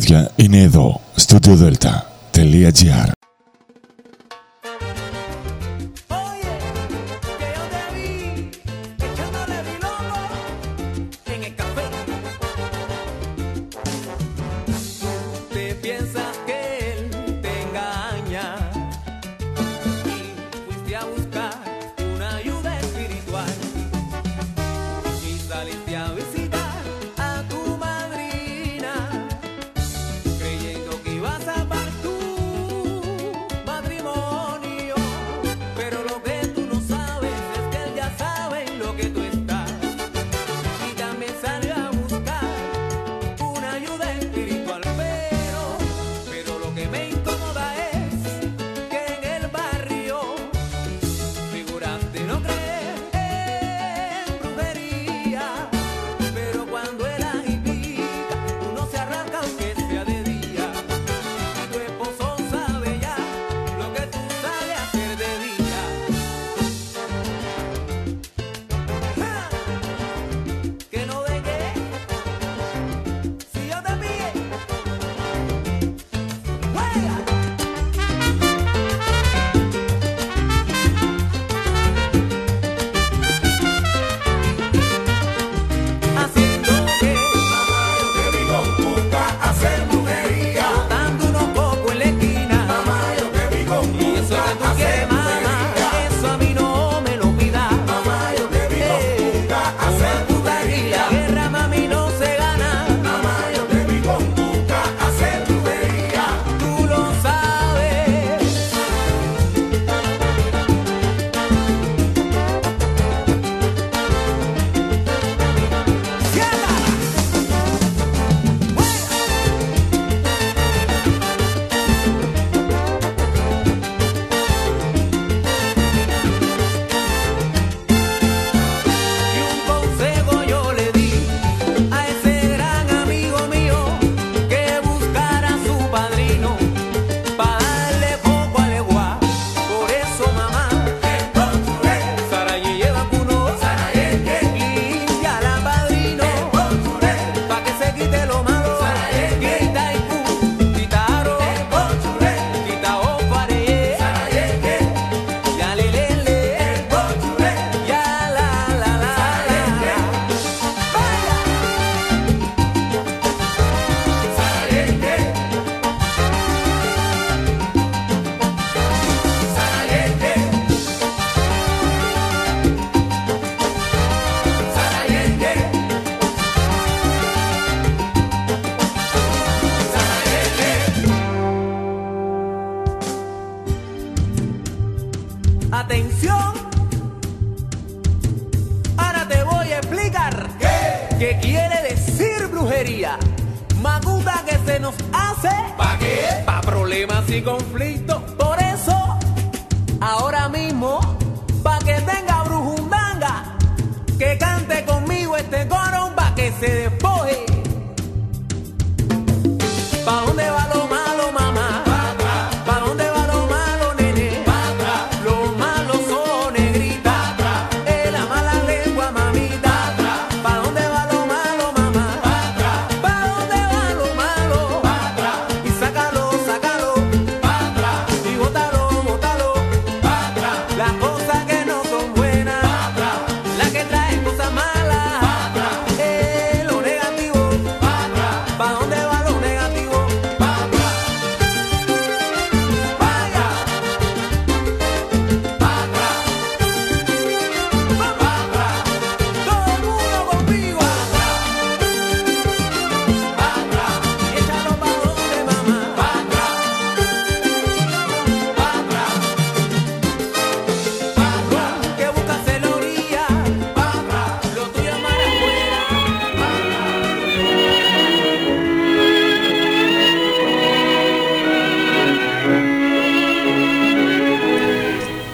Τραγούδια 0.00 0.30
είναι 0.36 0.62
εδώ, 0.62 1.00
studiodelta.gr 1.16 3.19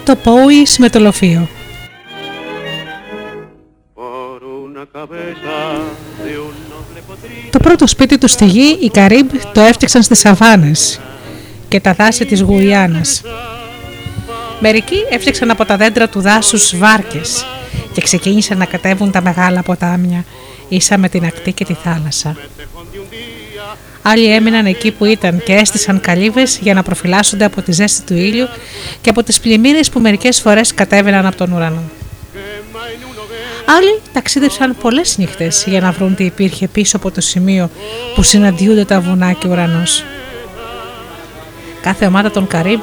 το 0.07 0.15
Πόη 0.15 0.65
με 0.77 0.89
το 0.89 0.99
Λοφείο. 0.99 1.47
Το 7.49 7.59
πρώτο 7.59 7.87
σπίτι 7.87 8.17
του 8.17 8.27
στη 8.27 8.45
γη 8.45 8.77
οι 8.81 8.89
Καρύμπ 8.89 9.29
το 9.53 9.61
έφτιαξαν 9.61 10.03
στις 10.03 10.19
σαβάνες 10.19 10.99
και 11.67 11.79
τα 11.79 11.93
δάση 11.93 12.25
της 12.25 12.41
Γουιάνας. 12.41 13.21
Μερικοί 14.59 14.95
έφτιαξαν 15.09 15.51
από 15.51 15.65
τα 15.65 15.77
δέντρα 15.77 16.09
του 16.09 16.21
δάσους 16.21 16.77
βάρκες 16.77 17.45
και 17.93 18.01
ξεκίνησαν 18.01 18.57
να 18.57 18.65
κατέβουν 18.65 19.11
τα 19.11 19.21
μεγάλα 19.21 19.61
ποτάμια 19.61 20.25
ίσα 20.69 20.97
με 20.97 21.09
την 21.09 21.25
ακτή 21.25 21.51
και 21.51 21.65
τη 21.65 21.73
θάλασσα. 21.73 22.35
Άλλοι 24.01 24.33
έμειναν 24.33 24.65
εκεί 24.65 24.91
που 24.91 25.05
ήταν 25.05 25.43
και 25.43 25.53
έστησαν 25.53 25.99
καλύβες 25.99 26.59
για 26.61 26.73
να 26.73 26.83
προφυλάσσονται 26.83 27.45
από 27.45 27.61
τη 27.61 27.71
ζέστη 27.71 28.01
του 28.01 28.13
ήλιου 28.13 28.47
και 29.07 29.13
από 29.13 29.23
τις 29.23 29.39
πλημμύρες 29.39 29.89
που 29.89 29.99
μερικές 29.99 30.39
φορές 30.39 30.73
κατέβαιναν 30.73 31.25
από 31.25 31.35
τον 31.37 31.51
ουρανό. 31.51 31.81
Άλλοι 33.65 33.99
ταξίδεψαν 34.13 34.75
πολλές 34.81 35.17
νύχτες 35.17 35.63
για 35.67 35.79
να 35.79 35.91
βρουν 35.91 36.15
τι 36.15 36.23
υπήρχε 36.23 36.67
πίσω 36.67 36.97
από 36.97 37.11
το 37.11 37.21
σημείο 37.21 37.69
που 38.15 38.23
συναντιούνται 38.23 38.85
τα 38.85 38.99
βουνά 38.99 39.31
και 39.31 39.47
ο 39.47 39.49
ουρανός. 39.51 40.03
Κάθε 41.81 42.05
ομάδα 42.05 42.31
των 42.31 42.47
Καρύμπ 42.47 42.81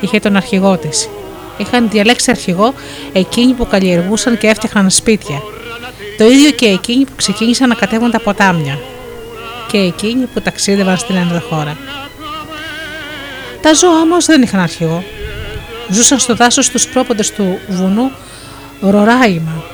είχε 0.00 0.20
τον 0.20 0.36
αρχηγό 0.36 0.76
της. 0.76 1.08
Είχαν 1.56 1.88
διαλέξει 1.88 2.30
αρχηγό 2.30 2.74
εκείνοι 3.12 3.52
που 3.52 3.66
καλλιεργούσαν 3.66 4.38
και 4.38 4.46
έφτιαχναν 4.46 4.90
σπίτια. 4.90 5.42
Το 6.18 6.24
ίδιο 6.24 6.50
και 6.50 6.66
εκείνοι 6.66 7.04
που 7.04 7.12
ξεκίνησαν 7.16 7.68
να 7.68 7.74
κατέβουν 7.74 8.10
τα 8.10 8.20
ποτάμια. 8.20 8.78
Και 9.68 9.78
εκείνοι 9.78 10.26
που 10.26 10.40
ταξίδευαν 10.40 10.96
στην 10.96 11.16
ενδοχώρα. 11.16 11.76
Τα 13.60 13.74
ζώα 13.74 14.00
όμως 14.00 14.26
δεν 14.26 14.42
είχαν 14.42 14.60
αρχηγό. 14.60 15.04
Ζούσαν 15.94 16.18
στο 16.18 16.34
δάσος 16.34 16.66
στου 16.66 16.88
πρόποντε 16.92 17.22
του 17.36 17.58
βουνού 17.68 18.10
Ροράιμα 18.80 19.64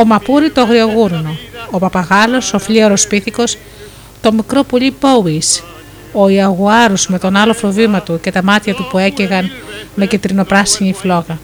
ο 0.00 0.04
Μαπούρη 0.04 0.50
το 0.50 0.60
αγριογούρνο, 0.60 1.36
ο 1.70 1.78
Παπαγάλος, 1.78 2.54
ο 2.54 2.58
φλίαρος 2.58 3.06
πίθηκος, 3.06 3.56
το 4.20 4.32
μικρό 4.32 4.62
πουλί 4.62 4.90
Πόουις, 4.90 5.62
ο 6.12 6.28
Ιαγουάρους 6.28 7.06
με 7.06 7.18
τον 7.18 7.36
άλλο 7.36 7.54
φροβήμα 7.54 8.02
του 8.02 8.20
και 8.20 8.32
τα 8.32 8.42
μάτια 8.42 8.74
του 8.74 8.86
που 8.90 8.98
έκαιγαν 8.98 9.50
με 9.94 10.06
κεντρινοπράσινη 10.06 10.92
φλόγα, 10.92 11.38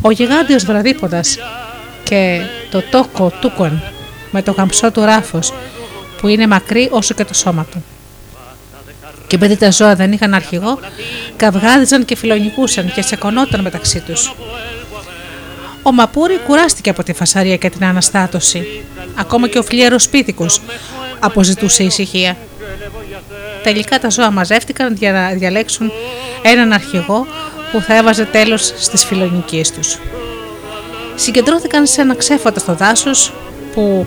ο 0.00 0.10
γιγάντιος 0.10 0.64
βραδίποδας 0.64 1.38
και 2.02 2.40
το 2.70 2.82
τόκο 2.90 3.32
τούκον 3.40 3.82
με 4.30 4.42
το 4.42 4.52
γαμψό 4.52 4.90
του 4.90 5.00
ράφος 5.00 5.52
που 6.20 6.28
είναι 6.28 6.46
μακρύ 6.46 6.88
όσο 6.90 7.14
και 7.14 7.24
το 7.24 7.34
σώμα 7.34 7.66
του. 7.70 7.84
Και 9.28 9.36
επειδή 9.36 9.56
τα 9.56 9.70
ζώα 9.70 9.94
δεν 9.94 10.12
είχαν 10.12 10.34
αρχηγό, 10.34 10.78
καυγάδιζαν 11.36 12.04
και 12.04 12.16
φιλονικούσαν 12.16 12.92
και 12.92 13.02
σεκωνόταν 13.02 13.60
μεταξύ 13.60 14.00
τους. 14.00 14.34
Ο 15.82 15.92
Μαπούρη 15.92 16.38
κουράστηκε 16.46 16.90
από 16.90 17.02
τη 17.02 17.12
φασαρία 17.12 17.56
και 17.56 17.70
την 17.70 17.84
αναστάτωση. 17.84 18.84
Ακόμα 19.14 19.48
και 19.48 19.58
ο 19.58 19.62
φλιέρος 19.62 20.08
πίθηκος 20.08 20.60
αποζητούσε 21.18 21.82
ησυχία. 21.82 22.36
Τελικά 23.62 23.98
τα 23.98 24.10
ζώα 24.10 24.30
μαζεύτηκαν 24.30 24.94
για 24.94 25.12
να 25.12 25.28
διαλέξουν 25.28 25.92
έναν 26.42 26.72
αρχηγό 26.72 27.26
που 27.72 27.80
θα 27.80 27.96
έβαζε 27.96 28.24
τέλος 28.24 28.72
στις 28.76 29.04
φιλονικίες 29.04 29.70
τους. 29.70 29.98
Συγκεντρώθηκαν 31.14 31.86
σε 31.86 32.00
ένα 32.00 32.14
ξέφωτα 32.14 32.60
στο 32.60 32.74
δάσος 32.74 33.32
που 33.74 34.06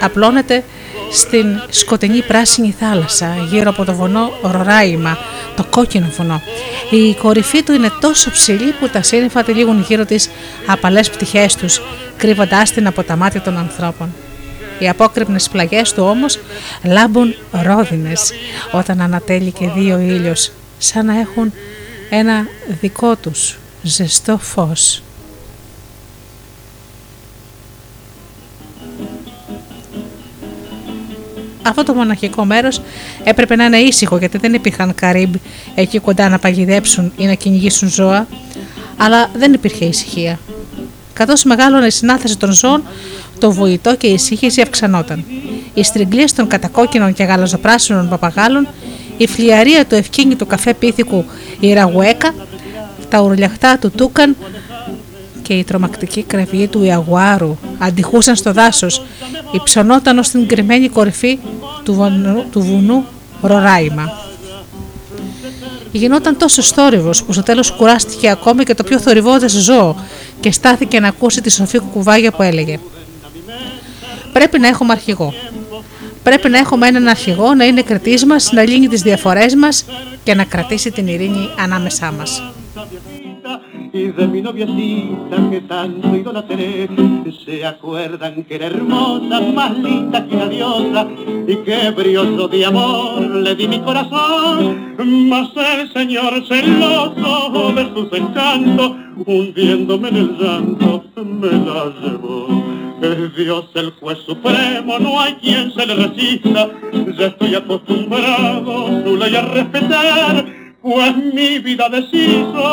απλώνεται 0.00 0.64
στην 1.10 1.46
σκοτεινή 1.68 2.22
πράσινη 2.22 2.74
θάλασσα 2.80 3.36
γύρω 3.50 3.70
από 3.70 3.84
το 3.84 3.94
βονό 3.94 4.32
Ροράιμα, 4.42 5.18
το 5.56 5.64
κόκκινο 5.70 6.06
βουνό. 6.16 6.42
Η 6.90 7.14
κορυφή 7.14 7.62
του 7.62 7.72
είναι 7.72 7.90
τόσο 8.00 8.30
ψηλή 8.30 8.72
που 8.80 8.88
τα 8.88 9.02
σύννεφα 9.02 9.42
τυλίγουν 9.42 9.84
γύρω 9.88 10.04
της 10.04 10.30
απαλές 10.66 11.10
πτυχές 11.10 11.56
τους, 11.56 11.80
κρύβοντάς 12.16 12.70
την 12.70 12.86
από 12.86 13.02
τα 13.02 13.16
μάτια 13.16 13.40
των 13.40 13.58
ανθρώπων. 13.58 14.14
Οι 14.78 14.88
απόκρυπνες 14.88 15.48
πλαγιές 15.48 15.92
του 15.92 16.02
όμως 16.04 16.38
λάμπουν 16.84 17.34
ρόδινες 17.50 18.32
όταν 18.72 19.00
ανατέλει 19.00 19.50
και 19.50 19.68
δύο 19.68 19.98
ήλιος, 19.98 20.52
σαν 20.78 21.06
να 21.06 21.18
έχουν 21.18 21.52
ένα 22.10 22.46
δικό 22.80 23.16
τους 23.16 23.58
ζεστό 23.82 24.38
φως. 24.38 25.02
Αυτό 31.68 31.82
το 31.82 31.94
μοναχικό 31.94 32.44
μέρος 32.44 32.80
έπρεπε 33.24 33.56
να 33.56 33.64
είναι 33.64 33.76
ήσυχο 33.76 34.18
γιατί 34.18 34.38
δεν 34.38 34.54
υπήρχαν 34.54 34.94
καρύμπ 34.94 35.34
εκεί 35.74 35.98
κοντά 35.98 36.28
να 36.28 36.38
παγιδέψουν 36.38 37.12
ή 37.16 37.26
να 37.26 37.34
κυνηγήσουν 37.34 37.88
ζώα, 37.88 38.26
αλλά 38.96 39.30
δεν 39.34 39.52
υπήρχε 39.52 39.84
ησυχία. 39.84 40.38
Καθώς 41.12 41.44
μεγάλωνε 41.44 41.86
η 41.86 41.90
συνάθεση 41.90 42.38
των 42.38 42.52
ζώων, 42.52 42.82
το 43.38 43.52
βουητό 43.52 43.96
και 43.96 44.06
η 44.06 44.12
ησύχηση 44.12 44.60
αυξανόταν. 44.60 45.24
Οι 45.74 45.82
στριγκλίε 45.82 46.24
των 46.36 46.46
κατακόκκινων 46.46 47.12
και 47.12 47.24
γαλαζοπράσινων 47.24 48.08
παπαγάλων, 48.08 48.68
η 49.16 49.26
φλιαρία 49.26 49.86
του 49.86 49.94
ευκίνητου 49.94 50.46
καφέ 50.46 50.74
πίθηκου 50.74 51.24
η 51.60 51.72
ραγουέκα, 51.72 52.34
τα 53.08 53.20
ουρλιαχτά 53.20 53.78
του 53.78 53.90
τούκαν 53.90 54.36
και 55.46 55.54
η 55.54 55.64
τρομακτική 55.64 56.22
κραυγή 56.22 56.66
του 56.66 56.82
Ιαγουάρου 56.82 57.56
αντιχούσαν 57.78 58.36
στο 58.36 58.52
δάσος, 58.52 59.02
υψωνόταν 59.52 60.18
ως 60.18 60.28
την 60.28 60.46
κρυμμένη 60.46 60.88
κορυφή 60.88 61.38
του, 61.84 61.94
βουνού, 61.94 62.44
του 62.50 62.60
βουνού 62.60 63.04
Ροράιμα. 63.40 64.12
Γινόταν 65.92 66.36
τόσο 66.36 66.62
θόρυβος 66.62 67.24
που 67.24 67.32
στο 67.32 67.42
τέλος 67.42 67.70
κουράστηκε 67.70 68.30
ακόμη 68.30 68.64
και 68.64 68.74
το 68.74 68.84
πιο 68.84 69.00
θορυβόδες 69.00 69.52
ζώο 69.52 69.96
και 70.40 70.52
στάθηκε 70.52 71.00
να 71.00 71.08
ακούσει 71.08 71.40
τη 71.40 71.50
σοφή 71.50 71.78
κουβάγια 71.78 72.30
που 72.32 72.42
έλεγε 72.42 72.78
«Πρέπει 74.32 74.58
να 74.58 74.68
έχουμε 74.68 74.92
αρχηγό. 74.92 75.34
Πρέπει 76.22 76.48
να 76.48 76.58
έχουμε 76.58 76.86
έναν 76.86 77.06
αρχηγό 77.08 77.54
να 77.54 77.64
είναι 77.64 77.82
κριτής 77.82 78.24
μας, 78.24 78.52
να 78.52 78.62
λύνει 78.62 78.88
τις 78.88 79.02
διαφορές 79.02 79.54
μας 79.54 79.84
και 80.24 80.34
να 80.34 80.44
κρατήσει 80.44 80.90
την 80.90 81.06
ειρήνη 81.06 81.48
ανάμεσά 81.58 82.12
μας» 82.12 82.42
y 83.92 84.08
de 84.08 84.26
mi 84.26 84.40
noviecita 84.40 85.36
que 85.50 85.60
tanto 85.62 86.16
idolatré. 86.16 86.88
Se 87.44 87.64
acuerdan 87.64 88.44
que 88.44 88.56
era 88.56 88.66
hermosa, 88.66 89.40
más 89.40 89.78
linda 89.78 90.26
que 90.26 90.36
una 90.36 90.48
diosa, 90.48 91.06
y 91.46 91.56
que 91.56 91.90
brioso 91.90 92.48
de 92.48 92.64
amor 92.66 93.20
le 93.20 93.54
di 93.54 93.68
mi 93.68 93.80
corazón. 93.80 94.94
Mas 95.28 95.50
el 95.56 95.92
señor 95.92 96.46
celoso 96.46 97.72
de 97.72 97.94
sus 97.94 98.12
encantos, 98.12 98.92
hundiéndome 99.24 100.08
en 100.08 100.16
el 100.16 100.38
llanto, 100.38 101.04
me 101.16 101.50
la 101.50 101.92
llevó. 102.02 102.64
Es 103.02 103.36
Dios 103.36 103.66
el 103.74 103.90
juez 104.00 104.18
supremo, 104.26 104.98
no 104.98 105.20
hay 105.20 105.34
quien 105.34 105.70
se 105.72 105.86
le 105.86 105.94
resista, 105.94 106.70
ya 107.18 107.26
estoy 107.26 107.54
acostumbrado 107.54 109.02
su 109.04 109.16
ley 109.16 109.36
a 109.36 109.42
respetar 109.42 110.65
pues 110.86 111.16
mi 111.36 111.50
vida 111.66 111.86
deshizo 111.96 112.68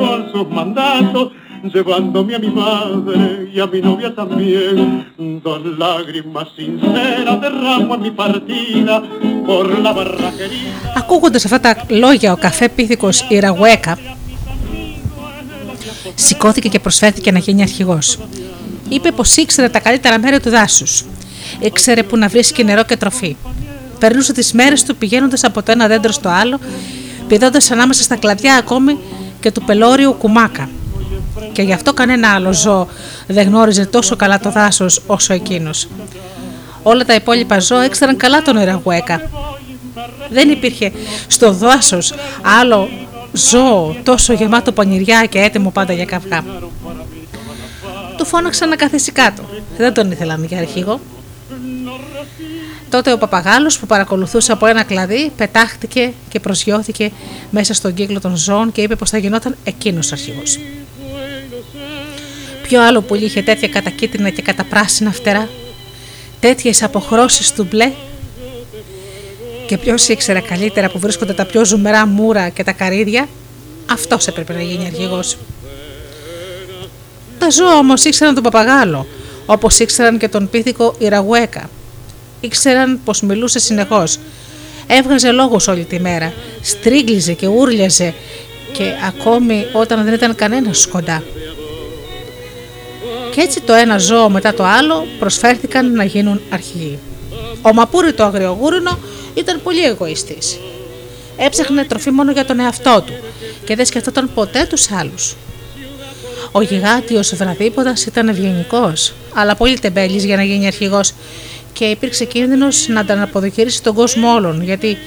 con 0.00 0.18
sus 0.32 0.46
mandatos, 0.58 1.26
llevándome 1.74 2.32
a 2.38 2.40
mi 2.44 2.50
madre 2.64 3.50
y 3.54 3.60
a 3.64 3.66
mi 3.72 3.80
novia 3.88 4.10
también. 4.20 4.78
Dos 5.44 5.60
lágrimas 5.84 6.46
sinceras 6.56 7.36
derramo 7.44 7.90
en 7.96 8.00
mi 8.06 8.12
partida 8.22 8.94
por 9.46 9.64
la 9.84 9.92
barraquería. 9.98 10.74
Ακούγοντας 10.96 11.44
αυτά 11.44 11.60
τα 11.60 11.76
λόγια 11.88 12.32
ο 12.32 12.36
καφέ 12.36 12.68
πίθηκος 12.68 13.26
Ιραγουέκα 13.28 13.98
σηκώθηκε 16.14 16.68
και 16.68 16.78
προσφέρθηκε 16.78 17.30
να 17.30 17.38
γίνει 17.38 17.62
αρχηγός. 17.62 18.18
Είπε 18.88 19.10
πως 19.10 19.36
ήξερε 19.36 19.68
τα 19.68 19.78
καλύτερα 19.80 20.18
μέρη 20.18 20.40
του 20.40 20.50
δάσους. 20.50 21.04
Ήξερε 21.60 22.02
που 22.02 22.16
να 22.16 22.28
βρίσκει 22.28 22.64
νερό 22.64 22.84
και 22.84 22.96
τροφή. 22.96 23.36
Περνούσε 23.98 24.32
τις 24.32 24.52
μέρες 24.52 24.82
του 24.84 24.96
πηγαίνοντας 24.96 25.44
από 25.44 25.62
το 25.62 25.72
ένα 25.72 25.86
δέντρο 25.86 26.12
στο 26.12 26.28
άλλο 26.28 26.58
πηδώντας 27.30 27.70
ανάμεσα 27.70 28.02
στα 28.02 28.16
κλαδιά 28.16 28.54
ακόμη 28.56 28.98
και 29.40 29.50
του 29.50 29.62
πελώριου 29.62 30.12
κουμάκα. 30.18 30.68
Και 31.52 31.62
γι' 31.62 31.72
αυτό 31.72 31.92
κανένα 31.92 32.34
άλλο 32.34 32.52
ζώο 32.52 32.86
δεν 33.26 33.46
γνώριζε 33.46 33.86
τόσο 33.86 34.16
καλά 34.16 34.38
το 34.38 34.50
δάσος 34.50 35.02
όσο 35.06 35.32
εκείνος. 35.32 35.88
Όλα 36.82 37.04
τα 37.04 37.14
υπόλοιπα 37.14 37.58
ζώα 37.58 37.84
ήξεραν 37.84 38.16
καλά 38.16 38.42
τον 38.42 38.56
Ιραγουέκα. 38.56 39.20
Δεν 40.30 40.50
υπήρχε 40.50 40.92
στο 41.26 41.52
δάσος 41.52 42.14
άλλο 42.60 42.88
ζώο 43.32 43.96
τόσο 44.02 44.32
γεμάτο 44.32 44.72
πονηριά 44.72 45.24
και 45.24 45.38
έτοιμο 45.38 45.70
πάντα 45.70 45.92
για 45.92 46.04
καυγά. 46.04 46.44
Του 48.16 48.26
φώναξαν 48.26 48.68
να 48.68 48.76
καθίσει 48.76 49.12
κάτω. 49.12 49.42
Δεν 49.78 49.94
τον 49.94 50.10
ήθελαν 50.10 50.44
για 50.44 50.58
αρχηγό. 50.58 51.00
Τότε 52.90 53.12
ο 53.12 53.18
παπαγάλος 53.18 53.78
που 53.78 53.86
παρακολουθούσε 53.86 54.52
από 54.52 54.66
ένα 54.66 54.82
κλαδί 54.82 55.30
πετάχτηκε 55.36 56.12
και 56.28 56.40
προσγειώθηκε 56.40 57.10
μέσα 57.50 57.74
στον 57.74 57.94
κύκλο 57.94 58.20
των 58.20 58.36
ζώων 58.36 58.72
και 58.72 58.80
είπε 58.82 58.96
πως 58.96 59.10
θα 59.10 59.18
γινόταν 59.18 59.56
εκείνος 59.64 60.12
αρχηγός. 60.12 60.58
Ποιο 62.62 62.82
άλλο 62.82 63.00
πουλί 63.00 63.24
είχε 63.24 63.42
τέτοια 63.42 63.68
κατακίτρινα 63.68 64.30
και 64.30 64.42
καταπράσινα 64.42 65.12
φτερά, 65.12 65.48
τέτοιες 66.40 66.82
αποχρώσεις 66.82 67.52
του 67.52 67.66
μπλε 67.70 67.92
και 69.66 69.78
ποιος 69.78 70.08
ήξερε 70.08 70.40
καλύτερα 70.40 70.90
που 70.90 70.98
βρίσκονται 70.98 71.32
τα 71.32 71.44
πιο 71.44 71.64
ζουμερά 71.64 72.06
μούρα 72.06 72.48
και 72.48 72.64
τα 72.64 72.72
καρύδια, 72.72 73.28
αυτός 73.90 74.26
έπρεπε 74.26 74.52
να 74.52 74.62
γίνει 74.62 74.86
αρχηγός. 74.86 75.36
Τα 77.38 77.50
ζώα 77.50 77.76
όμως 77.76 78.04
ήξεραν 78.04 78.34
τον 78.34 78.42
παπαγάλο, 78.42 79.06
όπως 79.46 79.78
ήξεραν 79.78 80.18
και 80.18 80.28
τον 80.28 80.50
πίθηκο 80.50 80.94
Ιραγουέκα, 80.98 81.68
ήξεραν 82.40 83.00
πως 83.04 83.20
μιλούσε 83.22 83.58
συνεχώς. 83.58 84.18
Έβγαζε 84.86 85.30
λόγους 85.30 85.68
όλη 85.68 85.84
τη 85.84 86.00
μέρα, 86.00 86.32
στρίγγλιζε 86.62 87.32
και 87.32 87.46
ούρλιαζε 87.46 88.14
και 88.72 88.84
ακόμη 89.06 89.66
όταν 89.72 90.04
δεν 90.04 90.14
ήταν 90.14 90.34
κανένας 90.34 90.86
κοντά. 90.86 91.22
Και 93.34 93.40
έτσι 93.40 93.60
το 93.60 93.72
ένα 93.72 93.98
ζώο 93.98 94.28
μετά 94.28 94.54
το 94.54 94.64
άλλο 94.64 95.06
προσφέρθηκαν 95.18 95.92
να 95.92 96.04
γίνουν 96.04 96.40
αρχηγοί. 96.50 96.98
Ο 97.62 97.72
Μαπούρη 97.72 98.12
το 98.12 98.24
αγριογούρινο 98.24 98.98
ήταν 99.34 99.60
πολύ 99.62 99.84
εγωιστής. 99.84 100.58
Έψαχνε 101.36 101.84
τροφή 101.84 102.10
μόνο 102.10 102.32
για 102.32 102.44
τον 102.44 102.60
εαυτό 102.60 103.02
του 103.06 103.12
και 103.64 103.76
δεν 103.76 103.86
σκεφτόταν 103.86 104.30
ποτέ 104.34 104.66
τους 104.68 104.90
άλλους. 104.90 105.36
Ο 106.52 106.60
γιγάντιος 106.62 107.34
βραδίποδας 107.34 108.06
ήταν 108.06 108.28
ευγενικός, 108.28 109.12
αλλά 109.34 109.54
πολύ 109.54 109.78
τεμπέλης 109.78 110.24
για 110.24 110.36
να 110.36 110.42
γίνει 110.42 110.66
αρχηγός 110.66 111.12
και 111.72 111.84
υπήρξε 111.84 112.24
κίνδυνος 112.24 112.88
να 112.88 113.04
τον 113.04 113.20
αποδοκυρίσει 113.20 113.82
τον 113.82 113.94
κόσμο 113.94 114.32
όλων, 114.32 114.62
γιατί 114.62 114.98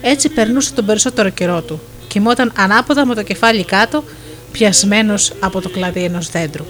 έτσι 0.00 0.28
περνούσε 0.28 0.72
τον 0.72 0.86
περισσότερο 0.86 1.28
καιρό 1.28 1.62
του. 1.62 1.80
Κοιμόταν 2.08 2.52
ανάποδα 2.56 3.06
με 3.06 3.14
το 3.14 3.22
κεφάλι 3.22 3.64
κάτω, 3.64 4.04
πιασμένος 4.52 5.32
από 5.40 5.60
το 5.60 5.68
κλαδί 5.68 6.04
ενός 6.04 6.30
δέντρου. 6.30 6.64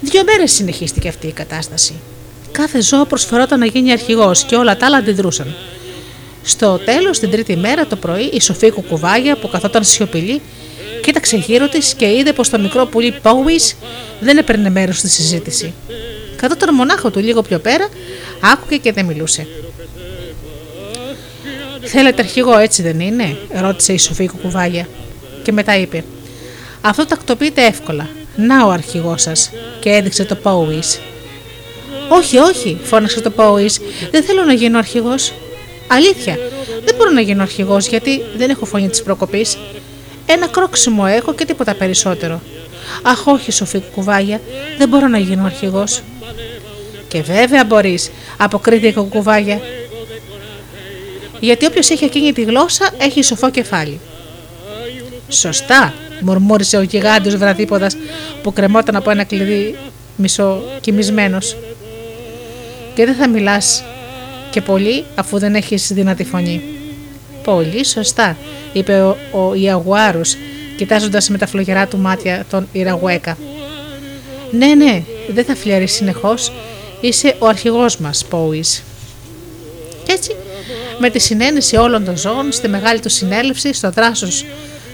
Δύο 0.00 0.24
μέρες 0.24 0.52
συνεχίστηκε 0.52 1.08
αυτή 1.08 1.26
η 1.26 1.32
κατάσταση. 1.32 1.94
Κάθε 2.52 2.82
ζώο 2.82 3.04
προσφερόταν 3.04 3.58
να 3.58 3.66
γίνει 3.66 3.92
αρχηγός 3.92 4.44
και 4.44 4.56
όλα 4.56 4.76
τα 4.76 4.86
άλλα 4.86 4.96
αντιδρούσαν. 4.96 5.54
Στο 6.42 6.78
τέλος, 6.84 7.18
την 7.18 7.30
τρίτη 7.30 7.56
μέρα 7.56 7.86
το 7.86 7.96
πρωί, 7.96 8.24
η 8.32 8.40
Σοφή 8.40 8.70
Κουκουβάγια 8.70 9.36
που 9.36 9.48
καθόταν 9.48 9.84
σιωπηλή, 9.84 10.40
κοίταξε 11.02 11.36
γύρω 11.36 11.68
της 11.68 11.94
και 11.94 12.06
είδε 12.06 12.32
πως 12.32 12.48
το 12.48 12.58
μικρό 12.58 12.86
πουλί 12.86 13.14
Πόουι 13.22 13.60
δεν 14.20 14.38
έπαιρνε 14.38 14.70
μέρος 14.70 14.98
στη 14.98 15.08
συζήτηση. 15.08 15.72
Καθόταν 16.44 16.74
μονάχο 16.74 17.10
του 17.10 17.18
λίγο 17.18 17.42
πιο 17.42 17.58
πέρα, 17.58 17.88
άκουγε 18.40 18.76
και 18.76 18.92
δεν 18.92 19.04
μιλούσε. 19.04 19.46
Θέλετε 21.82 22.22
αρχηγό, 22.22 22.58
έτσι 22.58 22.82
δεν 22.82 23.00
είναι, 23.00 23.36
ρώτησε 23.60 23.92
η 23.92 23.98
Σοφή 23.98 24.26
Κουκουβάγια. 24.26 24.88
Και 25.42 25.52
μετά 25.52 25.76
είπε: 25.76 26.04
Αυτό 26.80 27.06
τακτοποιείται 27.06 27.66
εύκολα. 27.66 28.08
Να 28.36 28.66
ο 28.66 28.70
αρχηγός 28.70 29.22
σας, 29.22 29.50
και 29.80 29.90
έδειξε 29.90 30.24
το 30.24 30.34
Πόουι. 30.34 30.82
Όχι, 32.08 32.38
όχι, 32.38 32.78
φώναξε 32.82 33.20
το 33.20 33.30
Πόουι. 33.30 33.70
Δεν 34.10 34.22
θέλω 34.22 34.44
να 34.44 34.52
γίνω 34.52 34.78
αρχηγός. 34.78 35.32
Αλήθεια, 35.86 36.38
δεν 36.84 36.94
μπορώ 36.96 37.10
να 37.10 37.20
γίνω 37.20 37.42
αρχηγός 37.42 37.86
γιατί 37.86 38.22
δεν 38.36 38.50
έχω 38.50 38.64
φωνή 38.64 38.88
της 38.88 39.02
προκοπής. 39.02 39.58
Ένα 40.26 40.46
κρόξιμο 40.46 41.04
έχω 41.08 41.34
και 41.34 41.44
τίποτα 41.44 41.74
περισσότερο. 41.74 42.40
Αχ, 43.02 43.26
όχι, 43.26 43.52
Σοφή 43.52 43.82
κουβάγια, 43.94 44.40
δεν 44.78 44.88
μπορώ 44.88 45.08
να 45.08 45.18
γίνω 45.18 45.44
αρχηγός. 45.44 46.02
Και 47.14 47.22
βέβαια 47.22 47.64
μπορείς, 47.64 48.10
αποκρίθηκε 48.36 48.86
η 48.86 48.92
κουκουβάγια. 48.92 49.60
Γιατί 51.40 51.66
όποιος 51.66 51.90
έχει 51.90 52.04
εκείνη 52.04 52.32
τη 52.32 52.42
γλώσσα 52.42 52.90
έχει 52.98 53.22
σοφό 53.22 53.50
κεφάλι. 53.50 54.00
Σωστά, 55.28 55.94
μουρμούρισε 56.20 56.76
ο 56.76 56.82
γιγάντιος 56.82 57.36
βραδίποδα 57.36 57.86
που 58.42 58.52
κρεμόταν 58.52 58.96
από 58.96 59.10
ένα 59.10 59.24
κλειδί 59.24 59.76
μισοκοιμισμένο. 60.16 61.38
Και 62.94 63.04
δεν 63.04 63.14
θα 63.14 63.28
μιλάς 63.28 63.84
και 64.50 64.60
πολύ 64.60 65.04
αφού 65.14 65.38
δεν 65.38 65.54
έχεις 65.54 65.92
δυνατή 65.92 66.24
φωνή. 66.24 66.62
Πολύ 67.44 67.84
σωστά, 67.84 68.36
είπε 68.72 69.00
ο, 69.00 69.16
ο 69.30 69.54
Ιαγουάρος, 69.54 70.36
κοιτάζοντας 70.76 71.28
με 71.28 71.38
τα 71.38 71.46
φλογερά 71.46 71.86
του 71.86 71.98
μάτια 71.98 72.44
τον 72.50 72.68
Ιραγουέκα. 72.72 73.36
Ναι, 74.50 74.74
ναι, 74.74 75.02
δεν 75.28 75.44
θα 75.44 75.54
φλιαρείς 75.54 75.92
συνεχώς, 75.92 76.52
είσαι 77.06 77.36
ο 77.38 77.46
αρχηγός 77.46 77.96
μας, 77.96 78.24
Πόης. 78.24 78.82
Κι 80.04 80.12
έτσι, 80.12 80.36
με 80.98 81.10
τη 81.10 81.18
συνένεση 81.18 81.76
όλων 81.76 82.04
των 82.04 82.16
ζώων, 82.16 82.52
στη 82.52 82.68
μεγάλη 82.68 83.00
τους 83.00 83.12
συνέλευση, 83.12 83.72
στο 83.72 83.90
δάσος, 83.90 84.44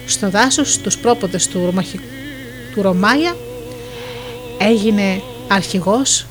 στο 0.06 0.30
δάσος, 0.30 0.72
στους 0.72 0.98
πρόποδες 0.98 1.48
του, 1.48 1.64
Ρωμαχι... 1.64 2.00
του 2.74 2.82
Ρωμάια, 2.82 3.36
έγινε 4.58 5.22
αρχηγός 5.48 6.26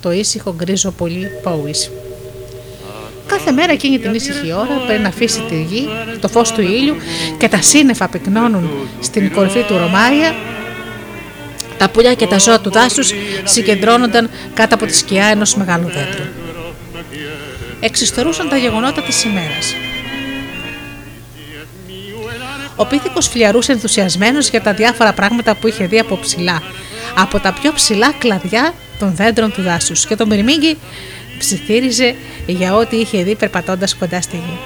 το 0.00 0.12
ήσυχο 0.12 0.54
γκρίζο 0.56 0.90
πολύ 0.90 1.30
Πόης. 1.42 1.90
Κάθε 3.26 3.52
μέρα 3.52 3.72
εκείνη 3.72 3.98
την 3.98 4.14
ήσυχη 4.14 4.52
ώρα 4.52 4.82
πριν 4.86 5.02
να 5.02 5.08
αφήσει 5.08 5.40
τη 5.40 5.62
γη, 5.62 5.88
το 6.20 6.28
φως 6.28 6.52
του 6.52 6.60
ήλιου 6.60 6.96
και 7.38 7.48
τα 7.48 7.62
σύννεφα 7.62 8.08
πυκνώνουν 8.08 8.70
στην 9.00 9.32
κορυφή 9.32 9.62
του 9.62 9.78
Ρωμάια, 9.78 10.34
τα 11.78 11.88
πουλιά 11.90 12.14
και 12.14 12.26
τα 12.26 12.38
ζώα 12.38 12.60
του 12.60 12.70
δάσους 12.70 13.12
συγκεντρώνονταν 13.44 14.30
κάτω 14.54 14.74
από 14.74 14.86
τη 14.86 14.96
σκιά 14.96 15.24
ενός 15.26 15.54
μεγάλου 15.54 15.86
δέντρου. 15.86 16.24
Εξιστορούσαν 17.80 18.48
τα 18.48 18.56
γεγονότα 18.56 19.02
της 19.02 19.24
ημέρας. 19.24 19.74
Ο 22.76 22.86
πίθηκος 22.86 23.28
φλιαρούσε 23.28 23.72
ενθουσιασμένος 23.72 24.48
για 24.48 24.62
τα 24.62 24.72
διάφορα 24.72 25.12
πράγματα 25.12 25.54
που 25.54 25.68
είχε 25.68 25.86
δει 25.86 25.98
από 25.98 26.18
ψηλά, 26.18 26.62
από 27.14 27.40
τα 27.40 27.52
πιο 27.52 27.72
ψηλά 27.72 28.12
κλαδιά 28.18 28.74
των 28.98 29.14
δέντρων 29.14 29.52
του 29.52 29.62
δάσους 29.62 30.06
και 30.06 30.16
το 30.16 30.26
Μυρμήγκι 30.26 30.78
ψιθύριζε 31.38 32.14
για 32.46 32.74
ό,τι 32.74 32.96
είχε 32.96 33.22
δει 33.22 33.34
περπατώντας 33.34 33.94
κοντά 33.94 34.20
στη 34.20 34.36
γη. 34.36 34.58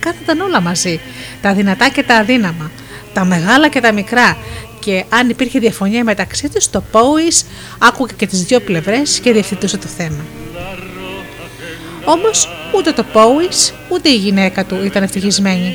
Κάθονταν 0.00 0.40
όλα 0.40 0.60
μαζί, 0.60 1.00
τα 1.42 1.54
δυνατά 1.54 1.88
και 1.88 2.02
τα 2.02 2.16
αδύναμα, 2.16 2.70
τα 3.12 3.24
μεγάλα 3.24 3.68
και 3.68 3.80
τα 3.80 3.92
μικρά 3.92 4.36
και 4.80 5.04
αν 5.08 5.28
υπήρχε 5.28 5.58
διαφωνία 5.58 6.04
μεταξύ 6.04 6.48
τους, 6.48 6.70
το 6.70 6.82
Πόης 6.90 7.46
άκουγε 7.78 8.12
και 8.16 8.26
τις 8.26 8.42
δύο 8.42 8.60
πλευρές 8.60 9.20
και 9.20 9.32
διευθυντούσε 9.32 9.76
το 9.76 9.86
θέμα. 9.86 10.24
Όμως 12.04 12.48
ούτε 12.76 12.92
το 12.92 13.04
Πόης 13.12 13.74
ούτε 13.88 14.08
η 14.08 14.16
γυναίκα 14.16 14.64
του 14.64 14.84
ήταν 14.84 15.02
ευτυχισμένοι. 15.02 15.74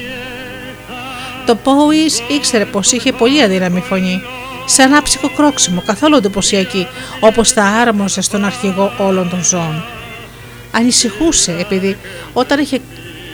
Το 1.45 1.56
Πόης 1.56 2.22
ήξερε 2.30 2.65
πως 2.65 2.91
είχε 2.91 3.11
πολύ 3.11 3.41
αδύναμη 3.41 3.80
φωνή 3.80 4.22
σε 4.65 4.82
ένα 4.82 5.02
ψυχο 5.02 5.30
κρόξιμο, 5.30 5.84
καθόλου 5.86 6.15
εντυπωσιακή, 6.15 6.88
όπως 7.19 7.52
θα 7.52 7.64
άρμοζε 7.64 8.22
στον 8.22 8.45
αρχηγό 8.45 8.91
όλων 8.98 9.30
των 9.30 9.44
ζώων. 9.44 9.84
Ανησυχούσε 10.72 11.56
επειδή 11.60 11.98
όταν 12.34 12.60
είχε 12.60 12.80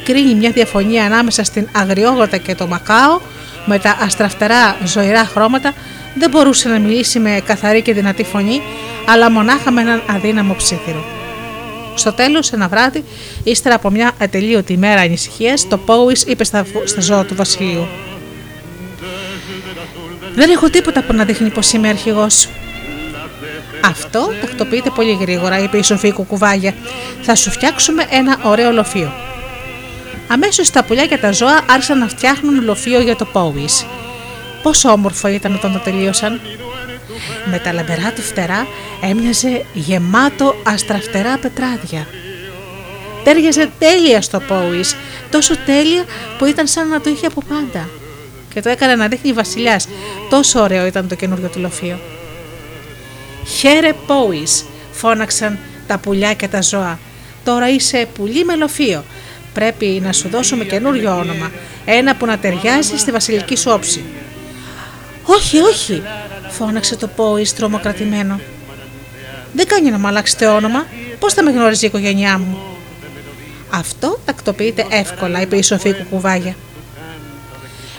κρίνει 0.03 0.35
μια 0.35 0.51
διαφωνία 0.51 1.05
ανάμεσα 1.05 1.43
στην 1.43 1.67
αγριόγοτα 1.71 2.37
και 2.37 2.55
το 2.55 2.67
μακάο 2.67 3.19
με 3.65 3.79
τα 3.79 3.97
αστραφτερά 4.01 4.77
ζωηρά 4.85 5.25
χρώματα 5.25 5.73
δεν 6.15 6.29
μπορούσε 6.29 6.69
να 6.69 6.79
μιλήσει 6.79 7.19
με 7.19 7.41
καθαρή 7.45 7.81
και 7.81 7.93
δυνατή 7.93 8.23
φωνή 8.23 8.61
αλλά 9.05 9.31
μονάχα 9.31 9.71
με 9.71 9.81
έναν 9.81 10.01
αδύναμο 10.07 10.55
ψήθυρο. 10.55 11.05
Στο 11.95 12.13
τέλος, 12.13 12.51
ένα 12.51 12.67
βράδυ, 12.67 13.03
ύστερα 13.43 13.75
από 13.75 13.89
μια 13.89 14.11
ατελείωτη 14.21 14.73
ημέρα 14.73 15.01
ανησυχίας, 15.01 15.67
το 15.67 15.77
Πόουις 15.77 16.23
είπε 16.23 16.43
στα, 16.43 16.65
στα 16.85 17.01
ζώα 17.01 17.25
του 17.25 17.35
βασιλείου 17.35 17.87
δεν 20.35 20.49
έχω 20.49 20.69
τίποτα 20.69 21.03
που 21.03 21.13
να 21.13 21.25
δείχνει 21.25 21.49
πως 21.49 21.73
είμαι 21.73 21.87
αρχηγός. 21.87 22.49
Αυτό 23.85 24.31
τακτοποιείται 24.41 24.89
πολύ 24.89 25.17
γρήγορα, 25.21 25.59
είπε 25.59 25.77
η 25.77 25.83
Σοφή 25.83 26.11
Κουκουβάγια. 26.11 26.73
Θα 27.21 27.35
σου 27.35 27.51
φτιάξουμε 27.51 28.05
ένα 28.09 28.39
ωραίο 28.43 28.71
λοφείο. 28.71 29.13
Αμέσως 30.31 30.69
τα 30.69 30.83
πουλιά 30.83 31.05
και 31.05 31.17
τα 31.17 31.31
ζώα 31.31 31.61
άρχισαν 31.69 31.97
να 31.97 32.07
φτιάχνουν 32.07 32.63
λοφείο 32.63 33.01
για 33.01 33.15
το 33.15 33.25
Πόουι. 33.25 33.65
Πόσο 34.63 34.89
όμορφο 34.91 35.27
ήταν 35.27 35.55
όταν 35.55 35.73
το 35.73 35.79
τελείωσαν. 35.79 36.41
Με 37.45 37.59
τα 37.59 37.73
λαμπερά 37.73 38.11
του 38.11 38.21
φτερά 38.21 38.67
έμοιαζε 39.01 39.65
γεμάτο 39.73 40.55
αστραφτερά 40.63 41.37
πετράδια. 41.37 42.07
Τέριαζε 43.23 43.69
τέλεια 43.79 44.21
στο 44.21 44.39
Πόουι, 44.39 44.83
τόσο 45.31 45.57
τέλεια 45.57 46.03
που 46.37 46.45
ήταν 46.45 46.67
σαν 46.67 46.87
να 46.87 47.01
το 47.01 47.09
είχε 47.09 47.25
από 47.25 47.43
πάντα 47.49 47.89
και 48.53 48.61
το 48.61 48.69
έκανε 48.69 48.95
να 48.95 49.07
δείχνει 49.07 49.33
βασιλιάς. 49.33 49.87
Τόσο 50.29 50.61
ωραίο 50.61 50.85
ήταν 50.85 51.07
το 51.07 51.15
καινούργιο 51.15 51.47
του 51.47 51.59
λοφείο. 51.59 51.99
Χαίρε 53.59 53.93
Πόη, 54.07 54.47
φώναξαν 54.91 55.59
τα 55.87 55.97
πουλιά 55.97 56.33
και 56.33 56.47
τα 56.47 56.61
ζώα. 56.61 56.99
Τώρα 57.43 57.69
είσαι 57.69 58.07
πουλί 58.13 58.45
με 58.45 58.55
λοφείο. 58.55 59.03
Πρέπει 59.53 59.85
να 60.03 60.11
σου 60.11 60.29
δώσουμε 60.29 60.63
καινούριο 60.63 61.17
όνομα. 61.17 61.51
Ένα 61.85 62.15
που 62.15 62.25
να 62.25 62.37
ταιριάζει 62.37 62.97
στη 62.97 63.11
βασιλική 63.11 63.55
σου 63.55 63.71
όψη. 63.71 64.03
Όχι, 65.23 65.57
όχι, 65.57 66.01
φώναξε 66.49 66.95
το 66.95 67.07
Πόη 67.07 67.47
τρομοκρατημένο. 67.55 68.39
Δεν 69.53 69.67
κάνει 69.67 69.89
να 69.89 69.99
μου 69.99 70.07
αλλάξετε 70.07 70.47
όνομα. 70.47 70.85
Πώς 71.19 71.33
θα 71.33 71.43
με 71.43 71.51
γνώριζε 71.51 71.85
η 71.85 71.87
οικογένειά 71.87 72.37
μου; 72.37 72.57
Αυτό 73.69 74.19
τακτοποιείται 74.25 74.85
εύκολα, 74.89 75.41
είπε 75.41 75.57
η 75.57 75.61
Σοφή 75.63 75.93
Κουκουβάγια. 75.93 76.55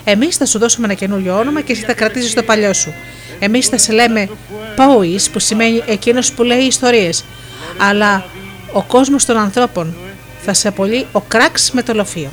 Εμείς 0.05 0.37
θα 0.37 0.47
σου 0.47 0.59
δώσουμε 0.59 0.87
ένα 0.87 0.95
καινούριο 0.95 1.39
όνομα 1.39 1.61
και 1.61 1.73
εσύ 1.73 1.85
θα 1.85 1.95
κρατήσεις 1.95 2.35
το 2.35 2.43
παλιό 2.43 2.73
σου. 2.73 2.95
Εμείς 3.39 3.67
θα 3.67 3.79
σε 3.79 3.93
λέμε 3.93 4.29
Πόη, 4.77 5.21
που 5.33 5.39
σημαίνει 5.39 5.83
εκείνος 5.87 6.33
που 6.33 6.43
λέει 6.43 6.63
ιστορίες. 6.63 7.25
Αλλά 7.77 8.25
ο 8.73 8.83
κόσμος 8.83 9.25
των 9.25 9.37
ανθρώπων 9.37 9.97
θα 10.45 10.55
σε 10.55 10.69
απολύει 10.69 11.07
ο 11.13 11.21
κράξ 11.21 11.71
με 11.71 11.83
το 11.83 11.95
λοφείο. 11.95 12.31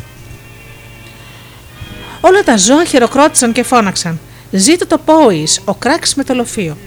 Όλα 2.22 2.44
τα 2.44 2.58
ζώα 2.58 2.86
χειροκρότησαν 2.86 3.52
και 3.52 3.64
φώναξαν. 3.64 4.20
Ζήτω 4.52 4.88
το 4.88 4.98
Πόη, 4.98 5.48
ο 5.66 5.74
κράξ 5.74 6.16
με 6.16 6.24
το 6.24 6.34
λοφείο. 6.34 6.78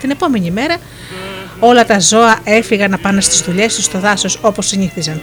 Την 0.00 0.10
επόμενη 0.10 0.50
μέρα 0.50 0.76
όλα 1.58 1.86
τα 1.86 2.00
ζώα 2.00 2.40
έφυγαν 2.44 2.90
να 2.90 2.98
πάνε 2.98 3.20
στις 3.20 3.40
δουλειές 3.40 3.74
τους 3.74 3.84
στο 3.84 3.98
δάσος 3.98 4.38
όπως 4.42 4.66
συνήθιζαν 4.66 5.20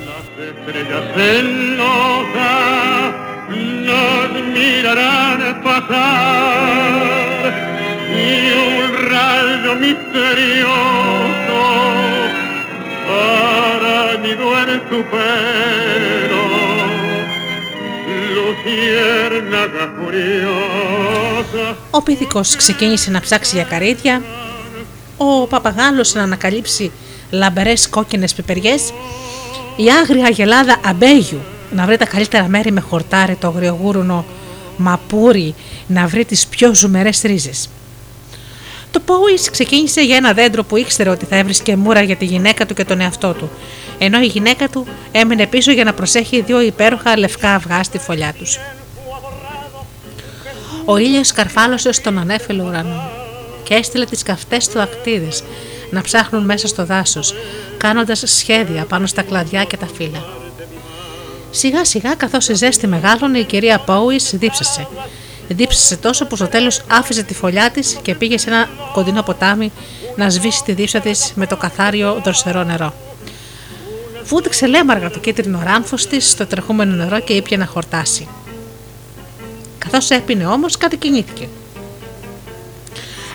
nos 3.91 4.31
mirarán 4.55 5.39
pasar 5.63 7.41
y 8.23 8.33
un 8.67 8.89
rayo 9.11 9.71
misterioso 9.85 11.59
para 13.07 13.93
anidó 14.13 14.49
en 14.61 14.81
tu 14.89 14.99
pelo, 15.13 16.43
luciérnaga 18.35 19.83
furiosa. 19.97 21.75
Ο 21.89 22.01
πίθηκος 22.01 22.55
ξεκίνησε 22.55 23.11
να 23.11 23.19
ψάξει 23.19 23.55
για 23.55 23.63
καρύδια, 23.63 24.21
ο 25.17 25.47
παπαγάλος 25.47 26.13
να 26.13 26.21
ανακαλύψει 26.23 26.91
λαμπερές 27.29 27.89
κόκκινες 27.89 28.33
πιπεριές, 28.33 28.93
η 29.75 29.89
άγρια 30.01 30.29
γελάδα 30.29 30.77
αμπέγιου 30.85 31.39
να 31.71 31.85
βρει 31.85 31.97
τα 31.97 32.05
καλύτερα 32.05 32.47
μέρη 32.47 32.71
με 32.71 32.79
χορτάρι 32.81 33.35
το 33.35 33.47
αγριογούρουνο 33.47 34.25
μαπούρι 34.77 35.55
να 35.87 36.07
βρει 36.07 36.25
τις 36.25 36.47
πιο 36.47 36.75
ζουμερές 36.75 37.21
ρίζες. 37.21 37.69
Το 38.91 38.99
Πόης 38.99 39.49
ξεκίνησε 39.49 40.01
για 40.01 40.15
ένα 40.15 40.33
δέντρο 40.33 40.63
που 40.63 40.77
ήξερε 40.77 41.09
ότι 41.09 41.25
θα 41.25 41.35
έβρισκε 41.35 41.75
μούρα 41.75 42.01
για 42.01 42.15
τη 42.15 42.25
γυναίκα 42.25 42.65
του 42.65 42.73
και 42.73 42.85
τον 42.85 43.01
εαυτό 43.01 43.33
του, 43.33 43.49
ενώ 43.97 44.21
η 44.21 44.25
γυναίκα 44.25 44.69
του 44.69 44.87
έμεινε 45.11 45.47
πίσω 45.47 45.71
για 45.71 45.83
να 45.83 45.93
προσέχει 45.93 46.41
δύο 46.41 46.61
υπέροχα 46.61 47.17
λευκά 47.17 47.55
αυγά 47.55 47.83
στη 47.83 47.97
φωλιά 47.97 48.33
τους. 48.37 48.59
Ο 50.85 50.97
ήλιος 50.97 51.31
καρφάλωσε 51.31 51.91
στον 51.91 52.17
ανέφελο 52.17 52.63
ουρανό 52.63 53.09
και 53.63 53.73
έστειλε 53.73 54.05
τις 54.05 54.23
καυτές 54.23 54.67
του 54.67 54.81
ακτίδες 54.81 55.43
να 55.91 56.01
ψάχνουν 56.01 56.45
μέσα 56.45 56.67
στο 56.67 56.85
δάσος, 56.85 57.33
κάνοντας 57.77 58.23
σχέδια 58.25 58.85
πάνω 58.85 59.05
στα 59.05 59.21
κλαδιά 59.21 59.63
και 59.63 59.77
τα 59.77 59.87
φύλλα. 59.95 60.23
Σιγά 61.51 61.85
σιγά 61.85 62.15
καθώς 62.15 62.47
η 62.47 62.53
ζέστη 62.53 62.87
μεγάλωνε 62.87 63.39
η 63.39 63.43
κυρία 63.43 63.79
Πόουις 63.79 64.33
δίψασε. 64.35 64.87
Δίψασε 65.53 65.97
τόσο 65.97 66.25
που 66.25 66.35
στο 66.35 66.47
τέλος 66.47 66.81
άφησε 66.87 67.23
τη 67.23 67.33
φωλιά 67.33 67.71
της 67.71 67.97
και 68.01 68.15
πήγε 68.15 68.37
σε 68.37 68.49
ένα 68.49 68.69
κοντινό 68.93 69.23
ποτάμι 69.23 69.71
να 70.15 70.29
σβήσει 70.29 70.63
τη 70.63 70.73
δίψα 70.73 70.99
της 70.99 71.31
με 71.35 71.47
το 71.47 71.57
καθάριο 71.57 72.21
δροσερό 72.23 72.63
νερό. 72.63 72.93
Βούτυξε 74.23 74.67
λέμαργα 74.67 75.09
το 75.09 75.19
κίτρινο 75.19 75.61
ράμφος 75.63 76.07
της 76.07 76.29
στο 76.29 76.45
τρεχούμενο 76.45 76.95
νερό 76.95 77.19
και 77.19 77.33
ήπια 77.33 77.57
να 77.57 77.65
χορτάσει. 77.65 78.27
Καθώς 79.77 80.09
έπινε 80.09 80.45
όμως, 80.45 80.77
κατεκινήθηκε. 80.77 81.47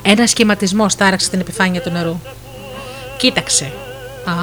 Ένας 0.02 0.30
σχηματισμός 0.30 0.94
τάραξε 0.94 1.30
την 1.30 1.40
επιφάνεια 1.40 1.80
του 1.80 1.90
νερού. 1.90 2.20
Κοίταξε. 3.16 3.72
Α, 4.24 4.34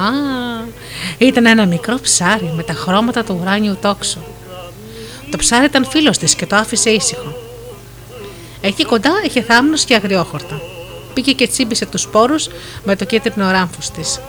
ήταν 1.18 1.46
ένα 1.46 1.66
μικρό 1.66 1.98
ψάρι 2.02 2.52
με 2.56 2.62
τα 2.62 2.72
χρώματα 2.72 3.24
του 3.24 3.38
ουράνιου 3.40 3.78
τόξου. 3.80 4.20
Το 5.30 5.36
ψάρι 5.36 5.64
ήταν 5.64 5.86
φίλος 5.86 6.18
της 6.18 6.34
και 6.34 6.46
το 6.46 6.56
άφησε 6.56 6.90
ήσυχο. 6.90 7.43
Εκεί 8.66 8.84
κοντά 8.84 9.10
είχε 9.24 9.42
θάμνος 9.42 9.84
και 9.84 9.94
αγριόχορτα. 9.94 10.60
Πήγε 11.14 11.32
και 11.32 11.48
τσίμπησε 11.48 11.86
τους 11.86 12.00
σπόρους 12.00 12.48
με 12.84 12.96
το 12.96 13.04
κίτρινο 13.04 13.50
ράμφος 13.50 13.90
της. 13.90 14.20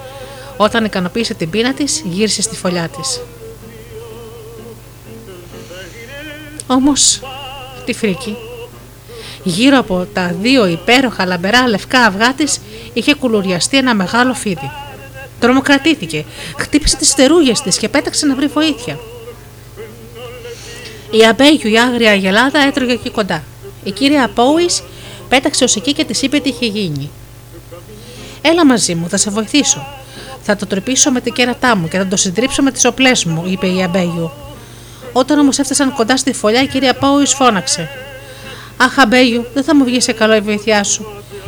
Όταν 0.57 0.86
ικανοποίησε 0.86 1.34
την 1.34 1.49
πείνα 1.49 1.74
της, 1.74 2.02
γύρισε 2.06 2.41
στη 2.41 2.56
φωλιά 2.56 2.88
της. 2.88 3.22
Όμως, 6.68 7.22
τη 7.86 7.94
φρίκη. 7.94 8.36
Γύρω 9.44 9.78
από 9.78 10.07
τα 10.14 10.36
δύο 10.41 10.68
υπέροχα 10.68 11.26
λαμπερά 11.26 11.68
λευκά 11.68 11.99
αυγά 11.99 12.34
της 12.34 12.60
είχε 12.94 13.16
κουλουριαστεί 13.16 13.78
ένα 13.78 13.95
μεγάλο 13.95 14.34
φίδι. 14.34 14.72
Τρομοκρατήθηκε, 15.40 16.26
χτύπησε 16.57 16.98
τις 16.98 17.10
στερούγες 17.10 17.62
της 17.62 17.78
και 17.78 17.90
πέταξε 17.90 18.26
να 18.26 18.36
βρει 18.36 18.48
βοήθεια. 18.48 18.99
Η 21.12 21.26
αμπέγιου 21.26 21.70
η 21.70 21.80
άγρια 21.80 22.14
γελάδα 22.14 22.60
έτρωγε 22.60 22.94
εκεί 22.94 23.10
κοντά. 23.10 23.44
Η 23.86 23.91
κυρία 23.91 24.30
Πόη 24.36 24.70
πέταξε 25.30 25.64
ως 25.64 25.76
εκεί 25.76 25.94
και 25.94 26.06
της 26.06 26.22
είπε 26.22 26.40
τι 26.40 26.49
είχε 26.49 26.66
γίνει. 26.66 27.10
Έλα 28.41 28.66
μαζί 28.66 28.95
μου, 28.95 29.10
θα 29.10 29.18
σε 29.18 29.30
βοηθήσω. 29.30 29.86
Θα 30.41 30.56
το 30.56 30.66
τρυπήσω 30.66 31.12
με 31.12 31.22
την 31.22 31.34
κέρατά 31.34 31.76
μου 31.76 31.88
και 31.88 31.98
θα 31.98 32.07
το 32.07 32.16
συντρίψω 32.16 32.62
με 32.62 32.72
τις 32.72 32.86
οπλές 32.86 33.26
μου, 33.26 33.44
είπε 33.45 33.68
η 33.68 33.84
Αμπέγιου. 33.84 34.32
Όταν 35.14 35.40
όμως 35.40 35.60
έφτασαν 35.60 35.94
κοντά 35.94 36.18
στη 36.18 36.34
φωλιά, 36.34 36.62
η 36.62 36.68
κυρία 36.68 36.94
Πόη 36.94 37.26
φώναξε. 37.26 37.90
Αχ, 38.78 38.99
Αμπέγιου, 38.99 39.45
δεν 39.53 39.64
θα 39.64 39.76
μου 39.76 39.84
βγει 39.84 40.02
σε 40.02 40.12
καλό 40.12 40.36
η 40.36 40.40
βοήθειά 40.40 40.84
σου. 40.84 41.06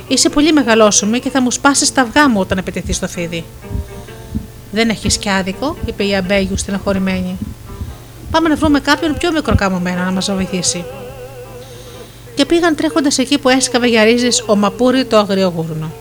Είσαι 0.07 0.29
πολύ 0.29 0.53
μεγαλόσωμη 0.53 1.19
και 1.19 1.29
θα 1.29 1.41
μου 1.41 1.51
σπάσεις 1.51 1.91
τα 1.91 2.01
αυγά 2.01 2.29
μου 2.29 2.39
όταν 2.39 2.57
επιτεθείς 2.57 2.95
στο 2.95 3.07
φίδι. 3.07 3.45
Δεν 4.71 4.89
έχεις 4.89 5.17
κι 5.17 5.29
άδικο, 5.29 5.77
είπε 5.85 6.03
η 6.03 6.15
Αμπέγιου 6.15 6.57
στεναχωρημένη. 6.57 7.37
Πάμε 8.31 8.49
να 8.49 8.55
βρούμε 8.55 8.79
κάποιον 8.79 9.17
πιο 9.17 9.31
μικροκαμωμένο 9.31 10.03
να 10.03 10.11
μας 10.11 10.31
βοηθήσει. 10.31 10.85
Και 12.37 12.45
πήγαν 12.45 12.75
τρέχοντας 12.75 13.17
εκεί 13.17 13.37
που 13.37 13.49
έσκαβε 13.49 13.87
για 13.87 14.03
ρίζες 14.03 14.43
ο 14.47 14.55
Μαπούρι 14.55 15.05
το 15.05 15.17
αγριογούρνο. 15.17 15.91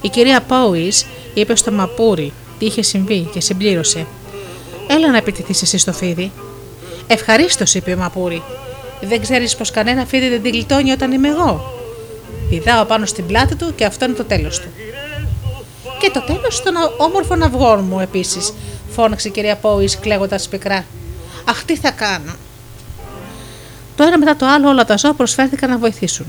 Η 0.00 0.08
κυρία 0.08 0.40
Πόη 0.40 0.92
είπε 1.34 1.56
στο 1.56 1.72
Μαπούρι 1.72 2.32
τι 2.58 2.66
είχε 2.66 2.82
συμβεί 2.82 3.28
και 3.32 3.40
συμπλήρωσε. 3.40 4.06
Έλα 4.88 5.10
να 5.10 5.16
επιτεθεί 5.16 5.54
εσύ 5.62 5.78
στο 5.78 5.92
φίδι. 5.92 6.32
Ευχαρίστως, 7.06 7.74
είπε 7.74 7.92
ο 7.92 7.96
Μαπούρι. 7.96 8.42
Δεν 9.00 9.20
ξέρεις 9.20 9.56
πως 9.56 9.70
κανένα 9.70 10.06
φίδι 10.06 10.28
δεν 10.28 10.42
τη 10.42 10.50
γλιτώνει 10.50 10.90
όταν 10.90 11.12
είμαι 11.12 11.28
εγώ. 11.28 11.72
Πηδάω 12.50 12.84
πάνω 12.84 13.06
στην 13.06 13.26
πλάτη 13.26 13.54
του 13.54 13.74
και 13.74 13.84
αυτό 13.84 14.04
είναι 14.04 14.14
το 14.14 14.24
τέλος 14.24 14.60
του. 14.60 14.68
Και 15.98 16.10
το 16.10 16.20
τέλος 16.20 16.62
των 16.62 16.74
όμορφων 16.96 17.42
αυγών 17.42 17.84
μου 17.84 18.00
επίσης, 18.00 18.52
φώναξε 18.90 19.28
η 19.28 19.30
κυρία 19.30 19.56
Πόη 19.56 19.90
κλαίγοντας 20.00 20.48
πικρά. 20.48 20.84
Αχ, 21.44 21.64
τι 21.64 21.76
θα 21.76 21.90
κάνω. 21.90 22.32
Το 23.96 24.02
ένα 24.02 24.18
μετά 24.18 24.36
το 24.36 24.46
άλλο 24.46 24.68
όλα 24.68 24.84
τα 24.84 24.96
ζώα 24.96 25.14
προσφέρθηκαν 25.14 25.70
να 25.70 25.78
βοηθήσουν. 25.78 26.26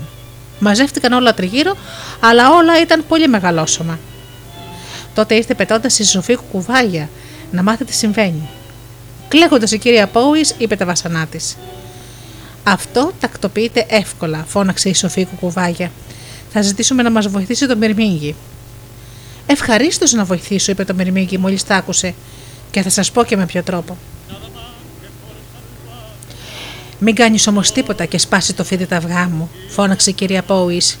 Μαζεύτηκαν 0.58 1.12
όλα 1.12 1.34
τριγύρω, 1.34 1.76
αλλά 2.20 2.50
όλα 2.50 2.80
ήταν 2.80 3.04
πολύ 3.08 3.28
μεγαλόσωμα. 3.28 3.98
Τότε 5.14 5.34
ήρθε 5.34 5.54
πετώντας 5.54 5.98
η 5.98 6.04
Σοφή 6.04 6.36
κουκουβάγια 6.36 7.08
να 7.50 7.62
μάθει 7.62 7.84
τι 7.84 7.92
συμβαίνει. 7.92 8.48
Κλαίγοντας 9.28 9.72
η 9.72 9.78
κυρία 9.78 10.06
Πόη, 10.06 10.46
είπε 10.58 10.76
τα 10.76 10.84
βασανά 10.84 11.26
της. 11.26 11.56
Αυτό 12.64 13.12
τακτοποιείται 13.20 13.86
εύκολα, 13.88 14.44
φώναξε 14.48 14.88
η 14.88 14.94
Σοφή 14.94 15.24
κουκουβάγια. 15.24 15.90
Θα 16.52 16.62
ζητήσουμε 16.62 17.02
να 17.02 17.10
μας 17.10 17.28
βοηθήσει 17.28 17.66
το 17.66 17.76
Μυρμήγκι. 17.76 18.34
Ευχαρίστως 19.46 20.12
να 20.12 20.24
βοηθήσω, 20.24 20.72
είπε 20.72 20.84
το 20.84 20.94
Μυρμήγκι 20.94 21.38
μόλις 21.38 21.64
τα 21.64 21.76
άκουσε, 21.76 22.14
και 22.70 22.82
θα 22.82 22.90
σας 22.90 23.10
πω 23.10 23.24
και 23.24 23.36
με 23.36 23.46
ποιο 23.46 23.62
τρόπο. 23.62 23.96
Μην 26.98 27.14
κάνεις 27.14 27.46
όμως 27.46 27.72
τίποτα 27.72 28.04
και 28.04 28.18
σπάσει 28.18 28.54
το 28.54 28.64
φίδι 28.64 28.86
τα 28.86 28.96
αυγά 28.96 29.28
μου, 29.28 29.50
φώναξε 29.68 30.10
η 30.10 30.12
κυρία 30.12 30.42
Πόης. 30.42 30.98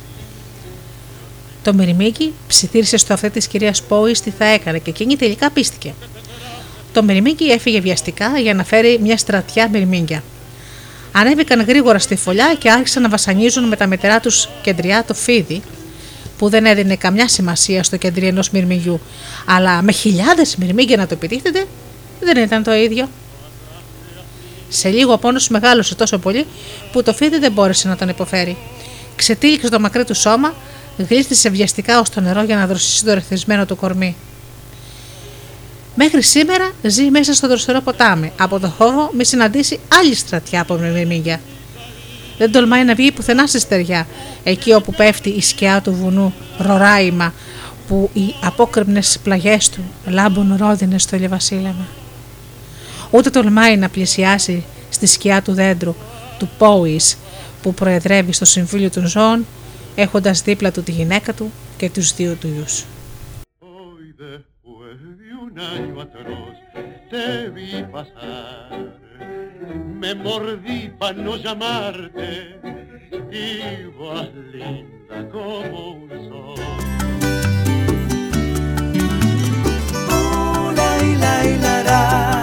Το 1.62 1.74
Μυρμήγκι 1.74 2.32
ψιθύρισε 2.48 2.96
στο 2.96 3.12
αυτή 3.12 3.30
της 3.30 3.46
κυρίας 3.46 3.82
Πόης 3.82 4.20
τι 4.20 4.30
θα 4.30 4.44
έκανε 4.44 4.78
και 4.78 4.90
εκείνη 4.90 5.16
τελικά 5.16 5.50
πίστηκε. 5.50 5.94
Το 6.92 7.02
Μυρμήγκι 7.02 7.50
έφυγε 7.50 7.80
βιαστικά 7.80 8.38
για 8.38 8.54
να 8.54 8.64
φέρει 8.64 8.98
μια 9.02 9.16
στρατιά 9.16 9.68
Μυρμήγκια. 9.68 10.22
Ανέβηκαν 11.12 11.60
γρήγορα 11.60 11.98
στη 11.98 12.16
φωλιά 12.16 12.56
και 12.58 12.70
άρχισαν 12.70 13.02
να 13.02 13.08
βασανίζουν 13.08 13.68
με 13.68 13.76
τα 13.76 13.86
μετερά 13.86 14.20
τους 14.20 14.48
κεντριά 14.62 15.04
το 15.06 15.14
φίδι, 15.14 15.62
που 16.38 16.48
δεν 16.48 16.66
έδινε 16.66 16.96
καμιά 16.96 17.28
σημασία 17.28 17.82
στο 17.82 17.96
κεντρί 17.96 18.26
ενός 18.26 18.50
μυρμηγιού, 18.50 19.00
αλλά 19.44 19.82
με 19.82 19.92
χιλιάδες 19.92 20.56
μυρμήγκια 20.56 20.96
να 20.96 21.06
το 21.06 21.14
επιτίθεται, 21.14 21.66
δεν 22.20 22.42
ήταν 22.42 22.62
το 22.62 22.74
ίδιο. 22.74 23.08
Σε 24.68 24.88
λίγο 24.88 25.12
ο 25.12 25.18
πόνος 25.18 25.48
μεγάλωσε 25.48 25.94
τόσο 25.94 26.18
πολύ 26.18 26.46
που 26.92 27.02
το 27.02 27.12
φίδι 27.12 27.38
δεν 27.38 27.52
μπόρεσε 27.52 27.88
να 27.88 27.96
τον 27.96 28.08
υποφέρει. 28.08 28.56
Ξετύλιξε 29.16 29.68
το 29.68 29.80
μακρύ 29.80 30.04
του 30.04 30.14
σώμα, 30.14 30.54
γλίστησε 31.08 31.48
βιαστικά 31.48 32.00
ως 32.00 32.10
το 32.10 32.20
νερό 32.20 32.42
για 32.42 32.56
να 32.56 32.66
δροσίσει 32.66 33.04
το 33.04 33.14
ρεθισμένο 33.14 33.66
του 33.66 33.76
κορμί. 33.76 34.16
Μέχρι 35.94 36.22
σήμερα 36.22 36.70
ζει 36.82 37.10
μέσα 37.10 37.34
στο 37.34 37.48
δροσερό 37.48 37.80
ποτάμι. 37.80 38.32
Από 38.38 38.60
το 38.60 38.68
χώρο 38.68 39.10
μη 39.16 39.24
συναντήσει 39.24 39.80
άλλη 40.00 40.14
στρατιά 40.14 40.60
από 40.60 40.74
μυρμήγκια. 40.74 41.40
Δεν 42.38 42.52
τολμάει 42.52 42.84
να 42.84 42.94
βγει 42.94 43.12
πουθενά 43.12 43.46
στη 43.46 43.60
στεριά, 43.60 44.06
εκεί 44.44 44.72
όπου 44.72 44.92
πέφτει 44.92 45.28
η 45.28 45.42
σκιά 45.42 45.80
του 45.80 45.92
βουνού 45.92 46.34
Ροράιμα, 46.58 47.32
που 47.88 48.10
οι 48.12 48.34
απόκρυμνες 48.42 49.18
πλαγιές 49.22 49.68
του 49.68 49.80
λάμπουν 50.06 50.56
ρόδινες 50.58 51.02
στο 51.02 51.16
ηλιοβασίλεμα. 51.16 51.86
Ούτε 53.16 53.30
τολμάει 53.30 53.76
να 53.76 53.88
πλησιάσει 53.88 54.64
στη 54.90 55.06
σκιά 55.06 55.42
του 55.42 55.52
δέντρου, 55.52 55.94
του 56.38 56.48
Πόης, 56.58 57.18
που 57.62 57.74
προεδρεύει 57.74 58.32
στο 58.32 58.44
Συμβούλιο 58.44 58.90
των 58.90 59.06
Ζώων, 59.06 59.46
έχοντας 59.94 60.42
δίπλα 60.42 60.72
του 60.72 60.82
τη 60.82 60.92
γυναίκα 60.92 61.34
του 61.34 61.52
και 61.76 61.90
τους 61.90 62.14
δύο 62.14 62.34
του 62.34 62.48
ιούς. 62.56 62.84
año 65.76 66.00
atroz 66.00 66.56
te 67.10 67.48
vi 67.54 67.82
pasar. 67.94 68.92
Me 70.00 70.14
mordí 70.14 70.90
para 70.98 71.14
no 71.14 71.36
llamarte, 71.36 72.60
ibas 73.32 74.28
linda 74.52 75.16
como 75.30 75.78
un 76.02 76.10
sol. 76.28 76.60
Uh, 80.10 80.72
la, 80.78 80.90
la, 81.64 81.82
la, 81.88 82.35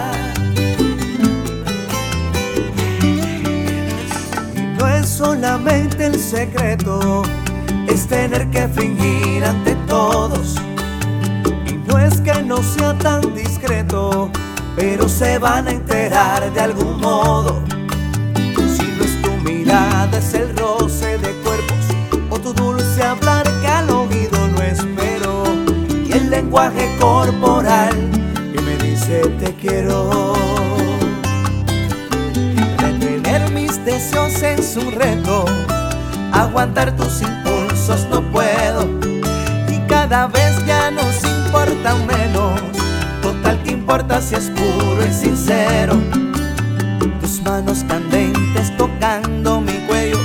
solamente 5.16 6.06
el 6.06 6.18
secreto 6.18 7.22
tener 8.06 8.48
que 8.50 8.68
fingir 8.68 9.44
ante 9.44 9.74
todos. 9.86 10.56
Y 11.66 11.74
no 11.88 11.98
es 11.98 12.20
que 12.20 12.42
no 12.42 12.62
sea 12.62 12.96
tan 12.98 13.34
discreto, 13.34 14.30
pero 14.76 15.08
se 15.08 15.38
van 15.38 15.68
a 15.68 15.70
enterar 15.70 16.52
de 16.52 16.60
algún 16.60 17.00
modo. 17.00 17.62
Si 18.76 18.86
no 18.96 19.04
es 19.04 19.22
tu 19.22 19.30
mirada, 19.48 20.18
es 20.18 20.34
el 20.34 20.56
roce 20.56 21.18
de 21.18 21.32
cuerpos, 21.42 21.84
o 22.30 22.38
tu 22.38 22.52
dulce 22.52 23.02
hablar 23.02 23.44
que 23.60 23.68
al 23.68 23.90
oído 23.90 24.48
no 24.48 24.62
espero, 24.62 25.44
y 26.06 26.12
el 26.12 26.30
lenguaje 26.30 26.88
corporal 27.00 27.94
que 28.52 28.60
me 28.60 28.76
dice 28.76 29.20
te 29.40 29.54
quiero. 29.54 30.53
Deseos 33.84 34.42
es 34.42 34.76
un 34.76 34.92
reto, 34.92 35.44
aguantar 36.32 36.96
tus 36.96 37.22
impulsos 37.22 38.06
no 38.10 38.22
puedo, 38.32 38.88
y 39.68 39.78
cada 39.88 40.26
vez 40.26 40.64
ya 40.66 40.90
nos 40.90 41.22
importa 41.22 41.94
menos. 41.94 42.60
Total, 43.22 43.62
que 43.62 43.72
importa 43.72 44.20
si 44.20 44.34
es 44.34 44.50
puro 44.50 45.06
y 45.06 45.12
sincero? 45.12 45.94
Tus 47.20 47.42
manos 47.42 47.84
candentes 47.86 48.76
tocando 48.76 49.60
mi 49.60 49.74
cuello, 49.86 50.18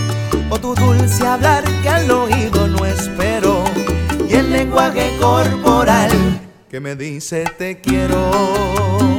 o 0.50 0.60
tu 0.60 0.74
dulce 0.76 1.26
hablar 1.28 1.64
que 1.84 1.90
al 1.90 2.10
oído 2.10 2.68
no 2.68 2.86
espero, 2.86 3.64
y 4.30 4.36
el 4.36 4.52
lenguaje 4.52 5.16
corporal 5.20 6.12
que 6.70 6.80
me 6.80 6.96
dice 6.96 7.46
te 7.58 7.82
quiero. 7.82 9.19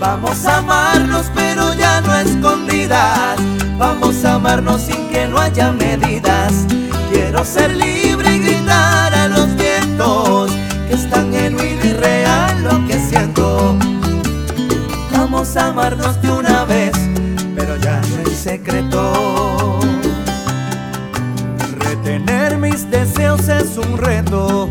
Vamos 0.00 0.46
a 0.46 0.58
amarnos 0.58 1.26
pero 1.34 1.74
ya 1.74 2.00
no 2.00 2.14
escondidas. 2.14 3.38
Vamos 3.76 4.24
a 4.24 4.34
amarnos 4.34 4.82
sin 4.82 5.08
que 5.08 5.26
no 5.26 5.38
haya 5.38 5.72
medidas. 5.72 6.66
Quiero 7.10 7.44
ser 7.44 7.76
libre 7.76 8.36
y 8.36 8.38
gritar 8.38 9.14
a 9.14 9.28
los 9.28 9.54
vientos 9.56 10.52
que 10.88 10.94
es 10.94 11.10
tan 11.10 11.32
genuino 11.32 11.84
y 11.84 11.92
real 11.92 12.62
lo 12.62 12.86
que 12.86 12.98
siento. 12.98 13.76
Vamos 15.12 15.56
a 15.56 15.66
amarnos 15.68 16.20
de 16.22 16.30
una 16.30 16.64
vez, 16.64 16.92
pero 17.56 17.76
ya 17.76 18.00
no 18.00 18.20
en 18.20 18.36
secreto. 18.36 19.80
Retener 21.78 22.56
mis 22.56 22.88
deseos 22.90 23.48
es 23.48 23.76
un 23.76 23.98
reto. 23.98 24.68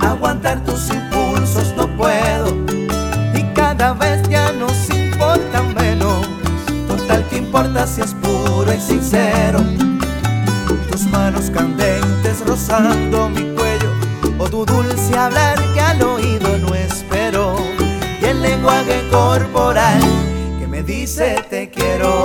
Aguantar 0.00 0.62
tus 0.64 0.88
impulsos 0.90 1.74
no 1.76 1.88
puedo. 1.96 2.41
Cada 3.92 4.16
vez 4.16 4.26
ya 4.30 4.52
nos 4.52 4.88
importa 4.88 5.62
menos. 5.76 6.26
Total, 6.88 7.26
que 7.28 7.36
importa 7.36 7.86
si 7.86 8.00
es 8.00 8.14
puro 8.14 8.72
y 8.72 8.80
sincero? 8.80 9.60
Tus 10.90 11.04
manos 11.08 11.50
candentes 11.50 12.42
rozando 12.46 13.28
mi 13.28 13.54
cuello. 13.54 13.90
O 14.38 14.48
tu 14.48 14.64
dulce 14.64 15.14
hablar 15.14 15.60
que 15.74 15.80
al 15.82 16.02
oído 16.02 16.56
no 16.58 16.74
espero. 16.74 17.56
Y 18.22 18.24
el 18.24 18.40
lenguaje 18.40 19.06
corporal 19.10 20.00
que 20.58 20.66
me 20.66 20.82
dice 20.82 21.44
te 21.50 21.68
quiero. 21.68 22.24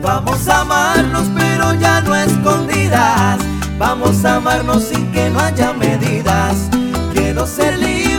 Vamos 0.00 0.48
a 0.48 0.62
amarnos 0.62 1.28
pero 1.36 1.74
ya 1.74 2.00
no 2.00 2.14
escondidas. 2.14 3.38
Vamos 3.76 4.24
a 4.24 4.36
amarnos 4.36 4.84
sin 4.84 5.12
que 5.12 5.28
no 5.28 5.40
haya 5.40 5.74
medidas. 5.74 6.70
Quiero 7.12 7.46
ser 7.46 7.76
libre 7.78 8.11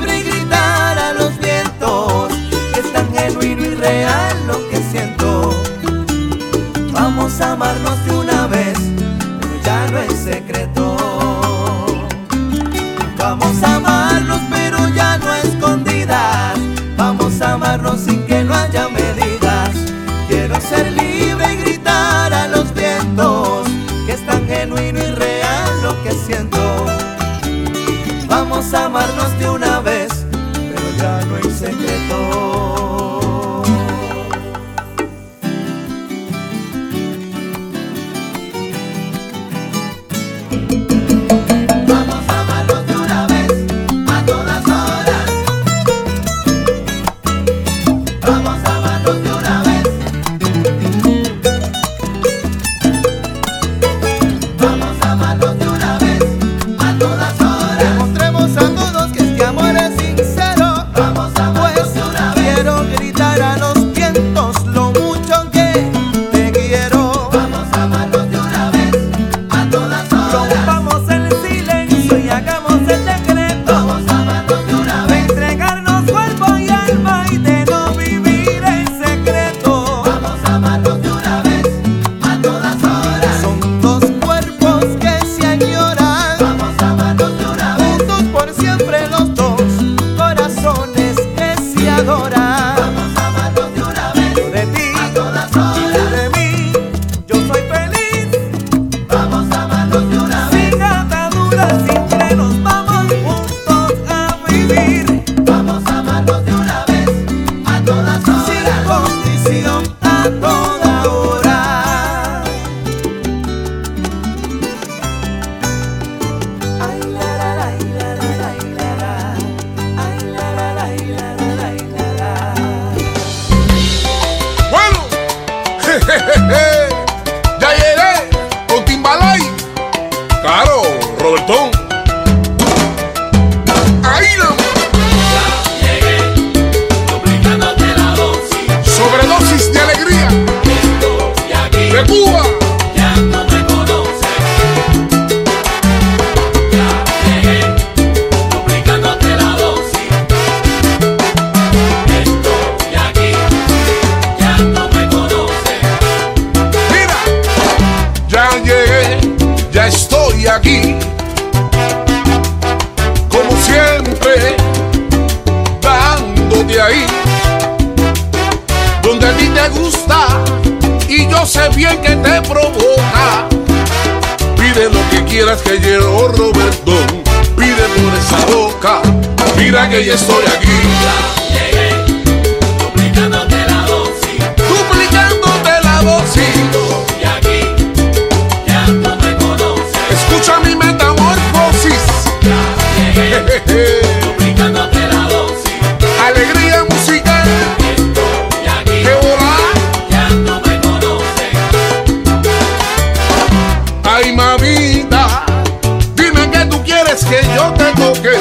que 207.33 207.55
yo 207.55 207.73
te 207.73 207.85
toque, 207.99 208.35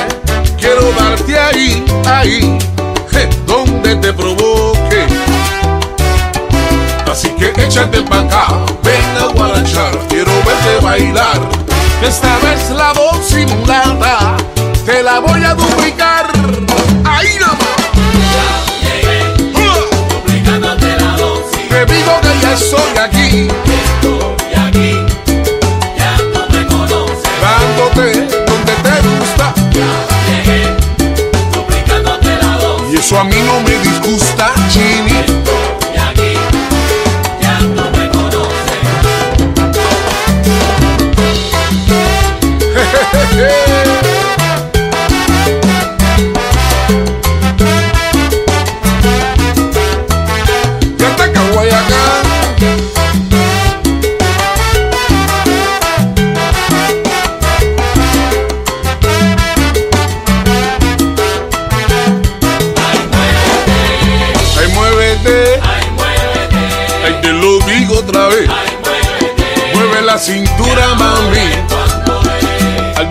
quiero 0.58 0.92
darte 0.92 1.38
ahí, 1.38 1.84
ahí, 2.06 2.58
je, 3.10 3.26
donde 3.46 3.96
te 3.96 4.12
provoque. 4.12 5.06
Así 7.10 7.28
que 7.30 7.52
échate 7.56 8.02
para 8.02 8.22
acá, 8.22 8.46
ven 8.82 9.16
a 9.18 9.32
guarachar, 9.32 9.98
quiero 10.08 10.32
verte 10.44 10.84
bailar. 10.84 11.40
Esta 12.02 12.36
vez 12.40 12.70
la 12.70 12.92
voz 12.92 13.26
simulada, 13.26 14.36
te 14.84 15.02
la 15.02 15.20
voy 15.20 15.42
a 15.42 15.54
duplicar. 15.54 16.26
Ahí 17.04 17.38
nomás. 17.40 17.76
Ya 18.34 18.48
llegué, 18.84 19.18
uh. 19.54 20.14
duplicándote 20.14 20.96
la 20.98 21.16
voz. 21.16 21.50
Te 21.70 21.86
digo 21.86 22.12
que 22.20 22.40
ya 22.42 22.52
estoy 22.52 22.98
aquí. 22.98 23.48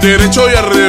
Derecho 0.01 0.49
y 0.49 0.55
al 0.55 0.80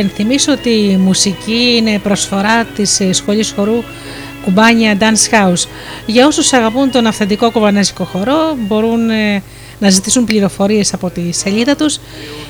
υπενθυμίσω 0.00 0.52
ότι 0.52 0.70
η 0.70 0.96
μουσική 0.96 1.74
είναι 1.76 1.98
προσφορά 1.98 2.64
της 2.64 3.00
ε, 3.00 3.12
σχολής 3.12 3.52
χορού 3.56 3.82
Κουμπάνια 4.44 4.96
Dance 5.00 5.34
House. 5.34 5.68
Για 6.06 6.26
όσους 6.26 6.52
αγαπούν 6.52 6.90
τον 6.90 7.06
αυθεντικό 7.06 7.50
κουβανέζικο 7.50 8.04
χορό 8.04 8.56
μπορούν 8.66 9.10
ε, 9.10 9.42
να 9.78 9.90
ζητήσουν 9.90 10.24
πληροφορίες 10.24 10.92
από 10.92 11.10
τη 11.10 11.32
σελίδα 11.32 11.76
τους. 11.76 12.00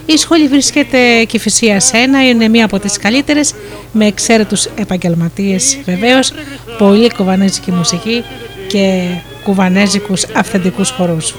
Η 0.06 0.16
σχολή 0.16 0.48
βρίσκεται 0.48 1.24
Κηφισία 1.24 1.80
1, 1.80 1.84
είναι 2.28 2.48
μία 2.48 2.64
από 2.64 2.78
τις 2.78 2.98
καλύτερες 2.98 3.54
με 3.92 4.06
εξαίρετους 4.06 4.64
επαγγελματίες 4.64 5.78
βεβαίως, 5.84 6.32
πολύ 6.78 7.14
κουβανέζικη 7.14 7.72
μουσική 7.72 8.24
και 8.68 9.02
κουβανέζικους 9.44 10.24
αυθεντικούς 10.34 10.90
χορούς. 10.90 11.34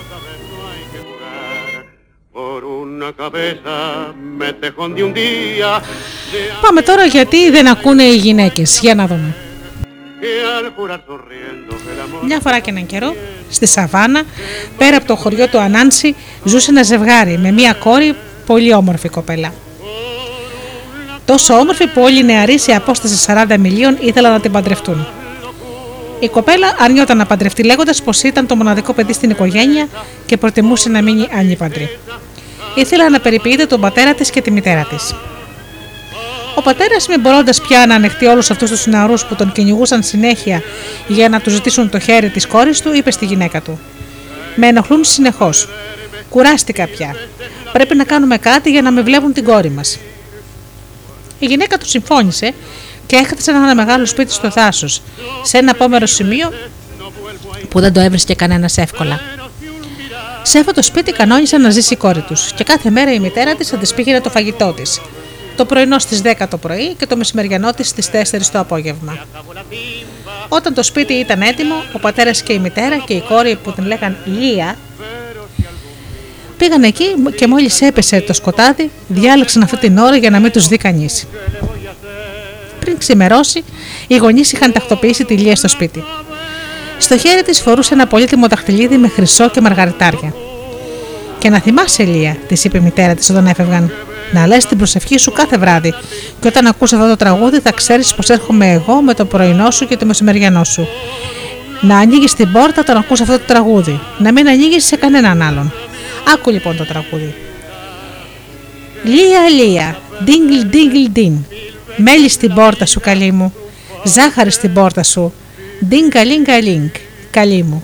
Πάμε 6.62 6.82
τώρα 6.82 7.06
γιατί 7.06 7.52
δεν 7.52 7.68
ακούνε 7.68 8.04
οι 8.04 8.16
γυναίκες. 8.16 8.80
Για 8.82 8.96
να 8.96 9.08
δούμε. 9.08 9.36
que 10.22 10.44
al 10.58 10.66
jurar 10.76 11.02
sonriendo 11.08 11.72
el 11.92 12.00
amor 12.06 12.26
Μια 12.26 12.40
φορά 12.40 12.60
και 12.60 12.70
έναν 12.70 12.86
καιρό, 12.86 13.16
στη 13.50 13.66
Σαβάνα, 13.66 14.24
πέρα 14.78 14.98
από 14.98 15.08
το 15.08 15.16
χωριό 15.16 15.48
του 15.48 15.60
Ανάνση, 15.60 16.16
ζούσε 16.44 16.72
ένα 16.72 16.84
ζευγάρι 16.84 17.38
με 17.38 17.52
μια 17.52 17.74
κόρη 17.74 18.16
πολύ 18.46 18.74
όμορφη 18.74 19.10
κοπέλα. 19.10 19.54
Τόσο 21.26 21.54
όμορφη 21.54 21.88
που 21.88 22.02
όλοι 22.02 22.20
οι 22.20 22.24
νεαροί 22.24 22.60
σε 22.60 22.72
απόσταση 22.72 23.26
40 23.50 23.58
μιλίων 23.60 23.98
ήθελαν 24.00 24.32
να 24.32 24.40
την 24.40 24.52
παντρευτούν. 24.52 25.08
Η 26.20 26.28
κοπέλα 26.28 26.76
αρνιόταν 26.80 27.18
να 27.18 27.26
παντρευτεί 27.26 27.64
λέγοντας 27.64 28.04
πως 28.04 28.24
ήταν 28.24 28.48
το 28.48 28.56
μοναδικό 28.56 28.94
παιδί 28.94 29.14
στην 29.14 29.30
οικογένεια 29.30 29.88
και 30.26 30.38
προτιμούσε 30.38 30.90
να 30.90 31.02
μείνει 31.02 31.28
ανήπαντρη. 31.38 31.90
Ήθελε 32.76 33.10
να 33.10 33.20
περιποιείται 33.20 33.66
τον 33.66 33.82
πατέρα 33.82 34.14
της 34.14 34.30
και 34.30 34.42
τη 34.42 34.52
μητέρα 34.52 34.84
της. 34.84 35.16
Ο 36.56 36.62
πατέρας, 36.62 37.08
μην 37.08 37.20
μπορώντας 37.20 37.62
πια 37.62 37.86
να 37.86 37.96
ανεχτεί 37.96 38.26
όλους 38.26 38.52
αυτούς 38.52 38.70
τους 38.70 38.86
νεαρούς 38.86 39.26
που 39.26 39.36
τον 39.36 39.52
κυνηγούσαν 39.52 40.04
συνέχεια 40.04 40.62
για 41.08 41.30
να 41.30 41.40
τους 41.42 41.54
ζητήσουν 41.54 41.90
το 41.90 42.00
χέρι 42.00 42.30
της 42.30 42.48
κόρης 42.48 42.82
του, 42.82 42.94
είπε 42.94 43.12
στη 43.12 43.26
γυναίκα 43.26 43.62
του: 43.62 43.80
Με 44.56 44.68
ενοχλούν 44.68 45.04
συνεχώς. 45.04 45.70
Κουράστηκα 46.30 46.88
πια. 46.88 47.16
Πρέπει 47.72 47.96
να 47.96 48.04
κάνουμε 48.04 48.38
κάτι 48.38 48.72
για 48.72 48.82
να 48.82 48.92
με 48.92 49.02
βλέπουν 49.02 49.34
την 49.34 49.44
κόρη 49.44 49.70
μας. 49.70 50.00
Η 51.40 51.46
γυναίκα 51.46 51.78
του 51.78 51.86
συμφώνησε 51.88 52.54
και 53.06 53.16
έχτισε 53.16 53.52
ένα 53.52 53.76
μεγάλο 53.76 54.06
σπίτι 54.06 54.32
στο 54.32 54.50
δάσο, 54.50 54.88
σε 55.42 55.58
ένα 55.58 55.72
απόμερο 55.72 56.06
σημείο 56.06 56.54
που 57.70 57.80
δεν 57.80 57.94
το 57.94 58.00
έβρισκε 58.00 58.36
κανένας 58.36 58.78
εύκολα. 58.78 59.20
Σε 60.42 60.60
αυτό 60.60 60.74
το 60.74 60.84
σπίτι 60.84 61.12
κανόνισαν 61.12 61.62
να 61.62 61.70
ζήσει 61.70 61.94
η 61.94 61.98
κόρη 61.98 62.22
τους 62.22 62.54
και 62.54 62.64
κάθε 62.64 62.90
μέρα 62.90 63.14
η 63.14 63.20
μητέρα 63.20 63.56
της 63.56 63.68
θα 63.70 63.78
της 63.78 63.94
πήγαινε 63.94 64.22
το 64.22 64.30
φαγητό 64.30 64.74
της. 64.74 65.02
Το 65.56 65.66
πρωινό 65.66 66.00
στις 66.00 66.22
10 66.24 66.48
το 66.50 66.58
πρωί 66.58 66.94
και 66.94 67.06
το 67.06 67.18
μεσημεριανό 67.18 67.72
της 67.74 67.88
στις 67.88 68.10
4 68.12 68.50
το 68.52 68.60
απόγευμα. 68.60 69.18
Όταν 70.50 70.74
το 70.74 70.84
σπίτι 70.84 71.14
ήταν 71.14 71.42
έτοιμο, 71.42 71.76
ο 71.94 72.00
πατέρας 72.00 72.42
και 72.42 72.54
η 72.54 72.60
μητέρα 72.60 72.98
και 72.98 73.14
η 73.14 73.22
κόρη 73.22 73.60
που 73.64 73.72
την 73.72 73.86
λέγαν 73.86 74.18
Λία 74.26 74.78
πήγαν 76.58 76.84
εκεί 76.84 77.06
και 77.36 77.48
μόλις 77.48 77.82
έπεσε 77.82 78.22
το 78.22 78.34
σκοτάδι, 78.34 78.90
διάλεξαν 79.08 79.64
αυτή 79.64 79.78
την 79.78 79.98
ώρα 79.98 80.16
για 80.16 80.30
να 80.30 80.40
μην 80.40 80.52
τους 80.52 80.68
δει 80.68 80.78
κανείς. 80.78 81.28
Πριν 82.80 82.98
ξημερώσει, 82.98 83.64
οι 84.08 84.16
γονείς 84.16 84.52
είχαν 84.52 84.72
τακτοποιήσει 84.72 85.26
τη 85.26 85.38
Λία 85.38 85.56
στο 85.56 85.68
σπίτι. 85.68 86.04
Στο 87.00 87.18
χέρι 87.18 87.42
της 87.42 87.62
φορούσε 87.62 87.94
ένα 87.94 88.08
πολύτιμο 88.08 88.48
δαχτυλίδι 88.48 88.98
με 88.98 89.08
χρυσό 89.08 89.50
και 89.50 89.62
μαργαριτάρια. 89.62 90.34
Και 91.38 91.50
να 91.50 91.60
θυμάσαι, 91.60 92.04
Λία, 92.04 92.38
της 92.48 92.64
είπε 92.64 92.78
η 92.78 92.82
μητέρα 92.82 93.14
της 93.16 93.30
όταν 93.30 93.48
έφευγαν, 93.48 93.92
να 94.32 94.48
λες 94.48 94.66
την 94.66 94.78
προσευχή 94.78 95.18
σου 95.18 95.32
κάθε 95.32 95.58
βράδυ. 95.58 95.94
Και 96.40 96.48
όταν 96.48 96.68
ακούς 96.68 96.94
αυτό 96.94 97.08
το 97.08 97.16
τραγούδι, 97.16 97.60
θα 97.60 97.72
ξέρεις 97.72 98.16
πως 98.16 98.30
έρχομαι 98.30 98.72
εγώ 98.72 99.02
με 99.02 99.14
το 99.14 99.26
πρωινό 99.26 99.72
σου 99.72 99.88
και 99.88 99.98
το 99.98 100.06
μεσημεριανό 100.06 100.64
σου. 100.64 100.88
Να 101.82 101.98
ανοίγεις 101.98 102.34
την 102.34 102.52
πόρτα 102.52 102.82
όταν 102.82 102.98
ακούς 102.98 103.22
αυτό 103.22 103.38
το 103.38 103.44
τραγούδι. 103.48 104.00
Να 104.18 104.32
μην 104.32 104.48
ανοίγεις 104.48 104.86
σε 104.86 104.96
κανέναν 104.96 105.42
άλλον. 105.42 105.74
Άκου 106.34 106.50
λοιπόν 106.50 106.78
το 106.78 106.86
τραγούδι. 106.86 107.36
Λία, 109.04 109.50
Λία, 109.50 109.98
ντίγκλ, 110.24 110.68
ντίγκλ, 110.68 111.12
ντίν. 111.12 111.34
Μέλι 111.98 112.30
στην 112.30 112.54
πόρτα 112.54 112.86
σου, 112.86 113.00
καλή 113.00 113.32
μου. 113.32 113.54
Ζάχαρη 114.04 114.52
στην 114.52 114.74
πόρτα 114.74 115.04
σου. 115.04 115.34
Ντίν, 115.86 116.10
καλίν, 116.10 116.44
καλίν, 116.44 116.92
καλή 117.32 117.64
μου. 117.64 117.84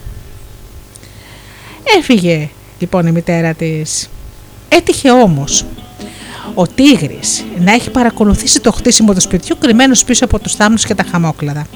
Έφυγε 1.98 2.50
λοιπόν 2.80 3.08
η 3.08 3.12
μητέρα 3.12 3.54
της. 3.54 4.10
Έτυχε 4.70 5.12
όμως 5.12 5.66
ο 6.54 6.68
τίγρης 6.68 7.44
να 7.60 7.72
έχει 7.72 7.90
παρακολουθήσει 7.90 8.60
το 8.60 8.72
χτίσιμο 8.72 9.14
του 9.14 9.22
σπιτιού 9.22 9.58
κρυμμένος 9.60 10.04
πίσω 10.04 10.26
από 10.26 10.40
τους 10.40 10.56
θάμνους 10.56 10.86
και 10.86 10.96
τα 10.96 11.04
χαμόκλαδα. 11.12 11.68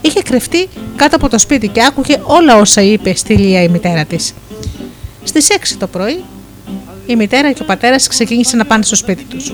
Είχε 0.00 0.22
κρυφτεί 0.22 0.68
κάτω 0.96 1.16
από 1.16 1.28
το 1.28 1.38
σπίτι 1.38 1.68
και 1.68 1.84
άκουγε 1.84 2.20
όλα 2.22 2.56
όσα 2.56 2.82
είπε 2.82 3.14
στη 3.14 3.34
Λία 3.34 3.62
η 3.62 3.68
μητέρα 3.68 4.04
της. 4.04 4.34
Στις 5.24 5.46
6 5.50 5.76
το 5.78 5.86
πρωί 5.86 6.24
η 7.06 7.16
μητέρα 7.16 7.52
και 7.52 7.62
ο 7.62 7.64
πατέρας 7.64 8.08
ξεκίνησαν 8.08 8.58
να 8.58 8.64
πάνε 8.64 8.82
στο 8.82 8.96
σπίτι 8.96 9.24
τους. 9.24 9.52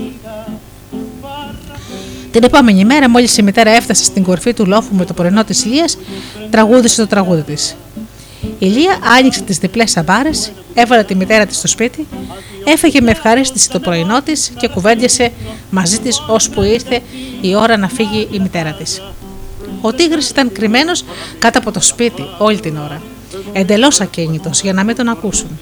Την 2.33 2.43
επόμενη 2.43 2.85
μέρα, 2.85 3.09
μόλις 3.09 3.37
η 3.37 3.41
μητέρα 3.41 3.69
έφτασε 3.69 4.03
στην 4.03 4.23
κορφή 4.23 4.53
του 4.53 4.65
λόφου 4.65 4.95
με 4.95 5.05
το 5.05 5.13
πρωινό 5.13 5.43
της 5.43 5.65
Λίας, 5.65 5.97
τραγούδισε 6.49 7.01
το 7.01 7.07
τραγούδι 7.07 7.41
της. 7.41 7.75
Η 8.59 8.65
Λία 8.65 8.99
άνοιξε 9.19 9.41
τις 9.41 9.57
διπλές 9.57 9.91
σαμπάρες, 9.91 10.51
έβαλε 10.73 11.03
τη 11.03 11.15
μητέρα 11.15 11.45
της 11.45 11.57
στο 11.57 11.67
σπίτι, 11.67 12.07
έφεγε 12.65 13.01
με 13.01 13.11
ευχαρίστηση 13.11 13.69
το 13.69 13.79
πρωινό 13.79 14.21
της 14.21 14.51
και 14.57 14.67
κουβέντιασε 14.67 15.31
μαζί 15.69 15.99
της 15.99 16.21
ώσπου 16.27 16.61
ήρθε 16.61 16.99
η 17.41 17.55
ώρα 17.55 17.77
να 17.77 17.87
φύγει 17.87 18.27
η 18.31 18.39
μητέρα 18.39 18.73
της. 18.73 19.01
Ο 19.81 19.93
τίγρης 19.93 20.29
ήταν 20.29 20.51
κρυμμένος 20.51 21.05
κάτω 21.39 21.59
από 21.59 21.71
το 21.71 21.81
σπίτι 21.81 22.23
όλη 22.37 22.59
την 22.59 22.77
ώρα, 22.77 23.01
εντελώς 23.53 24.01
ακίνητος 24.01 24.61
για 24.61 24.73
να 24.73 24.83
μην 24.83 24.95
τον 24.95 25.07
ακούσουν. 25.07 25.59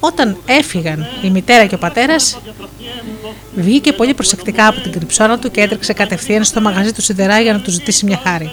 Όταν 0.00 0.36
έφυγαν 0.46 1.06
η 1.22 1.30
μητέρα 1.30 1.66
και 1.66 1.74
ο 1.74 1.78
πατέρας, 1.78 2.38
βγήκε 3.54 3.92
πολύ 3.92 4.14
προσεκτικά 4.14 4.66
από 4.66 4.80
την 4.80 4.92
κρυψώνα 4.92 5.38
του 5.38 5.50
και 5.50 5.60
έτρεξε 5.60 5.92
κατευθείαν 5.92 6.44
στο 6.44 6.60
μαγαζί 6.60 6.92
του 6.92 7.02
Σιδερά 7.02 7.40
για 7.40 7.52
να 7.52 7.60
του 7.60 7.70
ζητήσει 7.70 8.04
μια 8.04 8.20
χάρη. 8.24 8.50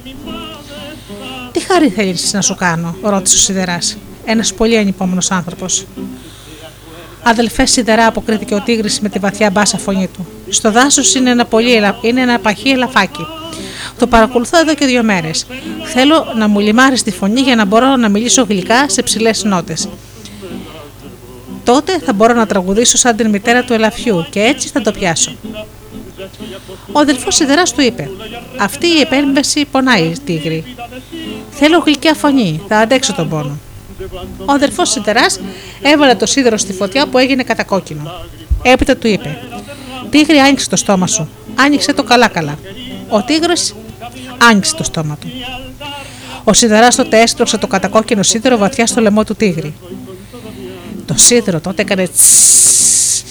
Τι 1.52 1.60
χάρη 1.60 1.90
θέλεις 1.90 2.34
να 2.34 2.42
σου 2.42 2.56
κάνω, 2.56 2.96
ρώτησε 3.04 3.36
ο 3.36 3.40
Σιδεράς, 3.40 3.98
ένας 4.26 4.54
πολύ 4.54 4.78
ανυπόμονος 4.78 5.32
άνθρωπος. 5.32 5.86
Αδελφέ 7.24 7.66
Σιδερά, 7.66 8.06
αποκρίθηκε 8.06 8.56
ο 8.56 8.62
Τίγρης 8.62 9.00
με 9.00 9.10
τη 9.10 9.20
βαθιά 9.20 9.50
μπάσα 9.50 9.78
φωνή 9.78 10.08
του. 10.08 10.28
Στο 10.50 10.72
δάσος 10.72 11.16
είναι 11.16 11.30
ένα, 11.30 11.46
πολύ, 11.46 11.76
ελα- 11.76 11.98
είναι 12.02 12.22
ένα 12.22 12.40
παχύ 12.40 12.70
ελαφάκι. 12.70 13.26
Το 14.00 14.08
παρακολουθώ 14.08 14.60
εδώ 14.60 14.74
και 14.76 14.86
δύο 14.86 15.04
μέρες. 15.04 15.46
Θέλω 15.84 16.34
να 16.38 16.48
μου 16.48 16.60
λιμάρεις 16.60 17.04
τη 17.04 17.12
φωνή 17.12 17.42
για 17.42 17.56
να 17.56 17.66
μπορώ 17.66 17.96
να 17.96 18.10
μιλήσω 18.10 18.46
γλυκά 18.50 18.90
σε 18.90 19.02
ψηλές 19.02 19.44
νότες. 19.44 19.88
Τότε 21.64 22.00
θα 22.00 22.14
μπορώ 22.14 22.34
να 22.34 22.46
τραγουδήσω 22.46 22.98
σαν 22.98 23.16
την 23.16 23.30
μητέρα 23.30 23.64
του 23.64 23.74
ελαφιού 23.74 24.26
και 24.30 24.40
έτσι 24.42 24.68
θα 24.68 24.82
το 24.82 24.92
πιάσω. 24.92 25.36
Ο 26.92 27.00
αδελφός 27.00 27.36
Σιδεράς 27.36 27.74
του 27.74 27.82
είπε: 27.82 28.10
Αυτή 28.60 28.88
η 28.88 29.00
επέμβαση 29.00 29.66
πονάει, 29.66 30.14
Τίγρη. 30.26 30.76
Θέλω 31.52 31.80
γλυκιά 31.80 32.14
φωνή, 32.14 32.62
θα 32.68 32.78
αντέξω 32.78 33.14
τον 33.14 33.30
πόνο. 33.30 33.58
Ο 34.46 34.52
αδελφός 34.52 34.90
Σιδεράς 34.90 35.40
έβαλε 35.82 36.16
το 36.16 36.26
σίδερο 36.26 36.58
στη 36.58 36.74
φωτιά 36.74 37.08
που 37.08 37.18
έγινε 37.18 37.44
κατακόκκινο. 37.44 38.12
Έπειτα 38.62 38.98
του 38.98 39.08
είπε: 39.08 39.38
Τίγρη, 40.10 40.38
άνοιξε 40.38 40.70
το 40.70 40.76
στόμα 40.76 41.08
σου. 41.08 41.30
Άνοιξε 41.56 41.94
το 41.94 42.04
καλά-καλά. 42.04 42.58
Ο 43.10 43.24
τίγρη 43.24 43.54
άνοιξε 44.50 44.76
το 44.76 44.84
στόμα 44.84 45.18
του. 45.22 45.28
Ο 46.44 46.54
Σιδεράς 46.54 46.96
τότε 46.96 47.22
έστρωξε 47.22 47.58
το 47.58 47.68
κατακόκκινο 47.68 48.24
σίδερο 48.24 48.58
βαθιά 48.58 48.88
στο 48.88 49.02
λαιμό 49.02 49.24
του 49.24 49.36
τίγρη. 49.36 49.74
Το 51.06 51.14
σίδερο 51.18 51.60
τότε 51.60 51.82
έκανε 51.82 52.08
τσσσσ 52.08 53.24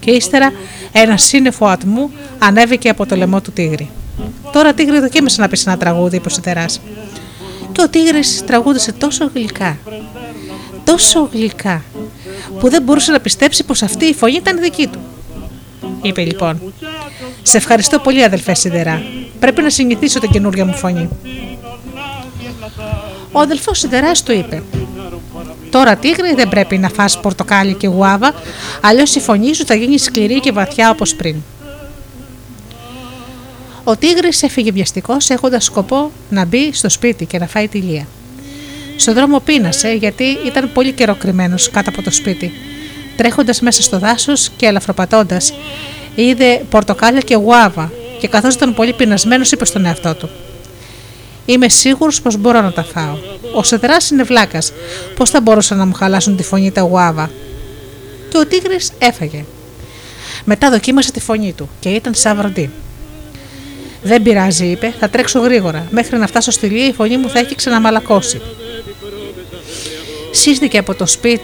και 0.00 0.10
ύστερα 0.10 0.52
ένα 0.92 1.16
σύννεφο 1.16 1.66
ατμού 1.66 2.10
ανέβηκε 2.38 2.88
από 2.88 3.06
το 3.06 3.16
λαιμό 3.16 3.40
του 3.40 3.52
τίγρη. 3.52 3.90
Τώρα 4.52 4.74
τίγρη 4.74 5.00
δοκίμασε 5.00 5.40
να 5.40 5.48
πει 5.48 5.60
ένα 5.66 5.76
τραγούδι, 5.76 6.16
είπε 6.16 6.28
ο 6.28 6.30
Σιδεράς. 6.30 6.80
Και 7.72 7.82
ο 7.82 7.88
τίγρης 7.88 8.44
τραγούδισε 8.46 8.92
τόσο 8.92 9.30
γλυκά, 9.34 9.78
τόσο 10.84 11.28
γλυκά, 11.32 11.82
που 12.58 12.68
δεν 12.68 12.82
μπορούσε 12.82 13.12
να 13.12 13.20
πιστέψει 13.20 13.64
πως 13.64 13.82
αυτή 13.82 14.04
η 14.04 14.14
φωνή 14.14 14.32
ήταν 14.32 14.60
δική 14.60 14.86
του. 14.86 14.98
Είπε 16.02 16.24
λοιπόν, 16.24 16.72
σε 17.42 17.56
ευχαριστώ 17.56 17.98
πολύ 17.98 18.24
αδελφέ 18.24 18.54
Σιδερά, 18.54 19.02
πρέπει 19.38 19.62
να 19.62 19.70
συνηθίσω 19.70 20.20
την 20.20 20.30
καινούργια 20.30 20.64
μου 20.64 20.74
φωνή. 20.74 21.08
Ο 23.32 23.40
αδελφός 23.40 23.78
Σιδεράς 23.78 24.22
του 24.22 24.32
είπε, 24.32 24.62
Τώρα 25.70 25.96
τίγρη 25.96 26.34
δεν 26.34 26.48
πρέπει 26.48 26.78
να 26.78 26.88
φας 26.88 27.20
πορτοκάλι 27.20 27.74
και 27.74 27.86
γουάβα, 27.86 28.34
αλλιώς 28.80 29.14
η 29.14 29.20
φωνή 29.20 29.54
σου 29.54 29.66
θα 29.66 29.74
γίνει 29.74 29.98
σκληρή 29.98 30.40
και 30.40 30.52
βαθιά 30.52 30.90
όπως 30.90 31.14
πριν. 31.14 31.36
Ο 33.84 33.96
τίγρης 33.96 34.42
έφυγε 34.42 34.70
βιαστικός 34.70 35.30
έχοντας 35.30 35.64
σκοπό 35.64 36.10
να 36.30 36.44
μπει 36.44 36.72
στο 36.72 36.88
σπίτι 36.88 37.24
και 37.24 37.38
να 37.38 37.46
φάει 37.46 37.68
τη 37.68 37.78
λία. 37.78 38.06
Στο 38.96 39.12
δρόμο 39.12 39.40
πείνασε 39.40 39.92
γιατί 39.92 40.24
ήταν 40.24 40.70
πολύ 40.72 40.92
καιρό 40.92 41.14
κρυμμένος 41.14 41.70
κάτω 41.70 41.90
από 41.90 42.02
το 42.02 42.10
σπίτι. 42.10 42.52
Τρέχοντας 43.16 43.60
μέσα 43.60 43.82
στο 43.82 43.98
δάσος 43.98 44.50
και 44.56 44.66
ελαφροπατώντας, 44.66 45.54
είδε 46.14 46.64
πορτοκάλια 46.70 47.20
και 47.20 47.34
γουάβα 47.34 47.92
και 48.20 48.28
καθώς 48.28 48.54
ήταν 48.54 48.74
πολύ 48.74 48.92
πεινασμένος 48.92 49.52
είπε 49.52 49.64
στον 49.64 49.84
εαυτό 49.84 50.14
του 50.14 50.28
Είμαι 51.50 51.68
σίγουρος 51.68 52.20
πως 52.20 52.36
μπορώ 52.36 52.60
να 52.60 52.72
τα 52.72 52.84
φάω. 52.84 53.16
Ο 53.54 53.62
Σεδρά 53.62 53.96
είναι 54.12 54.22
βλάκας. 54.22 54.72
Πώς 55.16 55.30
θα 55.30 55.40
μπορούσαν 55.40 55.78
να 55.78 55.86
μου 55.86 55.94
χαλάσουν 55.94 56.36
τη 56.36 56.42
φωνή 56.42 56.70
τα 56.70 56.80
γουάβα; 56.80 57.30
Και 58.28 58.38
ο 58.38 58.46
τίγρης 58.46 58.92
έφαγε. 58.98 59.44
Μετά 60.44 60.70
δοκίμασε 60.70 61.12
τη 61.12 61.20
φωνή 61.20 61.52
του 61.52 61.68
και 61.80 61.88
ήταν 61.88 62.14
σαν 62.14 62.36
βροντί. 62.36 62.70
Δεν 64.02 64.22
πειράζει, 64.22 64.66
είπε, 64.66 64.94
θα 64.98 65.08
τρέξω 65.08 65.38
γρήγορα. 65.38 65.86
Μέχρι 65.90 66.18
να 66.18 66.26
φτάσω 66.26 66.50
στη 66.50 66.66
λία 66.66 66.86
η 66.86 66.92
φωνή 66.92 67.16
μου 67.16 67.28
θα 67.28 67.38
έχει 67.38 67.54
ξαναμαλακώσει. 67.54 68.40
Σύστηκε 70.30 70.78
από 70.78 70.94
το 70.94 71.06
σπίτι, 71.06 71.42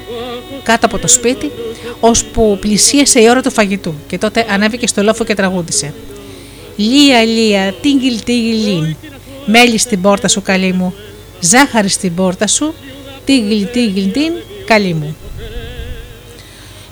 κάτω 0.63 0.87
από 0.87 0.99
το 0.99 1.09
σπίτι, 1.09 1.51
ώσπου 2.01 2.59
πλησίασε 2.61 3.21
η 3.21 3.29
ώρα 3.31 3.43
του 3.43 3.51
φαγητού 3.51 3.95
και 4.07 4.19
τότε 4.19 4.47
ανέβηκε 4.51 4.87
στο 4.87 5.03
λόφο 5.03 5.25
και 5.25 5.35
τραγούδισε. 5.35 5.95
Λία, 6.77 7.25
λία, 7.25 7.75
τίγγιλ, 7.83 8.23
τίγγιλ, 8.25 8.67
λίν. 8.67 8.97
Μέλι 9.47 9.79
στην 9.79 10.01
πόρτα 10.01 10.29
σου, 10.29 10.43
καλή 10.43 10.73
μου. 10.73 10.95
Ζάχαρη 11.41 11.89
στην 11.89 12.15
πόρτα 12.15 12.47
σου. 12.47 12.75
Τίγγιλ, 13.25 13.67
τίγγιλ, 13.73 14.13
τιν, 14.13 14.33
καλή 14.65 14.95
μου. 14.95 15.17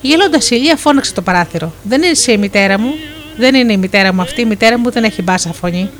Γελώντας 0.01 0.51
η 0.51 0.57
Ηλία 0.59 0.77
φώναξε 0.77 1.13
το 1.13 1.23
παράθυρο. 1.23 1.73
Δεν 1.83 2.03
είναι 2.03 2.17
η 2.27 2.37
μητέρα 2.37 2.79
μου. 2.79 2.95
Δεν 3.37 3.55
είναι 3.55 3.73
η 3.73 3.77
μητέρα 3.77 4.15
μου 4.15 4.21
αυτή. 4.21 4.41
Η 4.41 4.45
μητέρα 4.45 4.79
μου 4.79 4.91
δεν 4.91 5.05
έχει 5.05 5.23
μπάσα 5.23 5.53
φωνή. 5.53 5.91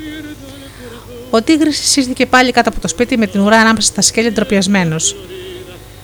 Ο 1.29 1.41
τίγρης 1.41 1.89
σύστηκε 1.89 2.25
πάλι 2.25 2.51
κάτω 2.51 2.69
από 2.69 2.79
το 2.79 2.87
σπίτι 2.87 3.17
με 3.17 3.27
την 3.27 3.41
ουρά 3.41 3.57
ανάμεσα 3.57 3.87
στα 3.87 4.01
σκέλια 4.01 4.31
ντροπιασμένος. 4.31 5.15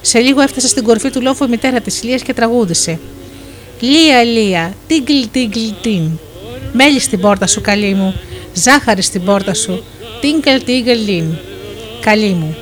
Σε 0.02 0.20
λίγο 0.20 0.42
έφτασε 0.42 0.68
στην 0.68 0.84
κορυφή 0.84 1.10
του 1.10 1.22
λόφου 1.22 1.46
η 1.46 1.48
μητέρα 1.48 1.80
της 1.82 2.02
Ηλίας 2.02 2.22
και 2.22 2.34
τραγούδισε. 2.34 3.00
Λία, 3.80 4.24
Λία, 4.24 4.74
τίγκλ, 4.88 5.22
τίγκλ, 5.32 5.60
τιν. 5.82 6.10
Μέλι 6.74 7.00
στην 7.00 7.20
πόρτα 7.20 7.48
σου, 7.48 7.62
καλή 7.62 7.94
μου. 7.94 8.20
Ζάχαρη 8.54 9.02
στην 9.02 9.24
πόρτα 9.24 9.54
σου. 9.54 9.84
Τίνκελ, 10.22 10.64
τίγκλ, 10.64 10.92
λιν. 10.92 11.26
Καλή 12.02 12.30
μου. 12.30 12.58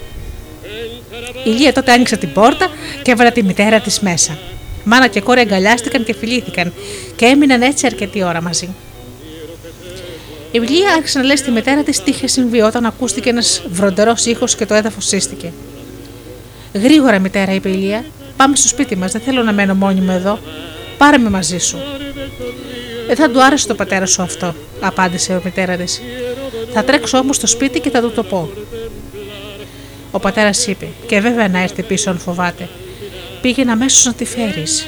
Η 1.44 1.50
Λία 1.50 1.74
τότε 1.74 1.92
άνοιξε 1.92 2.18
την 2.18 2.34
πόρτα 2.34 2.68
και 3.02 3.12
έβαλε 3.12 3.32
τη 3.32 3.44
μητέρα 3.44 3.80
της 3.80 4.00
μέσα. 4.00 4.38
Μάνα 4.84 5.08
και 5.08 5.22
κόρη 5.22 5.40
αγκαλιάστηκαν 5.40 6.04
και 6.04 6.14
φιλήθηκαν 6.14 6.74
και 7.16 7.26
έμειναν 7.26 7.62
έτσι 7.62 7.86
αρκετή 7.86 8.24
ώρα 8.24 8.42
μαζί. 8.42 8.70
Η 10.52 10.60
Λία 10.60 10.94
άρχισε 10.94 11.20
να 11.20 11.26
λέει 11.26 11.36
στη 11.36 11.52
μητέρα 11.52 11.84
της 11.84 12.04
τι 12.04 12.12
είχε 12.12 12.28
συμβεί 12.28 12.62
όταν 12.62 12.86
ακούστηκε 12.86 13.30
ένας 13.30 13.64
βροντερός 13.70 14.26
ήχος 14.26 14.56
και 14.56 14.66
το 14.66 14.74
έδαφος 14.74 15.06
σύστηκε. 15.06 15.52
Γρήγορα, 16.74 17.20
μητέρα, 17.20 17.54
είπε 17.54 17.70
η 17.70 17.74
Λία. 17.74 18.06
Πάμε 18.38 18.56
στο 18.56 18.68
σπίτι 18.68 18.96
μας. 18.96 19.12
Δεν 19.12 19.22
θέλω 19.22 19.44
να 19.44 19.54
μένω 19.54 19.76
μόνη 19.76 20.02
μου 20.02 20.12
εδώ. 20.12 20.40
Πάρε 20.98 21.18
με 21.18 21.30
μαζί 21.30 21.58
σου. 21.58 21.78
Δεν 23.08 23.16
θα 23.16 23.30
του 23.30 23.44
άρεσε 23.44 23.68
το 23.68 23.76
πατέρα 23.76 24.06
σου 24.06 24.22
αυτό, 24.22 24.56
απάντησε 24.80 25.34
η 25.34 25.40
μητέρα 25.44 25.76
της. 25.76 26.02
Θα 26.80 26.86
τρέξω 26.86 27.18
όμως 27.18 27.36
στο 27.36 27.48
σπίτι 27.48 27.80
και 27.80 27.90
θα 27.90 28.02
του 28.02 28.12
το 28.12 28.24
πω. 28.24 28.49
Ο 30.12 30.20
πατέρας 30.20 30.68
είπε: 30.68 30.88
Και 31.08 31.20
βέβαια 31.20 31.48
να 31.48 31.60
έρθει 31.60 31.84
πίσω 31.84 32.10
αν 32.10 32.20
φοβάται. 32.20 32.70
Πήγαινε 33.41 33.72
αμέσως 33.72 34.06
να 34.06 34.14
τη 34.14 34.26
φέρεις. 34.26 34.88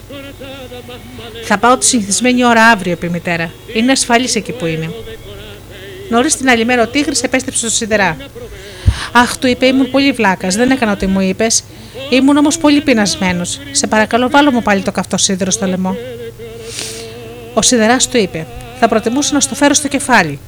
Θα 1.43 1.57
πάω 1.57 1.77
τη 1.77 1.85
συνηθισμένη 1.85 2.45
ώρα 2.45 2.65
αύριο, 2.65 2.91
είπε 2.91 3.05
η 3.05 3.09
μητέρα. 3.09 3.51
Είναι 3.73 3.91
ασφαλής 3.91 4.35
εκεί 4.35 4.51
που 4.51 4.65
είναι. 4.65 4.93
Νωρίς 6.09 6.35
την 6.35 6.49
άλλη 6.49 6.65
μέρα 6.65 6.83
ο 6.83 6.87
Τίγρης 6.87 7.23
επέστρεψε 7.23 7.59
στο 7.59 7.69
σιδερά. 7.69 8.17
Αχ, 9.11 9.37
του 9.37 9.47
είπε, 9.47 9.65
ήμουν 9.65 9.91
πολύ 9.91 10.11
βλάκας. 10.11 10.55
Δεν 10.55 10.71
έκανα 10.71 10.91
ό,τι 10.91 11.07
μου 11.07 11.21
είπες. 11.21 11.63
Ήμουν 12.09 12.37
όμως 12.37 12.57
πολύ 12.57 12.81
πεινασμένος. 12.81 13.59
Σε 13.71 13.87
παρακαλώ, 13.87 14.29
βάλω 14.29 14.51
μου 14.51 14.61
πάλι 14.61 14.81
το 14.81 14.91
καυτό 14.91 15.17
σίδερο 15.17 15.51
στο 15.51 15.65
λαιμό. 15.65 15.95
Ο 17.53 17.61
σιδεράς 17.61 18.07
του 18.07 18.17
είπε: 18.17 18.47
Θα 18.79 18.87
προτιμούσα 18.87 19.33
να 19.33 19.39
στο 19.39 19.55
φέρω 19.55 19.73
στο 19.73 19.87
κεφάλι. 19.87 20.39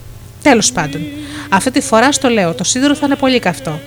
Τέλος 0.42 0.72
πάντων, 0.72 1.02
αυτή 1.50 1.72
τη 1.72 1.82
φορά 1.82 2.12
στο 2.12 2.30
λέω: 2.30 2.54
Το 2.54 2.64
σίδερο 2.64 2.96
θα 2.96 3.06
είναι 3.06 3.16
πολύ 3.16 3.40
καυτό. 3.40 3.80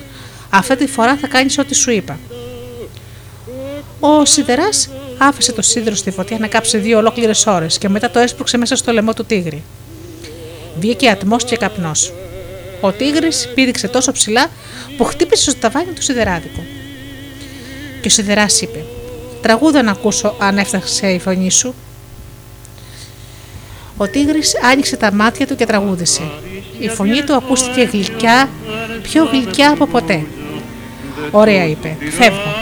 Αυτή 0.50 0.76
τη 0.76 0.86
φορά 0.86 1.16
θα 1.16 1.26
κάνεις 1.26 1.58
ό,τι 1.58 1.74
σου 1.74 1.90
είπα. 1.90 2.18
Ο 4.00 4.24
σιδεράς 4.24 4.88
άφησε 5.18 5.52
το 5.52 5.62
σίδερο 5.62 5.96
στη 5.96 6.10
φωτιά 6.10 6.38
να 6.38 6.46
κάψει 6.46 6.78
δύο 6.78 6.98
ολόκληρες 6.98 7.46
ώρες 7.46 7.78
και 7.78 7.88
μετά 7.88 8.10
το 8.10 8.18
έσπρωξε 8.18 8.56
μέσα 8.56 8.76
στο 8.76 8.92
λαιμό 8.92 9.14
του 9.14 9.24
τίγρη. 9.24 9.62
Βγήκε 10.78 11.08
ατμός 11.08 11.44
και 11.44 11.56
καπνός. 11.56 12.12
Ο 12.80 12.92
τίγρης 12.92 13.48
πήδηξε 13.54 13.88
τόσο 13.88 14.12
ψηλά 14.12 14.46
που 14.96 15.04
χτύπησε 15.04 15.50
στο 15.50 15.60
ταβάνι 15.60 15.92
του 15.92 16.02
σιδεράδικου. 16.02 16.62
Και 18.00 18.06
ο 18.06 18.10
σιδεράς 18.10 18.60
είπε: 18.60 18.84
Τραγούδα 19.42 19.82
να 19.82 19.90
ακούσω 19.90 20.36
αν 20.38 20.58
έφτασε 20.58 21.06
η 21.10 21.18
φωνή 21.18 21.50
σου. 21.50 21.74
Ο 23.96 24.08
τίγρης 24.08 24.52
άνοιξε 24.72 24.96
τα 24.96 25.12
μάτια 25.12 25.46
του 25.46 25.56
και 25.56 25.66
τραγούδισε. 25.66 26.22
Η 26.78 26.88
φωνή 26.88 27.22
του 27.22 27.34
ακούστηκε 27.34 27.82
γλυκιά, 27.82 28.48
πιο 29.02 29.24
γλυκιά 29.24 29.70
από 29.70 29.86
ποτέ. 29.86 30.26
Ωραία, 31.30 31.64
είπε. 31.66 31.96
Φεύγω. 32.10 32.54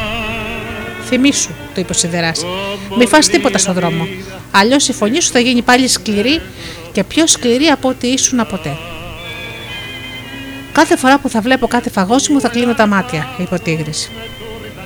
Θυμήσου, 1.04 1.50
του 1.74 1.80
είπε 1.80 1.92
ο 1.92 1.94
Σιδεράς. 1.94 2.44
Μη 2.98 3.06
φας 3.06 3.26
τίποτα 3.26 3.59
στον 3.59 3.74
δρόμο. 3.74 4.06
Αλλιώς 4.50 4.88
η 4.88 4.92
φωνή 4.92 5.20
σου 5.20 5.32
θα 5.32 5.38
γίνει 5.38 5.62
πάλι 5.62 5.88
σκληρή 5.88 6.40
και 6.92 7.04
πιο 7.04 7.26
σκληρή 7.26 7.66
από 7.66 7.88
ό,τι 7.88 8.06
ήσουν 8.06 8.46
ποτέ. 8.50 8.76
Κάθε 10.72 10.96
φορά 10.96 11.18
που 11.18 11.28
θα 11.28 11.40
βλέπω 11.40 11.66
κάτι 11.66 11.90
φαγόσιμο 11.90 12.40
θα 12.40 12.48
κλείνω 12.48 12.74
τα 12.74 12.86
μάτια, 12.86 13.28
είπε 13.38 13.54
ο 13.54 13.59
Τίγρης. 13.59 14.10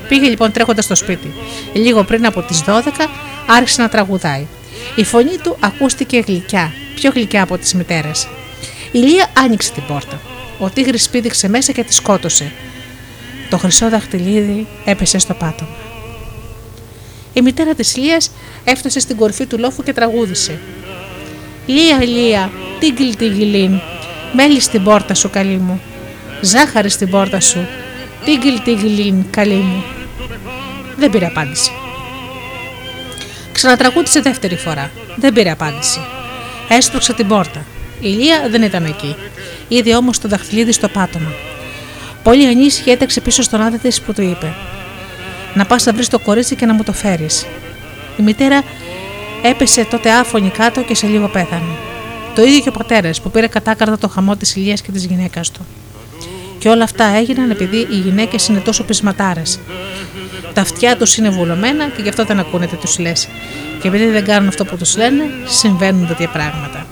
Πήγε 0.09 0.29
λοιπόν 0.29 0.53
τρέχοντας 0.53 0.85
στο 0.85 0.95
σπίτι. 0.95 1.33
Λίγο 1.73 2.05
πριν 2.05 2.27
από 2.27 2.43
τις 2.43 2.63
12 2.67 2.81
άρχισε 3.47 3.83
να 3.83 3.89
τραγουδάει. 3.89 4.47
Η 4.95 5.05
φωνή 5.05 5.37
του 5.43 5.57
ακούστηκε 5.61 6.19
γλυκιά, 6.27 6.73
πιο 6.95 7.11
γλυκιά 7.15 7.43
από 7.43 7.59
τις 7.59 7.75
μητέρες. 7.75 8.29
Η 8.93 8.99
Λία 8.99 9.27
άνοιξε 9.39 9.73
την 9.73 9.83
πόρτα. 9.87 10.21
Ο 10.59 10.71
τίγρης 10.71 11.09
πήδηξε 11.09 11.49
μέσα 11.49 11.73
και 11.73 11.85
τη 11.85 11.95
σκότωσε. 11.95 12.53
Το 13.51 13.59
χρυσό 13.59 13.89
δαχτυλίδι 13.89 14.67
έπεσε 14.85 15.19
στο 15.19 15.35
πάτωμα. 15.35 15.71
Η 17.33 17.41
μητέρα 17.43 17.75
της 17.75 17.97
Λίας 17.97 18.31
έφτασε 18.65 19.01
στην 19.01 19.17
κορυφή 19.17 19.47
του 19.47 19.59
λόφου 19.59 19.83
και 19.83 19.93
τραγούδισε. 19.93 20.61
Λία, 21.67 22.05
Λία, 22.05 22.51
τίγκλ 22.81 23.11
τίγκλιν, 23.19 23.81
μέλι 24.33 24.61
στην 24.61 24.83
πόρτα 24.85 25.15
σου 25.15 25.31
καλή 25.31 25.57
μου. 25.57 25.81
Ζάχαρη 26.41 26.89
στην 26.89 27.11
πόρτα 27.11 27.41
σου, 27.41 27.67
τίγκλ 28.25 28.55
τίγκλιν 28.65 29.25
καλή 29.31 29.55
μου. 29.55 29.85
Δεν 30.97 31.11
πήρε 31.11 31.27
απάντηση. 31.27 31.71
Ξανατραγούδισε 33.57 34.21
δεύτερη 34.21 34.57
φορά. 34.57 34.91
Δεν 35.17 35.33
πήρε 35.33 35.51
απάντηση. 35.51 36.01
Έστρωξε 36.69 37.13
την 37.15 37.27
πόρτα. 37.27 37.65
Η 38.01 38.09
Λία 38.09 38.49
δεν 38.51 38.63
ήταν 38.63 38.85
εκεί. 38.85 39.17
Είδε 39.69 39.97
όμως 39.97 40.19
το 40.19 40.29
δαχτυλίδι 40.29 40.73
στο 40.73 40.89
πάτωμα. 40.89 41.33
Πολύ 42.23 42.47
ανήσυχη 42.47 42.91
έταξε 42.91 43.21
πίσω 43.21 43.43
στον 43.43 43.61
άδε 43.61 43.77
της 43.77 44.01
που 44.01 44.13
του 44.13 44.23
είπε: 44.23 44.55
Να 45.55 45.67
πας 45.67 45.85
να 45.85 45.93
βρεις 45.93 46.09
το 46.09 46.19
κορίτσι 46.19 46.57
και 46.57 46.67
να 46.67 46.73
μου 46.75 46.83
το 46.83 46.93
φέρεις. 46.93 47.47
Η 48.17 48.23
μητέρα 48.23 48.63
έπεσε 49.43 49.85
τότε 49.85 50.11
άφωνη 50.11 50.51
κάτω 50.51 50.83
και 50.83 50.95
σε 50.95 51.07
λίγο 51.07 51.29
πέθανε. 51.29 51.77
Το 52.35 52.43
ίδιο 52.43 52.61
και 52.61 52.69
ο 52.69 52.73
πατέρας 52.73 53.21
που 53.21 53.31
πήρε 53.31 53.47
κατάκαρδα 53.47 53.99
το 53.99 54.09
χαμό 54.09 54.37
της 54.37 54.57
Ηλία 54.57 54.75
και 54.75 54.93
της 54.93 55.05
γυναίκας 55.05 55.51
του. 55.51 55.67
Και 56.59 56.69
όλα 56.69 56.85
αυτά 56.85 57.05
έγιναν 57.05 57.51
επειδή 57.51 57.77
οι 57.77 57.97
γυναίκες 57.97 58.49
είναι 58.49 58.61
τόσο 58.61 58.85
πεισματάρες. 58.85 59.59
Τα 60.55 60.61
αυτιά 60.61 60.97
τους 60.97 61.17
είναι 61.17 61.29
βουλωμένα 61.29 61.89
και 61.89 62.03
γι' 62.03 62.09
αυτό 62.09 62.25
δεν 62.25 62.39
ακούνε 62.39 62.67
τι 62.67 62.77
τους 62.77 62.99
λες. 62.99 63.29
Και 63.81 63.89
επειδή 63.89 64.07
δεν 64.07 64.25
κάνουν 64.25 64.49
αυτό 64.49 64.65
που 64.65 64.77
τους 64.77 64.97
λένε, 64.97 65.25
συμβαίνουν 65.45 66.07
τέτοια 66.07 66.29
πράγματα. 66.29 66.87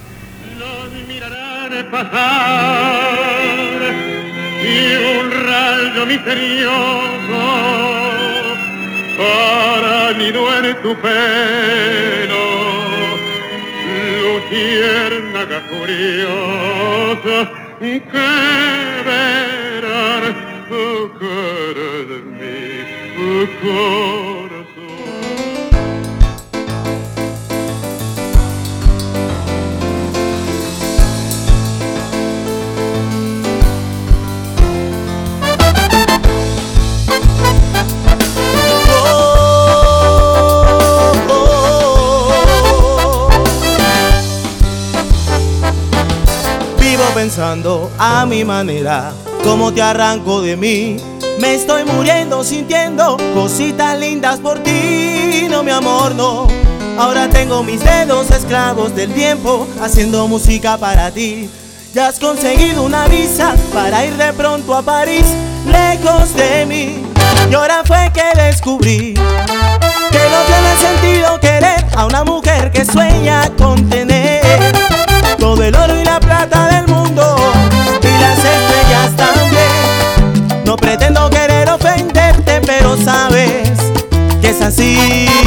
Vivo 46.78 47.04
pensando 47.14 47.90
a 47.98 48.24
mi 48.26 48.44
manera, 48.44 49.12
cómo 49.42 49.72
te 49.72 49.82
arranco 49.82 50.40
de 50.40 50.56
mí. 50.56 51.13
Me 51.38 51.54
estoy 51.54 51.84
muriendo 51.84 52.44
sintiendo 52.44 53.16
cositas 53.34 53.98
lindas 53.98 54.38
por 54.38 54.60
ti, 54.60 55.46
no 55.50 55.62
mi 55.62 55.70
amor, 55.70 56.14
no. 56.14 56.46
Ahora 56.98 57.28
tengo 57.28 57.62
mis 57.62 57.82
dedos 57.82 58.30
esclavos 58.30 58.94
del 58.94 59.12
tiempo, 59.12 59.66
haciendo 59.80 60.28
música 60.28 60.78
para 60.78 61.10
ti. 61.10 61.50
Ya 61.92 62.08
has 62.08 62.18
conseguido 62.18 62.82
una 62.82 63.08
visa 63.08 63.54
para 63.72 64.04
ir 64.06 64.16
de 64.16 64.32
pronto 64.32 64.74
a 64.74 64.82
París, 64.82 65.26
lejos 65.66 66.34
de 66.34 66.66
mí. 66.66 67.02
Y 67.50 67.54
ahora 67.54 67.82
fue 67.84 68.10
que 68.12 68.40
descubrí 68.40 69.14
que 69.14 70.20
no 70.30 70.40
tiene 70.46 70.76
sentido 70.78 71.40
querer 71.40 71.84
a 71.96 72.06
una 72.06 72.24
mujer 72.24 72.70
que 72.70 72.84
sueña 72.84 73.50
con 73.56 73.88
tener 73.88 74.42
todo 75.38 75.62
el 75.62 75.74
oro 75.74 76.00
y 76.00 76.04
la 76.04 76.20
sabes 82.96 83.70
que 84.40 84.50
es 84.50 84.60
así. 84.60 85.43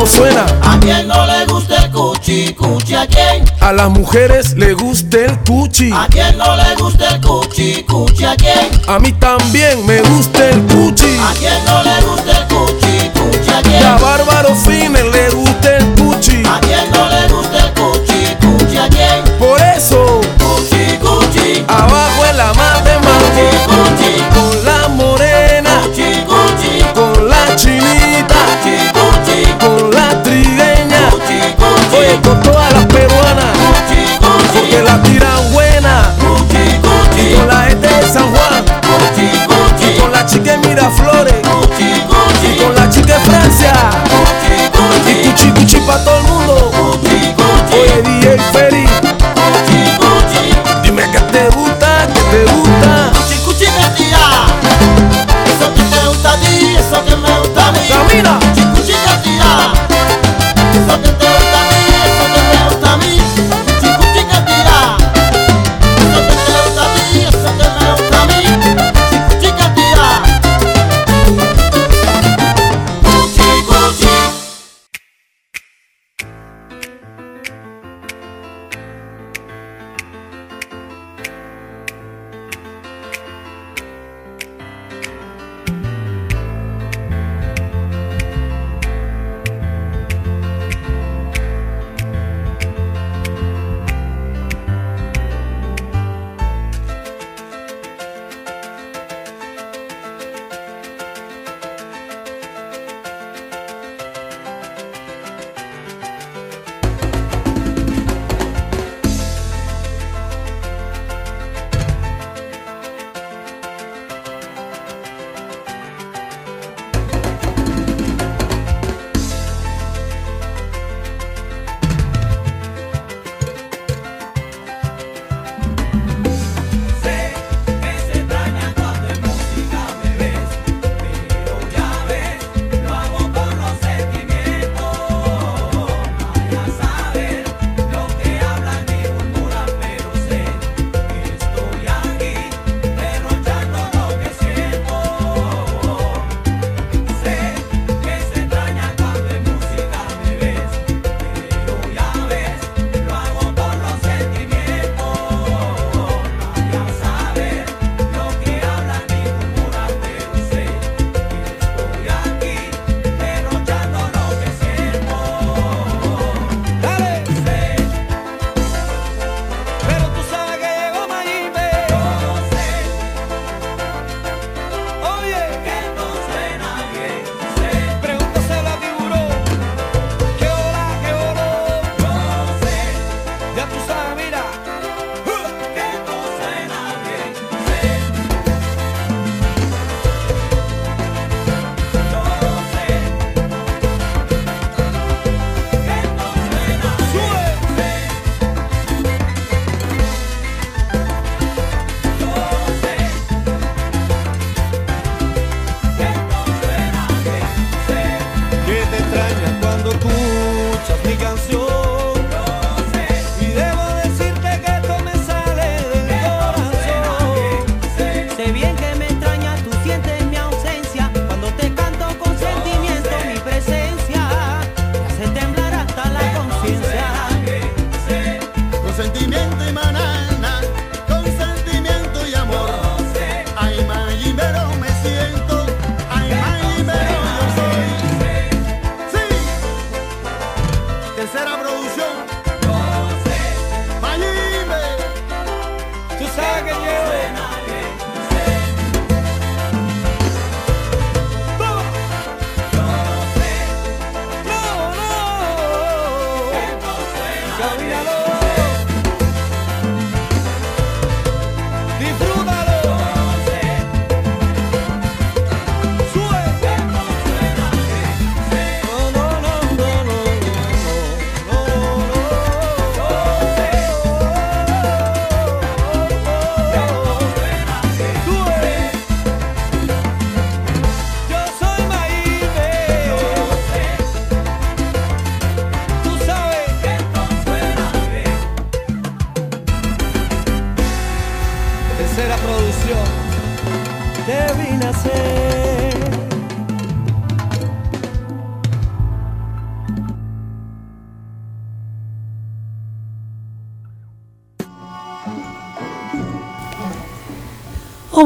A 0.00 0.78
quien 0.78 1.08
no 1.08 1.26
le 1.26 1.44
gusta 1.46 1.74
el 1.74 1.90
cuchi, 1.90 2.54
cuchi 2.54 2.94
a 2.94 3.04
quien. 3.04 3.44
A 3.60 3.72
las 3.72 3.90
mujeres 3.90 4.54
le 4.54 4.72
gusta 4.74 5.18
el 5.24 5.36
cuchi. 5.40 5.90
A 5.92 6.06
quien 6.06 6.38
no 6.38 6.54
le 6.54 6.76
gusta 6.76 7.08
el 7.08 7.20
cuchi, 7.20 7.82
cuchi 7.82 8.24
a 8.24 8.36
quien. 8.36 8.80
A 8.86 9.00
mí 9.00 9.10
también 9.14 9.84
me 9.86 10.00
gusta 10.02 10.50
el 10.50 10.62
cuchi. 10.66 11.18
A 11.18 11.34
quien 11.34 11.64
no 11.64 11.82
le 11.82 12.00
gusta 12.02 12.17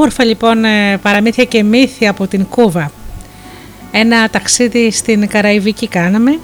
Όμορφα 0.03 0.25
λοιπόν 0.25 0.65
ε, 0.65 0.99
παραμύθια 0.99 1.45
και 1.45 1.63
μύθια 1.63 2.11
από 2.11 2.27
την 2.27 2.47
Κούβα. 2.47 2.91
Ένα 3.91 4.31
ταξίδι 4.31 4.91
στην 4.91 5.29
Καραϊβική 5.29 5.89
κάναμε 5.89 6.39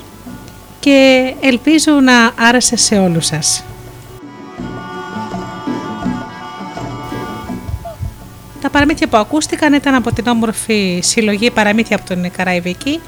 και 0.81 1.35
ελπίζω 1.41 1.93
να 1.93 2.33
άρεσε 2.49 2.77
σε 2.77 2.99
όλους 2.99 3.27
σας. 3.27 3.65
Τα 8.61 8.71
παραμύθια 8.71 9.09
που 9.09 9.17
ακούστηκαν 9.17 9.73
ήταν 9.73 9.95
από 9.95 10.13
την 10.13 10.27
όμορφη 10.27 11.01
συλλογή 11.03 11.51
παραμύθια 11.51 11.97
από 11.97 12.15
την 12.15 12.31
Καραϊβική 12.31 13.01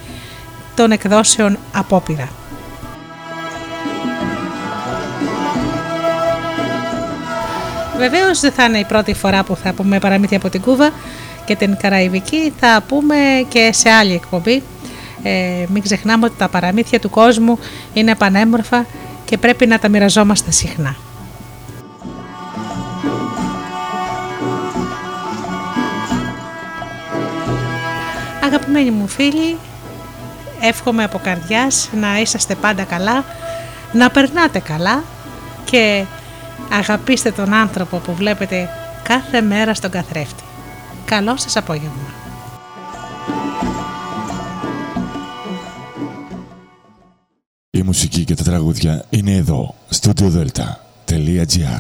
των 0.75 0.91
εκδόσεων 0.91 1.59
Απόπειρα. 1.73 2.40
Βεβαίως 8.01 8.41
δεν 8.41 8.53
θα 8.53 8.65
είναι 8.65 8.79
η 8.79 8.85
πρώτη 8.85 9.15
φορά 9.15 9.45
που 9.45 9.57
θα 9.57 9.73
πούμε 9.73 9.99
παραμύθια 9.99 10.37
από 10.37 10.49
την 10.49 10.61
Κούβα 10.61 10.91
και 11.45 11.57
την 11.57 11.77
Καραϊβική, 11.77 12.53
θα 12.61 12.83
πούμε 12.89 13.17
και 13.49 13.71
σε 13.73 13.91
άλλη 13.91 14.13
εκπομπή. 14.13 14.63
Ε, 15.23 15.65
μην 15.69 15.83
ξεχνάμε 15.83 16.27
ότι 16.27 16.35
τα 16.39 16.49
παραμύθια 16.49 17.01
του 17.01 17.11
κόσμου 17.11 17.59
είναι 17.93 18.15
πανέμορφα 18.15 18.87
και 19.25 19.39
πρέπει 19.39 19.67
να 19.67 19.79
τα 19.79 19.89
μοιραζόμαστε 19.89 20.51
συχνά. 20.51 20.97
Αγαπημένοι 28.45 28.91
μου 28.91 29.09
φίλοι, 29.09 29.57
εύχομαι 30.61 31.05
από 31.05 31.21
καρδιάς 31.23 31.89
να 32.01 32.21
είσαστε 32.21 32.55
πάντα 32.55 32.83
καλά, 32.83 33.25
να 33.93 34.11
περνάτε 34.11 34.59
καλά 34.59 35.03
και 35.65 36.05
αγαπήστε 36.71 37.31
τον 37.31 37.53
άνθρωπο 37.55 37.99
που 37.99 38.15
βλέπετε 38.15 38.69
κάθε 39.03 39.41
μέρα 39.41 39.75
στον 39.75 39.91
καθρέφτη. 39.91 40.43
Καλό 41.05 41.37
σας 41.37 41.57
απόγευμα. 41.57 42.15
Η 47.71 47.83
μουσική 47.83 48.25
και 48.25 48.35
τα 48.35 48.43
τραγούδια 48.43 49.05
είναι 49.11 49.35
εδώ, 49.35 49.75
studio 50.01 50.31
delta.gr 50.37 51.79